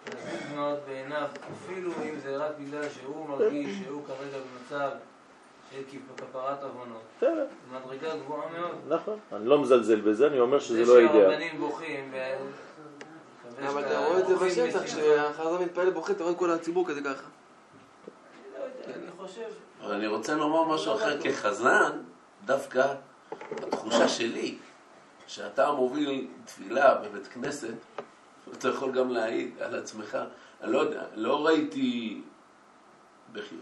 להזיז 0.06 0.52
דמעות 0.52 0.78
בעיניו, 0.86 1.28
אפילו 1.52 1.92
אם 2.02 2.20
זה 2.22 2.36
רק 2.36 2.50
בגלל 2.60 2.88
שהוא 2.88 3.28
מרגיש 3.28 3.76
שהוא 3.84 4.02
כרגע 4.06 4.38
במצב 4.38 4.90
של 5.70 5.82
כפרת 6.16 6.62
עוונות. 6.62 7.02
מדרגה 7.72 8.16
גבוהה 8.16 8.52
מאוד. 8.52 8.76
נכון, 8.88 9.18
אני 9.32 9.46
לא 9.46 9.58
מזלזל 9.62 10.00
בזה, 10.00 10.26
אני 10.26 10.40
אומר 10.40 10.58
שזה 10.58 10.84
זה 10.84 10.92
לא 10.92 10.98
אידאל. 10.98 11.12
שהרבנים 11.12 11.60
בוכים, 11.60 12.10
ו- 12.12 13.66
אבל 13.68 13.84
אתה 13.86 13.98
רואה 13.98 14.18
את 14.18 14.26
זה 14.26 14.36
בשטח, 14.36 14.82
בשמחה. 14.82 14.84
כשהחרדה 14.84 15.64
מתפעל 15.64 15.88
ובוכה, 15.88 16.12
אתה 16.12 16.22
רואה 16.22 16.32
את 16.34 16.38
כל 16.38 16.50
הציבור 16.50 16.88
כזה 16.88 17.00
ככה. 17.00 17.10
אני 17.10 17.18
לא 18.58 18.64
יודע, 18.64 18.98
אני 18.98 19.10
חושב... 19.18 19.42
אבל 19.82 19.94
אני 19.94 20.06
רוצה 20.06 20.34
לומר 20.34 20.74
משהו 20.74 20.94
אחר 20.94 21.20
כחזן, 21.22 21.90
דווקא 22.44 22.94
התחושה 23.50 24.08
שלי, 24.08 24.54
שאתה 25.26 25.72
מוביל 25.72 26.26
תפילה 26.44 26.94
בבית 26.94 27.26
כנסת, 27.26 27.74
אתה 28.52 28.68
יכול 28.68 28.92
גם 28.92 29.10
להעיד 29.10 29.54
על 29.60 29.74
עצמך, 29.74 30.18
אני 30.62 30.72
לא 30.72 30.78
יודע, 30.78 31.02
לא 31.14 31.46
ראיתי, 31.46 32.20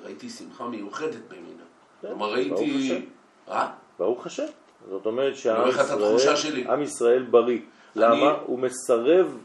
ראיתי 0.05 0.31
שמחה 0.31 0.69
מיוחדת 0.69 1.23
במינה. 1.29 1.63
כן, 2.03 2.09
כלומר 2.09 2.33
ראיתי... 2.33 3.07
אה? 3.49 3.71
ברוך 3.99 4.27
השם. 4.27 4.47
זאת 4.89 5.07
אומרת 5.07 5.37
שעם 5.37 5.69
ישראל. 5.69 6.71
עם 6.71 6.83
ישראל 6.83 7.23
בריא. 7.23 7.61
למה? 7.97 8.31
הוא 8.47 8.59
מסרב 8.59 9.39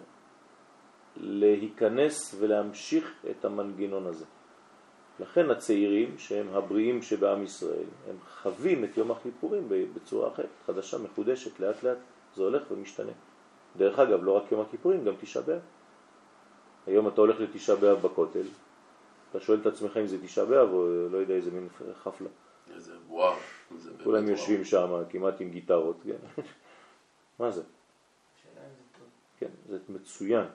להיכנס 1.17 2.35
ולהמשיך 2.39 3.11
את 3.31 3.45
המנגנון 3.45 4.07
הזה. 4.07 4.25
לכן 5.19 5.51
הצעירים, 5.51 6.17
שהם 6.17 6.47
הבריאים 6.53 7.01
שבעם 7.01 7.43
ישראל, 7.43 7.85
הם 8.09 8.15
חווים 8.41 8.83
את 8.83 8.97
יום 8.97 9.11
הכיפורים 9.11 9.69
בצורה 9.69 10.27
אחרת, 10.33 10.49
חדשה, 10.65 10.97
מחודשת, 10.97 11.59
לאט 11.59 11.83
לאט. 11.83 11.97
זה 12.35 12.43
הולך 12.43 12.63
ומשתנה. 12.71 13.11
דרך 13.77 13.99
אגב, 13.99 14.23
לא 14.23 14.31
רק 14.31 14.51
יום 14.51 14.61
הכיפורים, 14.61 15.05
גם 15.05 15.13
תשעה 15.21 15.43
באב. 15.43 15.59
היום 16.87 17.07
אתה 17.07 17.21
הולך 17.21 17.39
לתשעה 17.39 17.75
באב 17.75 18.01
בכותל, 18.01 18.45
אתה 19.29 19.39
שואל 19.39 19.59
את 19.61 19.65
עצמך 19.65 19.97
אם 19.97 20.07
זה 20.07 20.23
תשעה 20.23 20.45
באב 20.45 20.69
או 20.69 21.09
לא 21.11 21.17
יודע 21.17 21.33
איזה 21.33 21.51
מין 21.51 21.67
חפלה. 22.03 22.29
איזה 22.75 22.93
וואו. 23.07 23.35
כולם. 24.03 24.29
יושבים 24.29 24.65
שם 24.65 25.03
כמעט 25.09 25.41
עם 25.41 25.49
גיטרות, 25.49 25.97
כן? 26.03 26.43
מה 27.39 27.51
זה? 27.51 27.61
כן, 29.39 29.49
זה 29.69 29.77
מצוין. 29.89 30.45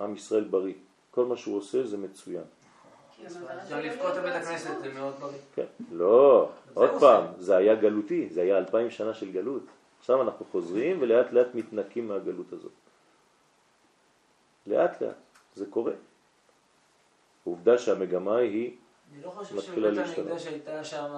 עם 0.00 0.14
ישראל 0.14 0.44
בריא. 0.44 0.74
כל 1.10 1.24
מה 1.24 1.36
שהוא 1.36 1.56
עושה 1.56 1.86
זה 1.86 1.98
מצוין. 1.98 2.44
כי 3.20 3.26
המטרה 3.26 3.56
גם 3.56 3.66
שלו 3.68 3.78
לבכות 3.78 4.04
להיות 4.04 4.16
בבית 4.16 4.34
הכנסת 4.34 4.66
בעצמות. 4.66 4.82
זה 4.82 5.00
מאוד 5.00 5.14
בריא. 5.20 5.38
כן. 5.54 5.64
לא, 5.92 6.48
עוד 6.74 6.90
פעם. 7.00 7.24
זה 7.38 7.56
היה 7.56 7.74
גלותי, 7.74 8.28
זה 8.30 8.42
היה 8.42 8.58
אלפיים 8.58 8.90
שנה 8.90 9.14
של 9.14 9.32
גלות. 9.32 9.62
עכשיו 9.98 10.22
אנחנו 10.22 10.46
חוזרים 10.52 11.02
ולאט 11.02 11.32
לאט 11.32 11.54
מתנקים 11.54 12.08
מהגלות 12.08 12.52
הזאת. 12.52 12.72
לאט 14.66 15.02
לאט, 15.02 15.14
זה 15.54 15.66
קורה. 15.66 15.92
עובדה 17.44 17.78
שהמגמה 17.78 18.36
היא 18.36 18.76
אני 19.14 19.22
לא 19.24 19.30
חושב 19.30 19.60
שבבית 19.60 19.78
להשתנות. 19.78 20.26
המקדש 20.26 20.46
הייתה 20.46 20.84
שם, 20.84 21.14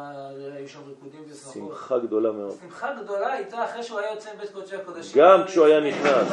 היו 0.54 0.68
שם 0.68 0.80
ריקודים 0.88 1.24
ושמחות. 1.28 1.52
שמחה 1.52 1.98
גדולה 1.98 2.32
מאוד. 2.32 2.56
שמחה 2.60 2.94
גדולה 3.02 3.32
הייתה 3.32 3.64
אחרי 3.64 3.82
שהוא 3.82 3.98
היה 3.98 4.12
יוצא 4.12 4.34
מבית 4.34 4.50
קודשי 4.50 4.76
הקודשים. 4.76 5.22
גם 5.22 5.44
כשהוא 5.46 5.66
היה 5.66 5.80
נכנס. 5.80 6.32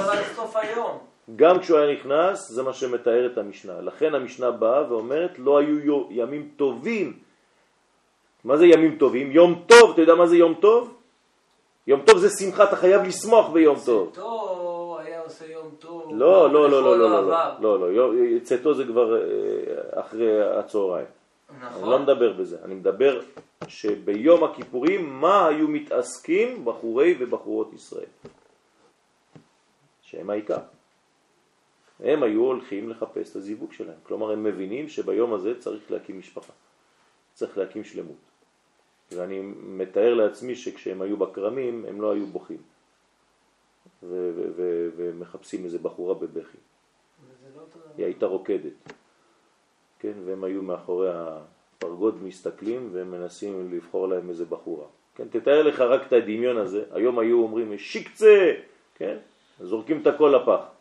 גם 1.36 1.60
כשהוא 1.60 1.78
היה 1.78 1.94
נכנס, 1.94 2.52
זה 2.52 2.64
מה 2.64 2.74
שמתאר 2.74 3.26
את 3.26 3.38
המשנה. 3.38 3.82
לכן 3.82 4.16
המשנה 4.16 4.52
באה 4.52 4.92
ואומרת, 4.94 5.40
לא 5.40 5.58
היו 5.58 5.80
יו- 5.80 6.08
ימים 6.10 6.50
טובים. 6.56 7.18
מה 8.44 8.58
זה 8.58 8.66
ימים 8.66 8.98
טובים? 8.98 9.32
יום 9.32 9.64
טוב, 9.68 9.92
אתה 9.92 10.02
יודע 10.02 10.16
מה 10.16 10.28
זה 10.28 10.38
יום 10.38 10.54
טוב? 10.54 10.94
יום 11.88 12.02
טוב 12.06 12.18
זה 12.18 12.30
שמחה, 12.40 12.64
אתה 12.64 12.76
חייב 12.76 13.02
לשמוח 13.04 13.50
ביום 13.50 13.78
טוב. 13.86 14.10
צאתו 14.14 14.98
היה 15.02 15.22
עושה 15.22 15.46
יום 15.46 15.70
טוב. 15.80 16.12
לא, 16.16 16.52
לא, 16.54 16.70
לא, 16.70 16.82
לא, 16.84 17.00
לא, 17.00 17.10
לא, 17.10 17.20
אוהביו. 17.20 17.54
לא, 17.62 17.80
לא, 17.80 17.86
יום- 17.86 18.40
צאתו 18.40 18.74
זה 18.74 18.86
כבר 18.86 19.16
אה, 19.22 19.22
אחרי 20.02 20.42
הצהריים. 20.60 21.06
אני 21.50 21.62
לא 21.62 21.70
נכון. 21.70 22.02
מדבר 22.02 22.34
בזה, 22.34 22.58
אני 22.64 22.76
מדבר 22.76 23.20
שביום 23.68 24.44
הכיפורים 24.44 25.10
מה 25.22 25.48
היו 25.48 25.68
מתעסקים 25.68 26.66
בחורי 26.66 27.16
ובחורות 27.20 27.74
ישראל? 27.74 28.06
שהם 30.02 30.30
העיקר. 30.30 30.58
הם 32.00 32.24
היו 32.24 32.41
הולכים 32.41 32.89
לחפש 32.89 33.32
את 33.32 33.36
הזיווג 33.36 33.74
שלהם. 33.74 33.97
כלומר, 34.04 34.32
הם 34.32 34.43
מבינים 34.43 34.89
שביום 34.89 35.34
הזה 35.34 35.60
צריך 35.60 35.91
להקים 35.91 36.20
משפחה. 36.20 36.54
צריך 37.34 37.58
להקים 37.58 37.84
שלמות. 37.84 38.16
ואני 39.12 39.41
מתאר 39.64 40.14
לעצמי 40.14 40.56
שכשהם 40.56 41.02
היו 41.02 41.18
בכרמים, 41.18 41.86
הם 41.88 42.02
לא 42.02 42.12
היו 42.12 42.28
בוכים. 42.28 42.58
ומחפשים 44.95 45.66
איזה 45.66 45.78
בחורה 45.78 46.14
בבכי. 46.14 46.58
לא. 47.56 47.62
היא 47.97 48.06
הייתה 48.06 48.26
רוקדת. 48.26 48.74
כן, 50.00 50.14
והם 50.26 50.43
היו 50.43 50.62
מאחורי 50.62 51.10
הפרגוד 51.14 52.24
מסתכלים 52.24 52.89
והם 52.91 53.12
מנסים 53.12 53.72
לבחור 53.72 54.08
להם 54.08 54.30
איזה 54.30 54.45
בחורה. 54.45 54.86
כן, 55.16 55.28
תתאר 55.30 55.64
לך 55.64 55.82
רק 55.82 56.08
את 56.08 56.14
הדמיון 56.14 56.58
הזה, 56.58 56.84
היום 56.91 57.20
היו 57.20 57.43
אומרים 57.43 57.78
שיקצה, 57.78 58.54
כן, 58.95 59.18
זורקים 59.60 60.02
את 60.02 60.08
הכל 60.08 60.36
לפח. 60.41 60.79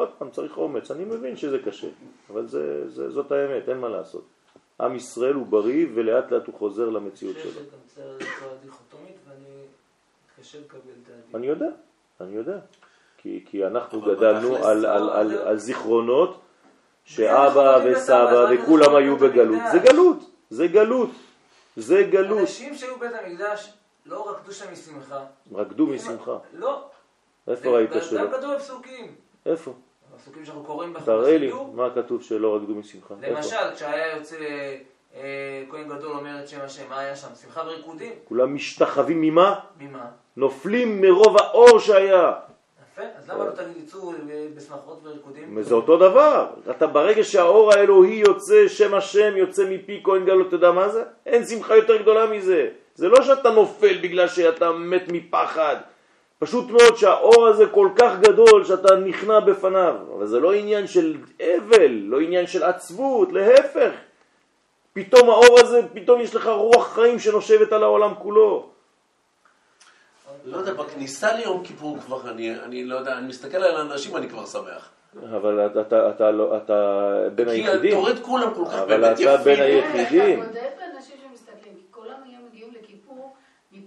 עוד 0.00 0.10
פעם, 0.18 0.30
צריך 0.30 0.56
אומץ, 0.58 0.90
אני 0.90 1.04
מבין 1.04 1.36
שזה 1.36 1.58
קשה, 1.58 1.88
אבל 2.30 2.46
זה, 2.46 2.90
זה, 2.90 3.10
זאת 3.10 3.32
האמת, 3.32 3.68
אין 3.68 3.78
מה 3.78 3.88
לעשות. 3.88 4.24
עם 4.80 4.96
ישראל 4.96 5.34
הוא 5.34 5.46
בריא 5.46 5.86
ולאט 5.94 6.32
לאט 6.32 6.46
הוא 6.46 6.54
חוזר 6.58 6.88
למציאות 6.88 7.36
אני 7.36 7.42
חושב 7.44 7.54
שלו. 7.54 7.64
שגם 7.64 7.78
צריך 7.86 8.36
בצורה 8.38 8.54
דיכוטומית 8.62 9.16
ואני 9.28 9.44
מתקשה 10.38 10.58
לקבל 10.58 10.78
את 10.78 11.08
הדין. 11.08 11.20
אני 11.34 11.46
יודע, 11.46 11.68
אני 12.20 12.36
יודע. 12.36 12.58
כי, 13.18 13.44
כי 13.46 13.66
אנחנו 13.66 14.00
גדלנו 14.00 14.56
על, 14.56 14.86
על, 14.86 15.10
על, 15.10 15.28
זה- 15.28 15.48
על 15.48 15.58
זיכרונות 15.58 16.30
זה 16.30 16.36
שאבא 17.14 17.78
וסבא 17.84 18.46
וכולם 18.54 18.94
היו 18.94 19.16
בגלות. 19.16 19.58
זה 19.72 19.78
גלות, 19.78 20.16
זה 20.50 20.66
גלות, 20.66 21.10
זה 21.76 22.02
גלות. 22.02 22.38
אנשים 22.38 22.74
שהיו 22.74 22.96
בבית 22.96 23.10
המקדש 23.24 23.72
לא 24.06 24.30
רקדו 24.30 24.52
שם 24.52 24.72
משמחה. 24.72 25.24
רקדו 25.54 25.86
משמחה. 25.86 26.38
לא. 26.54 26.84
איפה 27.48 27.70
ראית 27.70 27.90
גם 27.90 28.00
שלא? 28.00 28.30
כתוב 28.38 28.54
בפסוקים. 28.54 29.14
איפה? 29.46 29.72
הפסוקים 30.20 30.44
שאנחנו 30.44 30.64
קוראים 30.64 30.92
בחודש 30.92 31.06
תראה 31.06 31.38
לי. 31.38 31.52
מה 31.74 31.88
כתוב 31.94 32.22
שלא 32.22 32.56
רקדו 32.56 32.74
משמחה? 32.74 33.14
למשל, 33.22 33.74
כשהיה 33.74 34.16
יוצא 34.16 34.36
אה, 35.16 35.62
כהן 35.70 35.88
גדול 35.88 36.12
אומר 36.12 36.40
את 36.42 36.48
שם 36.48 36.60
השם, 36.60 36.82
מה 36.88 36.98
היה 36.98 37.16
שם? 37.16 37.28
שמחה 37.42 37.62
וריקודים? 37.66 38.12
כולם 38.24 38.54
משתחווים 38.54 39.20
ממה? 39.20 39.54
ממה? 39.80 40.06
נופלים 40.36 41.00
מרוב 41.00 41.36
האור 41.36 41.78
שהיה. 41.78 42.32
יפה, 42.92 43.02
אז 43.18 43.30
למה 43.30 43.44
לא 43.44 43.50
תגיד 43.50 43.76
יצאו 43.76 44.12
אה, 44.12 44.16
בשמחות 44.56 45.00
וריקודים? 45.02 45.62
זה 45.62 45.74
אותו 45.74 45.96
דבר. 45.96 46.46
אתה 46.70 46.86
ברגע 46.86 47.24
שהאור 47.24 47.72
האלוהי 47.72 48.14
יוצא, 48.14 48.68
שם 48.68 48.94
השם 48.94 49.36
יוצא 49.36 49.64
מפי 49.70 50.00
כהן 50.04 50.24
גדול, 50.24 50.44
אתה 50.48 50.54
יודע 50.54 50.70
מה 50.70 50.88
זה? 50.88 51.04
אין 51.26 51.44
שמחה 51.44 51.76
יותר 51.76 51.96
גדולה 51.96 52.26
מזה. 52.26 52.68
זה 52.94 53.08
לא 53.08 53.22
שאתה 53.22 53.50
נופל 53.50 53.98
בגלל 54.02 54.28
שאתה 54.28 54.72
מת 54.72 55.02
מפחד. 55.08 55.76
פשוט 56.40 56.70
מאוד 56.70 56.96
שהאור 56.96 57.46
הזה 57.46 57.66
כל 57.66 57.88
כך 57.96 58.12
גדול 58.20 58.64
שאתה 58.64 58.96
נכנע 58.96 59.40
בפניו. 59.40 59.94
אבל 60.16 60.26
זה 60.26 60.40
לא 60.40 60.52
עניין 60.52 60.86
של 60.86 61.16
אבל, 61.40 61.90
לא 61.90 62.20
עניין 62.20 62.46
של 62.46 62.62
עצבות, 62.62 63.32
להפך. 63.32 63.90
פתאום 64.92 65.30
האור 65.30 65.58
הזה, 65.60 65.80
פתאום 65.94 66.20
יש 66.20 66.34
לך 66.34 66.46
רוח 66.46 66.94
חיים 66.94 67.18
שנושבת 67.18 67.72
על 67.72 67.82
העולם 67.82 68.14
כולו. 68.18 68.68
לא 70.44 70.56
יודע, 70.56 70.72
בכניסה 70.72 71.32
ליום 71.36 71.64
כיפור 71.64 71.98
כבר, 71.98 72.30
אני, 72.30 72.60
אני 72.60 72.84
לא 72.84 72.96
יודע, 72.96 73.12
אני 73.18 73.28
מסתכל 73.28 73.56
על 73.56 73.76
האנשים, 73.76 74.16
אני 74.16 74.28
כבר 74.28 74.46
שמח. 74.46 74.90
אבל 75.36 75.66
אתה, 75.66 75.80
אתה, 75.80 76.10
אתה, 76.10 76.30
לא- 76.30 76.56
אתה 76.56 77.10
בין 77.34 77.46
כי 77.48 77.52
היחידים. 77.54 77.90
אתה 77.92 78.00
רואה 78.00 78.12
את 78.12 78.18
כולם 78.22 78.54
כל 78.54 78.64
כך 78.66 78.74
אבל 78.74 79.00
באמת 79.00 79.20
אתה 79.20 79.36
בין 79.36 79.54
יפים. 79.54 79.92
היחידים. 79.92 80.42
אתה 80.42 80.48
בודק 80.48 80.60
באנשים 80.78 81.16
שמסתכלים, 81.28 81.74
כי 81.76 81.82
כולם 81.90 82.16
היו 82.26 82.38
מגיעים 82.48 82.72
לכיפור 82.80 83.34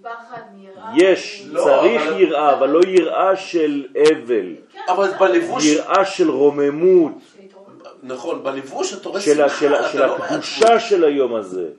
מפחד, 0.03 0.41
מיראה. 0.55 0.91
יש, 0.97 1.43
לא, 1.51 1.63
צריך 1.63 2.01
אבל- 2.07 2.19
יראה, 2.21 2.53
אבל 2.57 2.69
לא 2.69 2.79
יראה 2.87 3.35
של 3.35 3.87
אבל. 3.97 4.55
כן, 4.71 4.79
אבל. 4.89 5.09
בלבוש, 5.19 5.65
יראה 5.65 6.05
של 6.05 6.29
רוממות. 6.29 7.11
נכון, 8.03 8.43
בלבוש 8.43 8.93
אתה 8.93 9.09
רואה 9.09 9.21
שמחה, 9.21 9.49
של, 9.49 9.73
של 9.91 10.05
לא 10.05 10.15
הקדושה. 10.15 10.79
של 10.79 11.03
היום 11.03 11.35
הזה. 11.35 11.69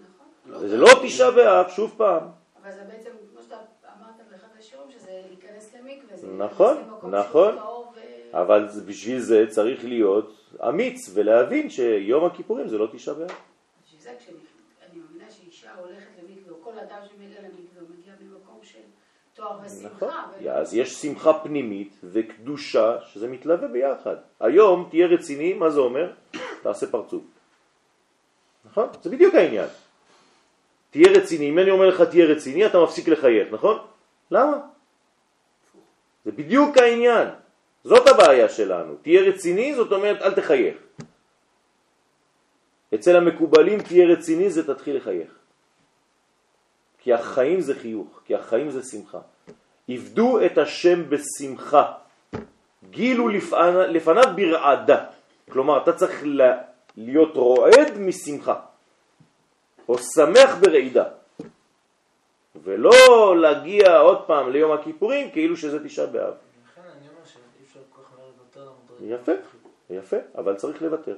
לא 0.47 0.59
זה. 0.69 0.77
לא 0.77 0.89
תשעה 1.03 1.31
באב, 1.31 1.69
שוב 1.69 1.95
פעם. 1.97 2.23
אבל 2.63 2.73
זה 2.73 2.81
בעצם, 2.93 3.11
כמו 3.33 3.43
שאתה 3.43 3.55
אמרת 4.01 4.15
באחד 4.31 4.47
השיעורים, 4.59 4.91
שזה 4.91 5.21
להיכנס 5.29 5.75
למקווה. 5.75 6.47
נכון, 6.47 6.77
נכון. 7.11 7.53
שהוא 7.53 7.63
טהור 7.63 7.93
ו- 7.97 8.41
אבל 8.41 8.67
בשביל 8.87 9.19
זה 9.21 9.45
צריך 9.49 9.85
להיות 9.85 10.35
אמיץ 10.69 11.11
ולהבין 11.15 11.71
שיום 11.71 12.25
הכיפורים 12.25 12.69
זה 12.69 12.79
לא 12.79 12.87
תשעה 12.93 13.15
באב. 13.15 13.29
בשביל 13.87 14.01
זה 14.01 14.11
כשאני 14.19 14.37
אני 14.93 15.01
מאמינה 15.01 15.31
שאישה 15.31 15.69
הולכת 15.81 16.11
למקווה, 16.23 16.53
או 16.53 16.63
כל 16.65 16.79
אדם 16.79 16.99
שמגיע 17.11 17.39
למקווה, 17.41 17.81
הוא 17.81 17.89
מגיע 17.99 18.13
ממקום 18.21 18.59
של 18.63 18.79
ושמחה. 19.65 19.95
נכון. 19.97 20.09
ולא- 20.41 20.51
אז 20.51 20.75
יש 20.75 20.95
שמחה 20.95 21.33
פנימית 21.33 21.95
וקדושה 22.05 22.97
שזה 23.07 23.29
מתלווה 23.29 23.69
ביחד. 23.69 24.17
היום 24.41 24.87
תהיה 24.91 25.07
רציני, 25.07 25.55
מה 25.55 25.71
זה 25.71 25.81
אומר? 25.81 26.13
תעשה 26.63 26.87
פרצוף. 26.87 27.23
נכון? 28.65 28.89
זה 29.03 29.11
בדיוק 29.11 29.35
העניין. 29.35 29.69
תהיה 30.91 31.11
רציני, 31.13 31.49
אם 31.51 31.59
אני 31.59 31.71
אומר 31.71 31.89
לך 31.89 32.01
תהיה 32.01 32.27
רציני, 32.27 32.67
אתה 32.67 32.81
מפסיק 32.83 33.09
לחייך, 33.09 33.49
נכון? 33.53 33.79
למה? 34.31 34.57
זה 36.25 36.33
בדיוק 36.33 36.79
העניין. 36.79 37.29
זאת 37.85 38.09
הבעיה 38.09 38.49
שלנו. 38.49 38.95
תהיה 39.03 39.23
רציני, 39.23 39.75
זאת 39.75 39.93
אומרת 39.93 40.23
אל 40.23 40.35
תחייך. 40.35 40.77
אצל 42.95 43.17
המקובלים 43.17 43.83
תהיה 43.83 44.07
רציני, 44.07 44.51
זה 44.51 44.75
תתחיל 44.75 44.97
לחייך. 44.97 45.31
כי 46.99 47.13
החיים 47.13 47.61
זה 47.61 47.75
חיוך, 47.75 48.21
כי 48.25 48.35
החיים 48.35 48.71
זה 48.71 48.83
שמחה. 48.83 49.21
עבדו 49.89 50.45
את 50.47 50.59
השם 50.59 51.11
בשמחה, 51.11 51.93
גילו. 52.91 53.29
לפניו 53.89 54.25
ברעדה. 54.37 55.05
כלומר, 55.51 55.83
אתה 55.83 55.93
צריך 55.93 56.25
להיות 56.97 57.37
רועד 57.37 57.99
משמחה, 57.99 58.61
או 59.89 59.99
שמח 59.99 60.57
ברעידה, 60.61 61.05
ולא 62.63 62.93
להגיע 63.41 63.99
עוד 63.99 64.27
פעם 64.27 64.51
ליום 64.51 64.73
הכיפורים 64.73 65.31
כאילו 65.31 65.57
שזה 65.57 65.85
תשעה 65.85 66.07
באב. 66.07 66.35
יפה, 69.01 69.33
יפה, 69.91 70.17
אבל 70.39 70.57
צריך 70.57 70.83
לוותר. 70.83 71.17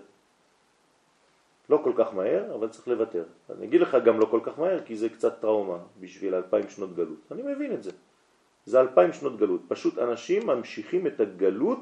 לא 1.71 1.81
כל 1.85 1.93
כך 1.97 2.15
מהר, 2.15 2.55
אבל 2.55 2.69
צריך 2.69 2.89
לוותר. 2.89 3.25
אני 3.57 3.67
אגיד 3.67 3.81
לך 3.81 3.97
גם 4.05 4.21
לא 4.21 4.27
כל 4.27 4.41
כך 4.43 4.59
מהר, 4.59 4.85
כי 4.85 4.97
זה 4.97 5.09
קצת 5.09 5.41
טראומה 5.41 5.79
בשביל 6.01 6.35
אלפיים 6.35 6.71
שנות 6.71 6.97
גלות. 6.97 7.19
אני 7.31 7.43
מבין 7.43 7.73
את 7.73 7.83
זה. 7.83 7.91
זה 8.67 8.81
אלפיים 8.81 9.13
שנות 9.13 9.37
גלות. 9.37 9.61
פשוט 9.69 9.99
אנשים 9.99 10.47
ממשיכים 10.47 11.07
את 11.07 11.21
הגלות 11.21 11.81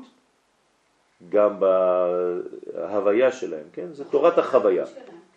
גם 1.28 1.60
בהוויה 1.60 3.32
שלהם, 3.32 3.66
כן? 3.72 3.92
זה 3.92 4.04
תורת 4.04 4.38
החוויה. 4.38 4.84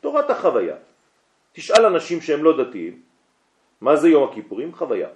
תורת 0.02 0.30
החוויה. 0.30 0.76
תשאל 1.54 1.86
אנשים 1.86 2.22
שהם 2.22 2.44
לא 2.44 2.64
דתיים, 2.64 3.02
מה 3.82 3.96
זה 3.96 4.10
יום 4.10 4.30
הכיפורים? 4.30 4.76
חוויה. 4.76 5.10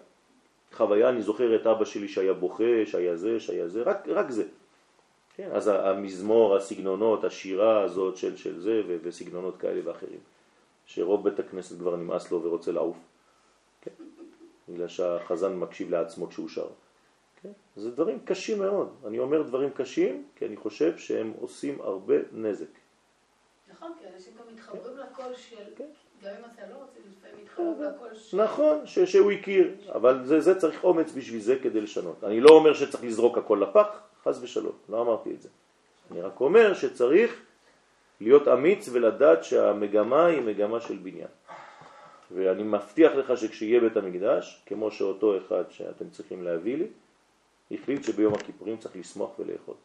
חוויה, 0.74 1.10
אני 1.10 1.22
זוכר 1.22 1.56
את 1.56 1.68
אבא 1.68 1.86
שלי 1.86 2.08
שהיה 2.08 2.34
בוכה, 2.34 2.86
שהיה 2.86 3.16
זה, 3.16 3.40
שהיה 3.40 3.68
זה, 3.68 3.84
רק, 3.84 4.08
רק 4.08 4.32
זה. 4.32 4.44
כן, 5.36 5.50
אז 5.54 5.68
המזמור, 5.68 6.56
הסגנונות, 6.56 7.24
השירה 7.24 7.82
הזאת 7.82 8.18
של, 8.18 8.38
של 8.38 8.60
זה 8.60 8.82
וסגנונות 9.04 9.58
כאלה 9.58 9.82
ואחרים, 9.84 10.20
שרוב 10.86 11.24
בית 11.24 11.40
הכנסת 11.40 11.80
כבר 11.80 11.96
נמאס 11.96 12.32
לו 12.32 12.44
ורוצה 12.44 12.72
לעוף? 12.72 12.98
בגלל 14.74 14.88
שהחזן 14.88 15.56
מקשיב 15.56 15.90
לעצמו 15.90 16.28
כשהוא 16.28 16.50
שר. 16.50 16.68
כן? 17.42 17.52
זה 17.76 17.92
דברים 17.92 18.20
קשים 18.26 18.60
מאוד. 18.60 18.90
אני 19.08 19.20
אומר 19.20 19.42
דברים 19.42 19.70
קשים 19.70 20.26
כי 20.36 20.46
אני 20.46 20.58
חושב 20.58 20.98
שהם 20.98 21.34
עושים 21.40 21.82
הרבה 21.82 22.16
נזק. 22.32 22.66
נכון, 23.74 23.92
כי 24.00 24.06
אנשים 24.16 24.34
גם 24.40 24.54
מתחברים 24.54 24.98
לקול 24.98 25.36
של, 25.36 25.56
כן. 25.76 25.86
גם 26.24 26.32
אם 26.40 26.44
אתה 26.54 26.62
לא 26.72 26.76
רוצה, 26.76 27.00
לפעמים 27.18 27.46
מתחברים 27.46 27.82
לקול 27.82 28.16
של... 28.16 28.44
נכון, 28.44 28.88
ש, 28.88 29.00
שהוא 29.00 29.32
הכיר, 29.32 29.76
אבל 29.96 30.26
זה, 30.26 30.42
זה 30.42 30.60
צריך 30.60 30.84
אומץ 30.84 31.12
בשביל 31.12 31.42
זה 31.42 31.60
כדי 31.64 31.82
לשנות. 31.82 32.24
אני 32.24 32.42
לא 32.42 32.50
אומר 32.50 32.74
שצריך 32.74 33.04
לזרוק 33.04 33.38
הכל 33.38 33.64
לפח, 33.70 33.88
חס 34.24 34.40
ושלום, 34.42 34.76
לא 34.90 35.02
אמרתי 35.02 35.34
את 35.34 35.42
זה. 35.42 35.50
אני 36.12 36.22
רק 36.22 36.42
אומר 36.42 36.74
שצריך 36.74 37.42
להיות 38.22 38.48
אמיץ 38.48 38.90
ולדעת 38.92 39.44
שהמגמה 39.44 40.26
היא 40.26 40.42
מגמה 40.42 40.82
של 40.82 40.98
בניין. 40.98 41.28
ואני 42.34 42.64
מבטיח 42.64 43.12
לך 43.12 43.38
שכשיהיה 43.38 43.80
בית 43.80 43.98
המקדש, 43.98 44.64
כמו 44.66 44.92
שאותו 44.92 45.38
אחד 45.38 45.64
שאתם 45.70 46.10
צריכים 46.10 46.44
להביא 46.44 46.78
לי, 46.78 46.88
החליט 47.72 48.04
שביום 48.04 48.34
הכיפורים 48.34 48.78
צריך 48.78 48.96
לשמוח 48.96 49.40
ולאכול. 49.40 49.76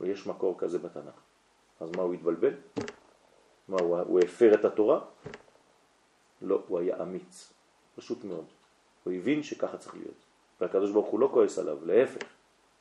ויש 0.00 0.26
מקור 0.26 0.58
כזה 0.58 0.78
בתנ"ך. 0.78 1.14
אז 1.80 1.90
מה 1.96 2.02
הוא 2.02 2.14
התבלבל? 2.14 2.54
מה, 3.68 3.76
הוא, 3.80 3.98
הוא 3.98 4.20
הפר 4.20 4.54
את 4.54 4.64
התורה? 4.64 5.00
לא, 6.42 6.62
הוא 6.68 6.78
היה 6.78 7.02
אמיץ, 7.02 7.52
פשוט 7.96 8.24
מאוד. 8.24 8.44
הוא 9.04 9.12
הבין 9.12 9.42
שככה 9.42 9.76
צריך 9.76 9.94
להיות. 9.94 10.14
והקדוש 10.60 10.90
ברוך 10.90 11.06
הוא 11.06 11.20
לא 11.20 11.30
כועס 11.32 11.58
עליו, 11.58 11.86
להפך. 11.86 12.26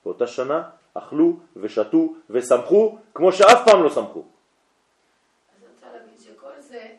באותה 0.05 0.27
שנה 0.27 0.69
אכלו 0.93 1.39
ושתו 1.55 2.13
ושמחו 2.29 2.97
כמו 3.13 3.31
שאף 3.31 3.65
פעם 3.65 3.83
לא 3.83 3.89
שמחו. 3.89 4.19
אז 4.19 5.63
אני 5.63 5.67
רוצה 5.73 5.85
להגיד 5.93 6.19
שכל 6.19 6.59
זה, 6.59 6.95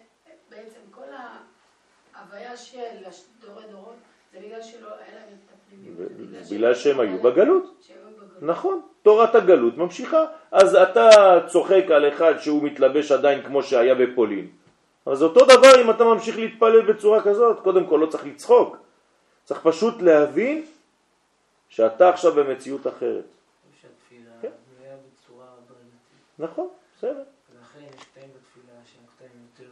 בעצם 0.51 0.81
כל 0.91 1.13
דורות, 3.71 3.95
זה 4.33 4.41
בגלל 4.41 4.63
שלא 4.63 4.89
היה 4.89 5.15
להם 5.15 5.37
את 5.45 5.51
הפנימיות. 5.55 5.97
ו- 5.99 6.55
בגלל 6.55 6.75
שהם 6.75 7.01
היו 7.01 7.23
בגלות. 7.23 7.87
נכון, 8.43 8.81
תורת 9.03 9.35
הגלות 9.35 9.77
ממשיכה. 9.77 10.25
אז 10.53 10.75
אתה 10.75 11.11
צוחק 11.47 11.85
על 11.95 12.09
אחד 12.09 12.39
שהוא 12.39 12.63
מתלבש 12.63 13.13
עדיין 13.13 13.43
כמו 13.43 13.63
שהיה 13.63 13.95
בפולין. 13.95 14.49
אז 15.07 15.23
אותו 15.23 15.45
דבר 15.45 15.83
אם 15.83 15.91
אתה 15.91 16.05
ממשיך 16.05 16.39
להתפלל 16.39 16.93
בצורה 16.93 17.23
כזאת, 17.23 17.61
קודם 17.61 17.87
כל 17.87 17.97
לא 17.97 18.07
צריך 18.07 18.27
לצחוק. 18.27 18.77
צריך 19.45 19.61
פשוט 19.63 20.03
להבין 20.03 20.67
שאתה 21.69 22.09
עכשיו 22.09 22.33
במציאות 22.33 22.87
אחרת. 22.87 23.25
שהתפילה 23.81 24.31
כן. 24.43 24.49
בנויה 24.49 24.97
בצורה 24.97 25.45
הדרגתית. 25.45 26.39
נכון, 26.39 26.69
בסדר, 26.99 27.23
ולכן 27.53 27.81
יש 27.81 28.05
קטעים 28.05 28.31
בתפילה 28.37 28.75
שהם 28.85 29.03
קטעים 29.17 29.31
יותר 29.51 29.71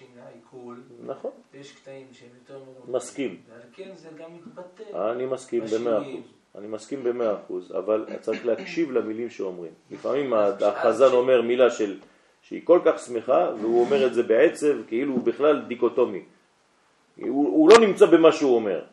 קשים 0.00 0.08
לעיכול, 0.16 0.80
נכון, 1.06 1.30
ויש 1.52 1.72
קטעים 1.72 2.06
שהם 2.12 2.28
יותר 2.38 2.64
מאוד... 2.64 2.96
מסכים. 2.96 3.36
ועל 3.50 3.60
כן 3.72 3.90
זה 3.94 4.08
גם 4.18 4.30
מתבטא. 4.34 5.10
אני 5.12 5.26
מסכים 5.26 5.64
במאה 5.74 6.00
אחוז. 6.02 6.32
אני 6.54 6.66
מסכים 6.66 7.04
במאה 7.04 7.34
אחוז, 7.34 7.72
אבל 7.72 8.06
צריך 8.20 8.46
להקשיב 8.46 8.90
למילים 8.90 9.30
שאומרים. 9.30 9.72
לפעמים 9.90 10.32
החזן 10.60 11.12
אומר 11.12 11.42
מילה 11.42 11.70
של, 11.70 11.98
שהיא 12.42 12.60
כל 12.64 12.80
כך 12.84 12.98
שמחה, 12.98 13.50
והוא 13.60 13.80
אומר 13.80 14.06
את 14.06 14.14
זה 14.14 14.22
בעצב, 14.22 14.86
כאילו 14.88 15.12
הוא 15.12 15.22
בכלל 15.22 15.62
דיקוטומי. 15.68 16.22
הוא, 17.16 17.28
הוא 17.28 17.70
לא 17.70 17.78
נמצא 17.86 18.06
במה 18.06 18.32
שהוא 18.32 18.54
אומר. 18.54 18.84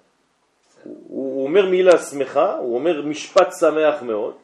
הוא, 0.84 0.96
הוא 1.08 1.48
אומר 1.48 1.70
מילה 1.70 1.98
שמחה, 1.98 2.58
הוא 2.58 2.76
אומר 2.76 3.02
משפט 3.02 3.50
שמח 3.60 4.04
מאוד, 4.04 4.36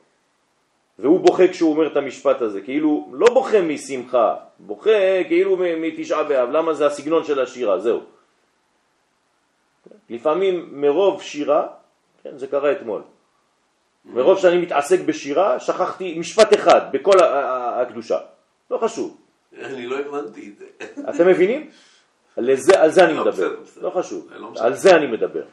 והוא 0.99 1.19
בוכה 1.19 1.47
כשהוא 1.47 1.71
אומר 1.71 1.87
את 1.87 1.97
המשפט 1.97 2.41
הזה, 2.41 2.61
כאילו 2.61 3.09
לא 3.13 3.33
בוכה 3.33 3.61
משמחה, 3.61 4.35
בוכה 4.59 5.23
כאילו 5.27 5.57
מתשעה 5.57 6.23
באב, 6.23 6.49
למה 6.49 6.73
זה 6.73 6.85
הסגנון 6.85 7.23
של 7.23 7.39
השירה, 7.39 7.79
זהו. 7.79 8.01
לפעמים 10.09 10.69
מרוב 10.71 11.21
שירה, 11.21 11.67
כן, 12.23 12.37
זה 12.37 12.47
קרה 12.47 12.71
אתמול, 12.71 13.01
מרוב 14.05 14.39
שאני 14.39 14.57
מתעסק 14.57 14.99
בשירה, 14.99 15.59
שכחתי 15.59 16.19
משפט 16.19 16.53
אחד 16.53 16.81
בכל 16.91 17.17
הקדושה, 17.23 18.17
לא 18.71 18.77
חשוב. 18.77 19.17
אני 19.59 19.85
לא 19.85 19.99
הבנתי 19.99 20.53
את 20.53 20.57
זה. 20.57 20.65
אתם 21.09 21.27
מבינים? 21.27 21.69
לזה, 22.37 22.81
על 22.81 22.91
זה 22.91 23.05
אני 23.05 23.13
לא, 23.13 23.25
מדבר. 23.25 23.55
לא 23.81 23.89
חשוב, 23.89 24.29
לא. 24.35 24.51
על 24.59 24.73
זה 24.73 24.95
אני 24.95 25.07
מדבר. 25.07 25.43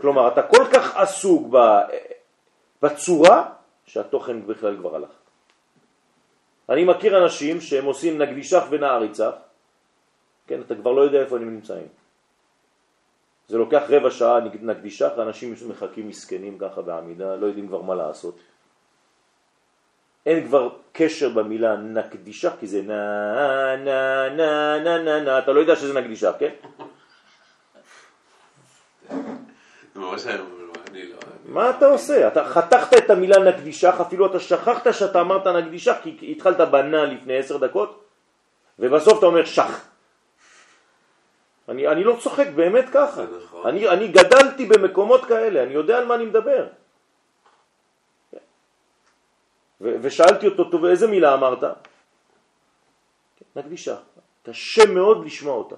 כלומר, 0.00 0.28
אתה 0.28 0.42
כל 0.42 0.64
כך 0.72 0.96
עסוק 0.96 1.54
בצורה, 2.82 3.50
שהתוכן 3.86 4.46
בכלל 4.46 4.76
כבר 4.76 4.96
הלך. 4.96 5.10
אני 6.68 6.84
מכיר 6.84 7.24
אנשים 7.24 7.60
שהם 7.60 7.84
עושים 7.84 8.18
נגדישך 8.18 8.62
ונעריצך, 8.70 9.34
כן, 10.46 10.60
אתה 10.60 10.74
כבר 10.74 10.92
לא 10.92 11.00
יודע 11.00 11.20
איפה 11.20 11.36
הם 11.36 11.54
נמצאים. 11.54 11.88
זה 13.48 13.58
לוקח 13.58 13.82
רבע 13.88 14.10
שעה 14.10 14.40
נגדישך, 14.40 15.10
אנשים 15.18 15.54
מחכים 15.68 16.08
מסכנים 16.08 16.58
ככה 16.58 16.82
בעמידה, 16.82 17.36
לא 17.36 17.46
יודעים 17.46 17.68
כבר 17.68 17.82
מה 17.82 17.94
לעשות. 17.94 18.38
אין 20.26 20.46
כבר 20.46 20.68
קשר 20.92 21.28
במילה 21.28 21.76
נקדישך, 21.76 22.52
כי 22.60 22.66
זה 22.66 22.82
נה 22.82 23.76
נה 23.76 24.28
נה 24.28 24.78
נה 24.78 24.98
נה 24.98 25.20
נה, 25.20 25.38
אתה 25.38 25.52
לא 25.52 25.60
יודע 25.60 25.76
שזה 25.76 26.00
נקדישך, 26.00 26.32
כן? 26.38 26.54
זה 29.94 30.00
ממש 30.00 30.26
לא... 30.26 30.63
מה 31.44 31.70
אתה 31.70 31.86
עושה? 31.86 32.28
אתה 32.28 32.44
חתכת 32.44 32.96
את 32.98 33.10
המילה 33.10 33.38
נקדישך, 33.38 33.94
אפילו 34.00 34.26
אתה 34.26 34.40
שכחת 34.40 34.92
שאתה 34.92 35.20
אמרת 35.20 35.46
נקדישך, 35.46 35.94
כי 36.02 36.32
התחלת 36.36 36.60
בנה 36.70 37.04
לפני 37.04 37.38
עשר 37.38 37.56
דקות, 37.56 38.04
ובסוף 38.78 39.18
אתה 39.18 39.26
אומר 39.26 39.44
שח. 39.44 39.88
אני, 41.68 41.88
אני 41.88 42.04
לא 42.04 42.16
צוחק, 42.20 42.46
באמת 42.54 42.84
ככה. 42.92 43.22
נכון. 43.44 43.66
אני, 43.66 43.88
אני 43.88 44.08
גדלתי 44.08 44.66
במקומות 44.66 45.24
כאלה, 45.24 45.62
אני 45.62 45.74
יודע 45.74 45.98
על 45.98 46.06
מה 46.06 46.14
אני 46.14 46.24
מדבר. 46.24 46.66
ו- 49.80 49.96
ושאלתי 50.02 50.46
אותו, 50.46 50.70
טוב, 50.70 50.84
איזה 50.84 51.06
מילה 51.06 51.34
אמרת? 51.34 51.64
נקדישה. 53.56 53.96
קשה 54.42 54.86
מאוד 54.86 55.24
לשמוע 55.24 55.54
אותה. 55.54 55.76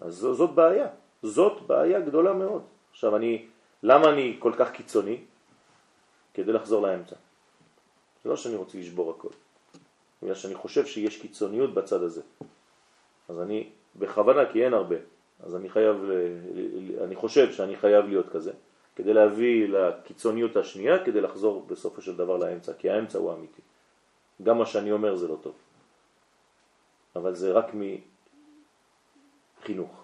אז 0.00 0.14
זאת 0.14 0.50
בעיה. 0.50 0.86
זאת 1.22 1.62
בעיה 1.66 2.00
גדולה 2.00 2.32
מאוד. 2.32 2.62
עכשיו 2.90 3.16
אני, 3.16 3.46
למה 3.84 4.10
אני 4.10 4.36
כל 4.38 4.52
כך 4.58 4.70
קיצוני? 4.70 5.18
כדי 6.34 6.52
לחזור 6.52 6.82
לאמצע. 6.82 7.16
זה 8.24 8.30
לא 8.30 8.36
שאני 8.36 8.56
רוצה 8.56 8.78
לשבור 8.78 9.10
הכל. 9.10 9.28
בגלל 10.22 10.34
שאני 10.34 10.54
חושב 10.54 10.86
שיש 10.86 11.20
קיצוניות 11.20 11.74
בצד 11.74 12.02
הזה. 12.02 12.22
אז 13.28 13.40
אני 13.40 13.68
בכוונה, 13.96 14.52
כי 14.52 14.64
אין 14.64 14.74
הרבה, 14.74 14.96
אז 15.40 15.56
אני 15.56 15.68
חייב, 15.68 15.96
ל- 16.04 17.02
אני 17.04 17.14
חושב 17.14 17.52
שאני 17.52 17.76
חייב 17.76 18.06
להיות 18.06 18.28
כזה, 18.32 18.52
כדי 18.96 19.14
להביא 19.14 19.68
לקיצוניות 19.68 20.56
השנייה, 20.56 21.04
כדי 21.04 21.20
לחזור 21.20 21.64
בסופו 21.66 22.02
של 22.02 22.16
דבר 22.16 22.36
לאמצע, 22.36 22.72
כי 22.78 22.90
האמצע 22.90 23.18
הוא 23.18 23.32
האמיתי. 23.32 23.62
גם 24.42 24.58
מה 24.58 24.66
שאני 24.66 24.92
אומר 24.92 25.16
זה 25.16 25.28
לא 25.28 25.36
טוב. 25.42 25.54
אבל 27.16 27.34
זה 27.34 27.52
רק 27.52 27.66
מחינוך, 29.60 30.03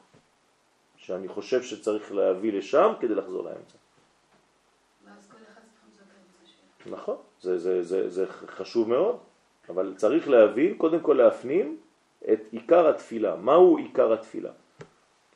שאני 1.00 1.28
חושב 1.28 1.62
שצריך 1.62 2.12
להביא 2.12 2.52
לשם 2.52 2.92
כדי 3.00 3.14
לחזור 3.14 3.44
לאמצע. 3.44 3.78
נכון, 6.86 7.16
זה, 7.40 7.58
זה, 7.58 7.82
זה, 7.82 8.10
זה 8.10 8.26
חשוב 8.26 8.88
מאוד, 8.88 9.16
אבל 9.68 9.94
צריך 9.96 10.28
להבין, 10.28 10.74
קודם 10.74 11.00
כל 11.00 11.12
להפנים 11.12 11.76
את 12.32 12.40
עיקר 12.52 12.88
התפילה. 12.88 13.36
מהו 13.36 13.76
עיקר 13.76 14.12
התפילה? 14.12 14.50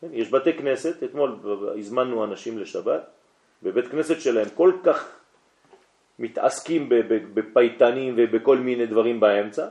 כן, 0.00 0.08
יש 0.12 0.30
בתי 0.30 0.52
כנסת, 0.52 1.02
אתמול 1.02 1.38
הזמנו 1.78 2.24
אנשים 2.24 2.58
לשבת, 2.58 3.02
בבית 3.62 3.88
כנסת 3.88 4.20
שלהם 4.20 4.48
כל 4.54 4.72
כך 4.84 5.16
מתעסקים 6.18 6.88
בפייטנים 7.34 8.14
ובכל 8.16 8.58
מיני 8.58 8.86
דברים 8.86 9.20
באמצע, 9.20 9.68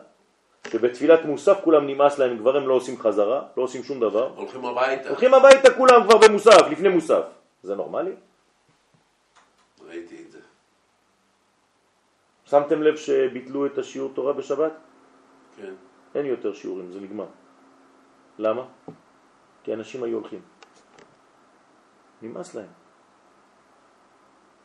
שבתפילת 0.67 1.25
מוסף 1.25 1.57
כולם 1.63 1.87
נמאס 1.87 2.19
להם, 2.19 2.37
כבר 2.37 2.57
הם 2.57 2.67
לא 2.67 2.73
עושים 2.73 2.99
חזרה, 2.99 3.41
לא 3.57 3.63
עושים 3.63 3.83
שום 3.83 3.99
דבר. 3.99 4.33
הולכים 4.35 4.65
הביתה. 4.65 5.09
הולכים 5.09 5.33
הביתה 5.33 5.73
כולם 5.73 6.03
כבר 6.03 6.17
במוסף, 6.17 6.61
לפני 6.71 6.89
מוסף. 6.89 7.23
זה 7.63 7.75
נורמלי? 7.75 8.15
ראיתי 9.87 10.23
את 10.25 10.31
זה. 10.31 10.39
שמתם 12.45 12.83
לב 12.83 12.95
שביטלו 12.95 13.65
את 13.65 13.77
השיעור 13.77 14.11
תורה 14.13 14.33
בשבת? 14.33 14.71
כן. 15.57 15.73
אין 16.15 16.25
יותר 16.25 16.53
שיעורים, 16.53 16.91
זה 16.91 16.99
נגמר. 16.99 17.27
למה? 18.39 18.65
כי 19.63 19.73
אנשים 19.73 20.03
היו 20.03 20.17
הולכים. 20.17 20.41
נמאס 22.21 22.55
להם. 22.55 22.67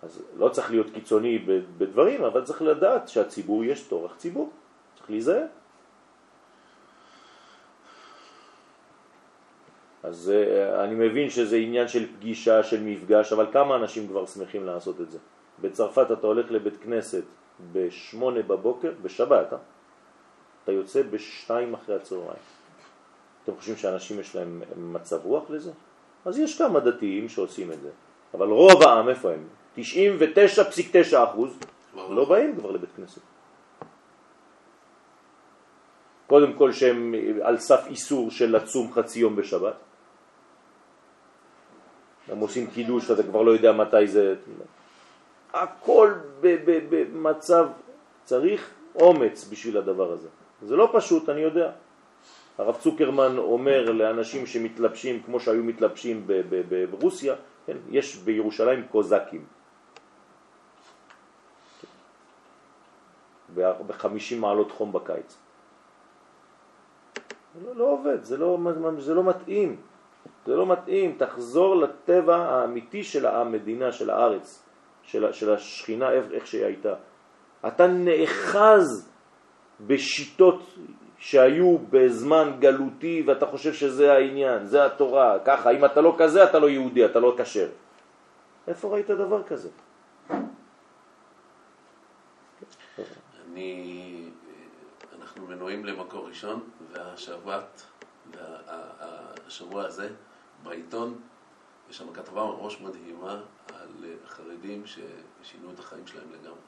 אז 0.02 0.22
לא 0.36 0.48
צריך 0.48 0.70
להיות 0.70 0.90
קיצוני 0.90 1.38
בדברים, 1.78 2.24
אבל 2.24 2.44
צריך 2.44 2.62
לדעת 2.62 3.08
שהציבור 3.08 3.64
יש 3.64 3.82
תורך 3.82 4.16
ציבור. 4.16 4.50
צריך 4.96 5.10
להיזהר. 5.10 5.46
אז 10.08 10.32
אה, 10.34 10.84
אני 10.84 10.94
מבין 10.94 11.30
שזה 11.30 11.56
עניין 11.56 11.88
של 11.88 12.06
פגישה, 12.16 12.62
של 12.62 12.82
מפגש, 12.82 13.32
אבל 13.32 13.46
כמה 13.52 13.76
אנשים 13.76 14.08
כבר 14.08 14.26
שמחים 14.26 14.66
לעשות 14.66 15.00
את 15.00 15.10
זה? 15.10 15.18
בצרפת 15.60 16.06
אתה 16.12 16.26
הולך 16.26 16.50
לבית 16.50 16.76
כנסת 16.82 17.22
בשמונה 17.72 18.42
בבוקר, 18.42 18.92
בשבת, 19.02 19.52
אה? 19.52 19.58
אתה 20.64 20.72
יוצא 20.72 21.02
בשתיים 21.02 21.74
אחרי 21.74 21.94
הצהריים. 21.94 22.42
אתם 23.44 23.52
חושבים 23.56 23.76
שאנשים 23.76 24.20
יש 24.20 24.36
להם 24.36 24.62
מצב 24.76 25.24
רוח 25.24 25.50
לזה? 25.50 25.72
אז 26.24 26.38
יש 26.38 26.58
כמה 26.58 26.80
דתיים 26.80 27.28
שעושים 27.28 27.72
את 27.72 27.80
זה, 27.80 27.90
אבל 28.34 28.48
רוב 28.48 28.82
העם, 28.82 29.08
איפה 29.08 29.32
הם? 29.32 29.44
99.9 29.76 29.80
אחוז 31.24 31.58
לא 31.94 32.28
באים 32.28 32.56
כבר 32.56 32.70
לבית 32.70 32.90
כנסת. 32.96 33.20
קודם 36.26 36.52
כל 36.52 36.72
שהם 36.72 37.14
על 37.42 37.58
סף 37.58 37.86
איסור 37.86 38.30
של 38.30 38.56
לצום 38.56 38.92
חצי 38.92 39.20
יום 39.20 39.36
בשבת. 39.36 39.87
הם 42.30 42.38
עושים 42.38 42.66
קידוש, 42.66 43.10
אתה 43.10 43.22
כבר 43.22 43.42
לא 43.42 43.50
יודע 43.50 43.72
מתי 43.72 44.06
זה... 44.06 44.34
הכל 45.52 46.12
במצב, 46.90 47.66
צריך 48.24 48.70
אומץ 48.94 49.48
בשביל 49.50 49.76
הדבר 49.76 50.12
הזה. 50.12 50.28
זה 50.62 50.76
לא 50.76 50.90
פשוט, 50.92 51.28
אני 51.28 51.40
יודע. 51.40 51.70
הרב 52.58 52.76
צוקרמן 52.80 53.38
אומר 53.38 53.90
לאנשים 53.90 54.46
שמתלבשים 54.46 55.22
כמו 55.22 55.40
שהיו 55.40 55.64
מתלבשים 55.64 56.26
ברוסיה, 56.90 57.34
כן, 57.66 57.76
יש 57.90 58.16
בירושלים 58.16 58.86
קוזקים. 58.90 59.44
ב-50 63.54 64.36
מעלות 64.38 64.70
חום 64.70 64.92
בקיץ. 64.92 65.36
לא, 67.64 67.76
לא 67.76 67.84
עובד, 67.84 68.24
זה 68.24 68.36
לא, 68.36 68.58
זה 68.98 69.14
לא 69.14 69.24
מתאים. 69.24 69.76
זה 70.46 70.56
לא 70.56 70.66
מתאים, 70.66 71.16
תחזור 71.18 71.76
לטבע 71.76 72.36
האמיתי 72.36 73.04
של 73.04 73.26
המדינה, 73.26 73.92
של 73.92 74.10
הארץ, 74.10 74.64
של, 75.02 75.32
של 75.32 75.52
השכינה, 75.54 76.10
איך 76.10 76.46
שהיא 76.46 76.64
הייתה. 76.64 76.94
אתה 77.66 77.86
נאחז 77.86 79.12
בשיטות 79.80 80.62
שהיו 81.18 81.78
בזמן 81.78 82.56
גלותי 82.58 83.22
ואתה 83.26 83.46
חושב 83.46 83.72
שזה 83.72 84.12
העניין, 84.12 84.64
זה 84.66 84.84
התורה, 84.86 85.38
ככה, 85.44 85.70
אם 85.70 85.84
אתה 85.84 86.00
לא 86.00 86.16
כזה 86.18 86.44
אתה 86.44 86.58
לא 86.58 86.68
יהודי, 86.70 87.04
אתה 87.04 87.20
לא 87.20 87.34
כשר. 87.38 87.68
איפה 88.68 88.88
ראית 88.88 89.10
דבר 89.10 89.42
כזה? 89.42 89.68
אני, 93.52 94.30
אנחנו 95.18 95.46
מנועים 95.46 95.84
למקור 95.84 96.28
ראשון 96.28 96.60
והשבת, 96.92 97.82
השבוע 99.46 99.84
הזה 99.84 100.08
בעיתון, 100.62 101.14
יש 101.90 101.96
שם 101.96 102.12
כתבה 102.12 102.44
ממש 102.44 102.80
מדהימה 102.80 103.40
על 103.74 104.04
חרדים 104.28 104.82
ששינו 104.86 105.70
את 105.74 105.78
החיים 105.78 106.06
שלהם 106.06 106.26
לגמרי. 106.32 106.58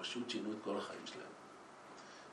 פשוט 0.00 0.30
שינו 0.30 0.52
את 0.52 0.56
כל 0.64 0.76
החיים 0.76 1.00
שלהם. 1.04 1.26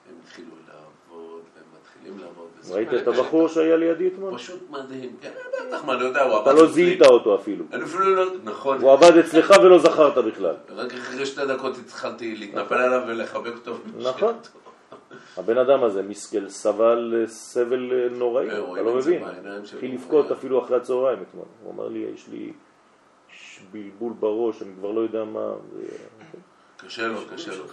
הם 0.09 0.15
התחילו 0.23 0.51
לעבוד, 0.67 1.41
הם 1.57 1.63
מתחילים 1.81 2.19
לעבוד. 2.19 2.47
ראית 2.69 2.93
את 2.93 3.07
הבחור 3.07 3.47
שהיה 3.47 3.77
לידי 3.77 4.07
אתמול? 4.07 4.37
פשוט 4.37 4.69
מדהים. 4.69 5.15
כן, 5.21 5.31
בטח, 5.67 5.85
מה, 5.85 5.93
אני 5.93 6.03
יודע, 6.03 6.23
הוא 6.23 6.35
עבד... 6.35 6.47
אתה 6.47 6.61
לא 6.61 6.71
זיהית 6.71 7.01
אותו 7.01 7.35
אפילו. 7.35 7.65
אני 7.73 7.83
אפילו 7.83 8.15
לא... 8.15 8.25
נכון. 8.43 8.81
הוא 8.81 8.91
עבד 8.91 9.17
אצלך 9.17 9.53
ולא 9.63 9.79
זכרת 9.79 10.17
בכלל. 10.17 10.55
רק 10.69 10.93
אחרי 10.93 11.25
שתי 11.25 11.45
דקות 11.45 11.77
התחלתי 11.77 12.35
להתנפל 12.35 12.75
עליו 12.75 13.01
ולחבק 13.07 13.53
אותו. 13.53 13.77
נכון. 13.97 14.35
הבן 15.37 15.57
אדם 15.57 15.83
הזה 15.83 16.03
מסכל 16.03 16.49
סבל 16.49 17.23
סבל 17.27 18.09
נוראי, 18.11 18.47
אתה 18.47 18.81
לא 18.81 18.95
מבין. 18.95 19.23
התחיל 19.73 19.93
לבכות 19.93 20.31
אפילו 20.31 20.63
אחרי 20.63 20.77
הצהריים 20.77 21.19
אתמול. 21.21 21.45
הוא 21.63 21.73
אמר 21.73 21.87
לי, 21.87 21.99
יש 21.99 22.27
לי 22.27 22.53
בלבול 23.71 24.13
בראש, 24.13 24.61
אני 24.61 24.71
כבר 24.79 24.91
לא 24.91 25.01
יודע 25.01 25.23
מה. 25.23 25.53
קשה 26.77 27.07
לו, 27.07 27.21
קשה 27.33 27.51
לו. 27.55 27.65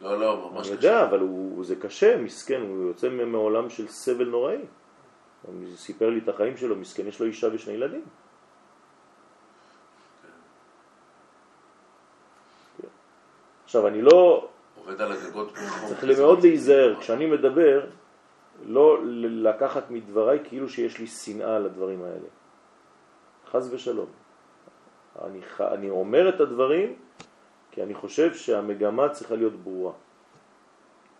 לא, 0.00 0.20
לא, 0.20 0.50
ממש 0.52 0.60
קשה. 0.60 0.68
אני 0.68 0.76
יודע, 0.76 1.04
אבל 1.04 1.20
זה 1.62 1.76
קשה, 1.76 2.16
מסכן, 2.16 2.60
הוא 2.60 2.88
יוצא 2.88 3.08
מעולם 3.08 3.70
של 3.70 3.88
סבל 3.88 4.28
נוראי. 4.28 4.58
הוא 5.42 5.54
סיפר 5.76 6.10
לי 6.10 6.20
את 6.24 6.28
החיים 6.28 6.56
שלו, 6.56 6.76
מסכן, 6.76 7.06
יש 7.06 7.20
לו 7.20 7.26
אישה 7.26 7.48
ושני 7.52 7.74
ילדים. 7.74 8.04
כן. 12.82 12.88
עכשיו, 13.64 13.86
אני 13.86 14.02
לא 14.02 14.48
עובד 14.86 15.00
על 15.00 15.12
הגגות 15.12 15.52
צריך 15.88 16.18
מאוד 16.18 16.42
להיזהר, 16.42 17.00
כשאני 17.00 17.26
מדבר, 17.26 17.86
לא 18.66 18.98
לקחת 19.28 19.90
מדבריי 19.90 20.38
כאילו 20.44 20.68
שיש 20.68 20.98
לי 20.98 21.06
שנאה 21.06 21.58
לדברים 21.58 22.02
האלה. 22.02 22.28
חז 23.50 23.74
ושלום. 23.74 24.06
אני, 25.24 25.40
אני 25.60 25.90
אומר 25.90 26.28
את 26.28 26.40
הדברים 26.40 26.94
כי 27.70 27.82
אני 27.82 27.94
חושב 27.94 28.34
שהמגמה 28.34 29.08
צריכה 29.08 29.34
להיות 29.34 29.52
ברורה. 29.52 29.92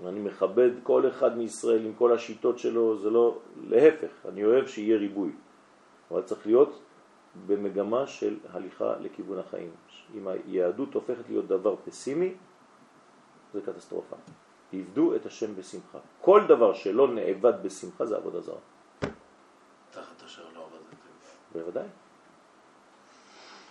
אני 0.07 0.21
מכבד 0.21 0.71
כל 0.83 1.09
אחד 1.09 1.39
מישראל 1.39 1.85
עם 1.85 1.93
כל 1.95 2.13
השיטות 2.13 2.59
שלו, 2.59 2.97
זה 2.99 3.11
לא, 3.11 3.39
להפך, 3.69 4.13
אני 4.29 4.45
אוהב 4.45 4.67
שיהיה 4.67 4.97
ריבוי. 4.97 5.33
אבל 6.11 6.23
צריך 6.23 6.47
להיות 6.47 6.83
במגמה 7.47 8.07
של 8.07 8.37
הליכה 8.53 8.95
לכיוון 9.01 9.39
החיים. 9.39 9.71
אם 10.15 10.29
היהדות 10.29 10.95
הופכת 10.95 11.29
להיות 11.29 11.47
דבר 11.49 11.75
פסימי, 11.85 12.35
זה 13.57 13.73
קטסטרופה. 13.73 14.17
עבדו 14.73 15.17
את 15.17 15.27
השם 15.27 15.57
בשמחה. 15.57 15.99
כל 16.21 16.41
דבר 16.49 16.75
שלא 16.75 17.09
נעבד 17.09 17.63
בשמחה 17.63 18.07
זה 18.07 18.17
עבודה 18.17 18.41
זרה. 18.41 18.63
תחת 19.91 20.23
אשר 20.25 20.43
לא 20.55 20.61
עבדתם. 20.61 20.97
בוודאי. 21.53 21.89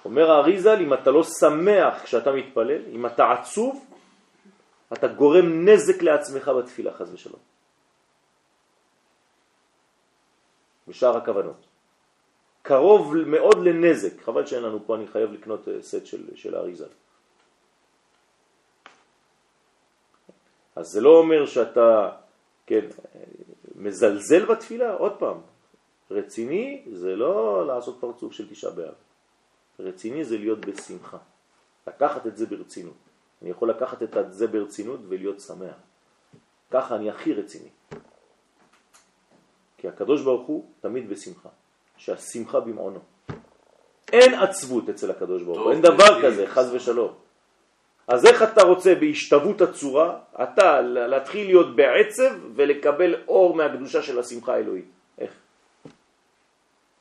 אומר 0.06 0.32
האריזל, 0.32 0.82
אם 0.82 0.94
אתה 0.94 1.12
לא 1.12 1.24
שמח 1.24 2.04
כשאתה 2.04 2.32
מתפלל, 2.32 2.82
אם 2.92 3.06
אתה 3.06 3.32
עצוב, 3.32 3.86
אתה 4.94 5.08
גורם 5.08 5.70
נזק 5.70 6.02
לעצמך 6.02 6.52
בתפילה, 6.58 6.94
חז 6.94 7.14
ושלום. 7.14 7.42
בשאר 10.88 11.18
הכוונות. 11.18 11.66
קרוב 12.62 13.16
מאוד 13.16 13.58
לנזק, 13.64 14.22
חבל 14.22 14.46
שאין 14.46 14.64
לנו 14.64 14.80
פה, 14.86 14.96
אני 14.96 15.08
חייב 15.08 15.32
לקנות 15.32 15.68
אה, 15.68 15.82
סט 15.82 16.06
של, 16.06 16.36
של 16.36 16.56
האריזל. 16.56 16.94
אז 20.76 20.88
זה 20.88 21.02
לא 21.02 21.18
אומר 21.18 21.46
שאתה, 21.46 22.12
כן, 22.66 22.86
מזלזל 23.76 24.46
בתפילה, 24.46 24.94
עוד 24.94 25.14
פעם, 25.20 25.38
רציני 26.12 26.84
זה 26.94 27.16
לא 27.16 27.68
לעשות 27.68 27.98
פרצוף 28.00 28.34
של 28.34 28.50
תשעה 28.50 28.72
באב. 28.72 28.94
רציני 29.80 30.26
זה 30.26 30.38
להיות 30.38 30.66
בשמחה. 30.66 31.18
לקחת 31.88 32.28
את 32.28 32.38
זה 32.38 32.46
ברצינות. 32.46 32.94
אני 33.42 33.50
יכול 33.50 33.70
לקחת 33.70 34.04
את 34.04 34.34
זה 34.34 34.48
ברצינות 34.48 35.00
ולהיות 35.08 35.42
שמח. 35.42 35.76
ככה 36.72 36.96
אני 36.96 37.10
הכי 37.10 37.34
רציני. 37.34 37.70
כי 39.78 39.88
הקדוש 39.88 40.22
ברוך 40.22 40.48
הוא 40.48 40.66
תמיד 40.82 41.10
בשמחה, 41.10 41.50
שהשמחה 41.98 42.60
במעונו. 42.60 43.00
אין 44.14 44.34
עצבות 44.34 44.90
אצל 44.90 45.12
הקדוש 45.12 45.44
ברוך 45.44 45.60
הוא, 45.60 45.72
אין 45.72 45.82
דבר 45.82 46.22
כזה, 46.24 46.48
חז 46.48 46.74
ושלום. 46.74 47.14
אז 48.08 48.26
איך 48.26 48.44
אתה 48.44 48.64
רוצה 48.64 48.96
בהשתוות 48.96 49.62
הצורה, 49.62 50.18
אתה 50.44 50.82
להתחיל 50.82 51.48
להיות 51.48 51.76
בעצב 51.76 52.32
ולקבל 52.56 53.16
אור 53.28 53.56
מהקדושה 53.56 54.02
של 54.02 54.20
השמחה 54.20 54.54
האלוהית? 54.54 54.86
איך? 55.18 55.32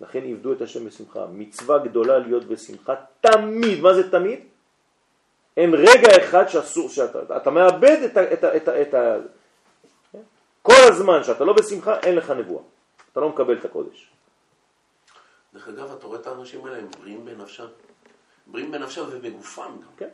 לכן 0.00 0.20
עבדו 0.24 0.52
את 0.52 0.62
השם 0.62 0.86
בשמחה. 0.86 1.26
מצווה 1.32 1.78
גדולה 1.78 2.18
להיות 2.18 2.44
בשמחה 2.44 2.94
תמיד. 3.20 3.80
מה 3.80 3.94
זה 3.94 4.10
תמיד? 4.10 4.40
אין 5.56 5.74
רגע 5.74 6.08
אחד 6.24 6.48
שאסור 6.48 6.88
שאתה, 6.88 7.36
אתה 7.36 7.50
מאבד 7.50 7.98
את 8.04 8.16
ה... 8.16 8.32
את 8.32 8.44
ה, 8.44 8.56
את 8.56 8.68
ה, 8.68 8.82
את 8.82 8.94
ה 8.94 9.16
כל 10.62 10.82
הזמן 10.88 11.24
שאתה 11.24 11.44
לא 11.44 11.52
בשמחה 11.52 12.00
אין 12.00 12.16
לך 12.16 12.30
נבואה. 12.30 12.62
אתה 13.12 13.20
לא 13.20 13.28
מקבל 13.28 13.58
את 13.58 13.64
הקודש. 13.64 14.10
דרך 15.54 15.68
אגב, 15.68 15.92
אתה 15.92 16.06
רואה 16.06 16.20
את 16.20 16.26
האנשים 16.26 16.66
האלה, 16.66 16.78
הם 16.78 16.88
בריאים 17.00 17.24
בנפשם. 17.24 17.66
בריאים 18.46 18.72
בנפשם 18.72 19.02
ובגופם 19.10 19.70
גם. 19.80 19.88
כן. 19.96 20.08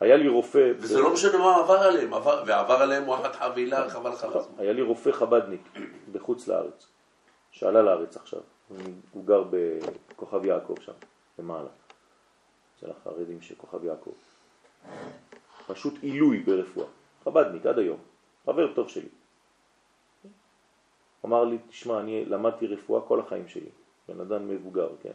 היה 0.00 0.16
לי 0.16 0.28
רופא... 0.28 0.72
וזה 0.78 0.98
ב... 0.98 1.02
לא 1.02 1.12
משנה 1.12 1.38
מה 1.38 1.56
עבר 1.56 1.78
עליהם, 1.78 2.14
עבר, 2.14 2.42
ועבר 2.46 2.74
עליהם 2.74 3.08
וואחד 3.08 3.32
חבילה, 3.32 3.90
חבל 3.90 4.10
לך 4.10 4.24
הזמן. 4.24 4.54
היה 4.58 4.72
לי 4.72 4.82
רופא 4.82 5.12
חבדניק 5.12 5.68
בחוץ 6.12 6.48
לארץ, 6.48 6.86
שעלה 7.50 7.82
לארץ 7.82 8.16
עכשיו. 8.16 8.40
הוא 9.12 9.24
גר 9.24 9.44
בכוכב 9.50 10.44
יעקב 10.44 10.74
שם, 10.80 10.92
למעלה. 11.38 11.68
אצל 12.76 12.90
החרדים 12.90 13.40
של 13.40 13.54
כוכב 13.54 13.84
יעקב. 13.84 14.10
פשוט 15.66 15.94
עילוי 16.02 16.38
ברפואה. 16.38 16.86
חבדניק 17.24 17.66
עד 17.66 17.78
היום, 17.78 17.98
חבר 18.46 18.74
טוב 18.74 18.88
שלי. 18.88 19.08
אמר 21.24 21.44
לי, 21.44 21.58
תשמע, 21.68 22.00
אני 22.00 22.24
למדתי 22.24 22.66
רפואה 22.66 23.00
כל 23.08 23.20
החיים 23.20 23.48
שלי. 23.48 23.70
בן 24.08 24.20
אדם 24.20 24.48
מבוגר, 24.48 24.88
כן, 25.02 25.12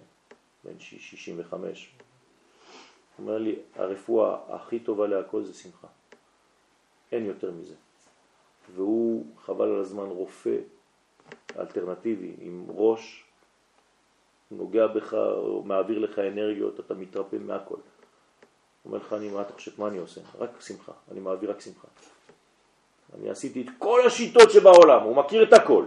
בן 0.64 0.80
65. 0.80 1.96
הוא 3.18 3.28
אומר 3.28 3.38
לי, 3.38 3.56
הרפואה 3.76 4.38
הכי 4.50 4.80
טובה 4.80 5.08
להכל 5.08 5.44
זה 5.44 5.54
שמחה. 5.54 5.88
אין 7.12 7.26
יותר 7.26 7.52
מזה. 7.52 7.76
והוא, 8.76 9.26
חבל 9.46 9.68
על 9.68 9.80
הזמן, 9.80 10.06
רופא 10.06 10.58
אלטרנטיבי 11.60 12.36
עם 12.40 12.66
ראש 12.70 13.24
נוגע 14.52 14.88
בך, 14.88 15.18
מעביר 15.64 16.00
לך 16.00 16.20
אנרגיות, 16.20 16.80
אתה 16.80 16.94
מתרפא 16.94 17.36
מהכל. 17.36 17.78
אומר 18.86 18.98
לך, 18.98 19.14
אני, 19.14 19.30
מה 19.30 19.42
אתה 19.42 19.54
חושב, 19.54 19.72
מה 19.78 19.88
אני 19.88 19.98
עושה? 19.98 20.22
רק 20.40 20.62
שמחה, 20.62 20.92
אני 21.12 21.20
מעביר 21.20 21.52
רק 21.52 21.62
שמחה. 21.62 21.88
אני 23.14 23.30
עשיתי 23.30 23.62
את 23.62 23.68
כל 23.80 24.02
השיטות 24.08 24.52
שבעולם, 24.52 25.04
הוא 25.04 25.16
מכיר 25.16 25.44
את 25.44 25.54
הכל. 25.54 25.86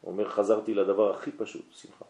הוא 0.00 0.12
אומר, 0.12 0.28
חזרתי 0.28 0.74
לדבר 0.74 1.14
הכי 1.14 1.32
פשוט, 1.32 1.64
שמחה. 1.72 2.04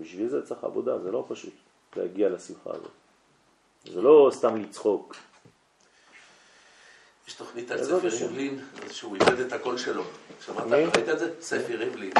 בשביל 0.00 0.28
זה 0.28 0.46
צריך 0.46 0.64
עבודה, 0.64 0.98
זה 0.98 1.10
לא 1.10 1.24
פשוט 1.28 1.52
להגיע 1.96 2.28
לשמחה 2.28 2.70
הזאת. 2.70 2.90
זה 3.84 4.00
לא 4.00 4.30
סתם 4.34 4.56
לצחוק. 4.56 5.16
יש 7.28 7.34
תוכנית 7.34 7.70
על 7.70 7.84
ספי 7.84 8.06
השם. 8.06 8.26
ריבלין, 8.26 8.60
שהוא 8.90 9.14
איבד 9.14 9.40
את 9.40 9.52
הקול 9.52 9.78
שלו. 9.78 10.04
שמעת? 10.46 10.66
ראית 10.72 11.08
את 11.08 11.18
זה? 11.18 11.34
ספי 11.40 11.76
ריבלין. 11.76 12.12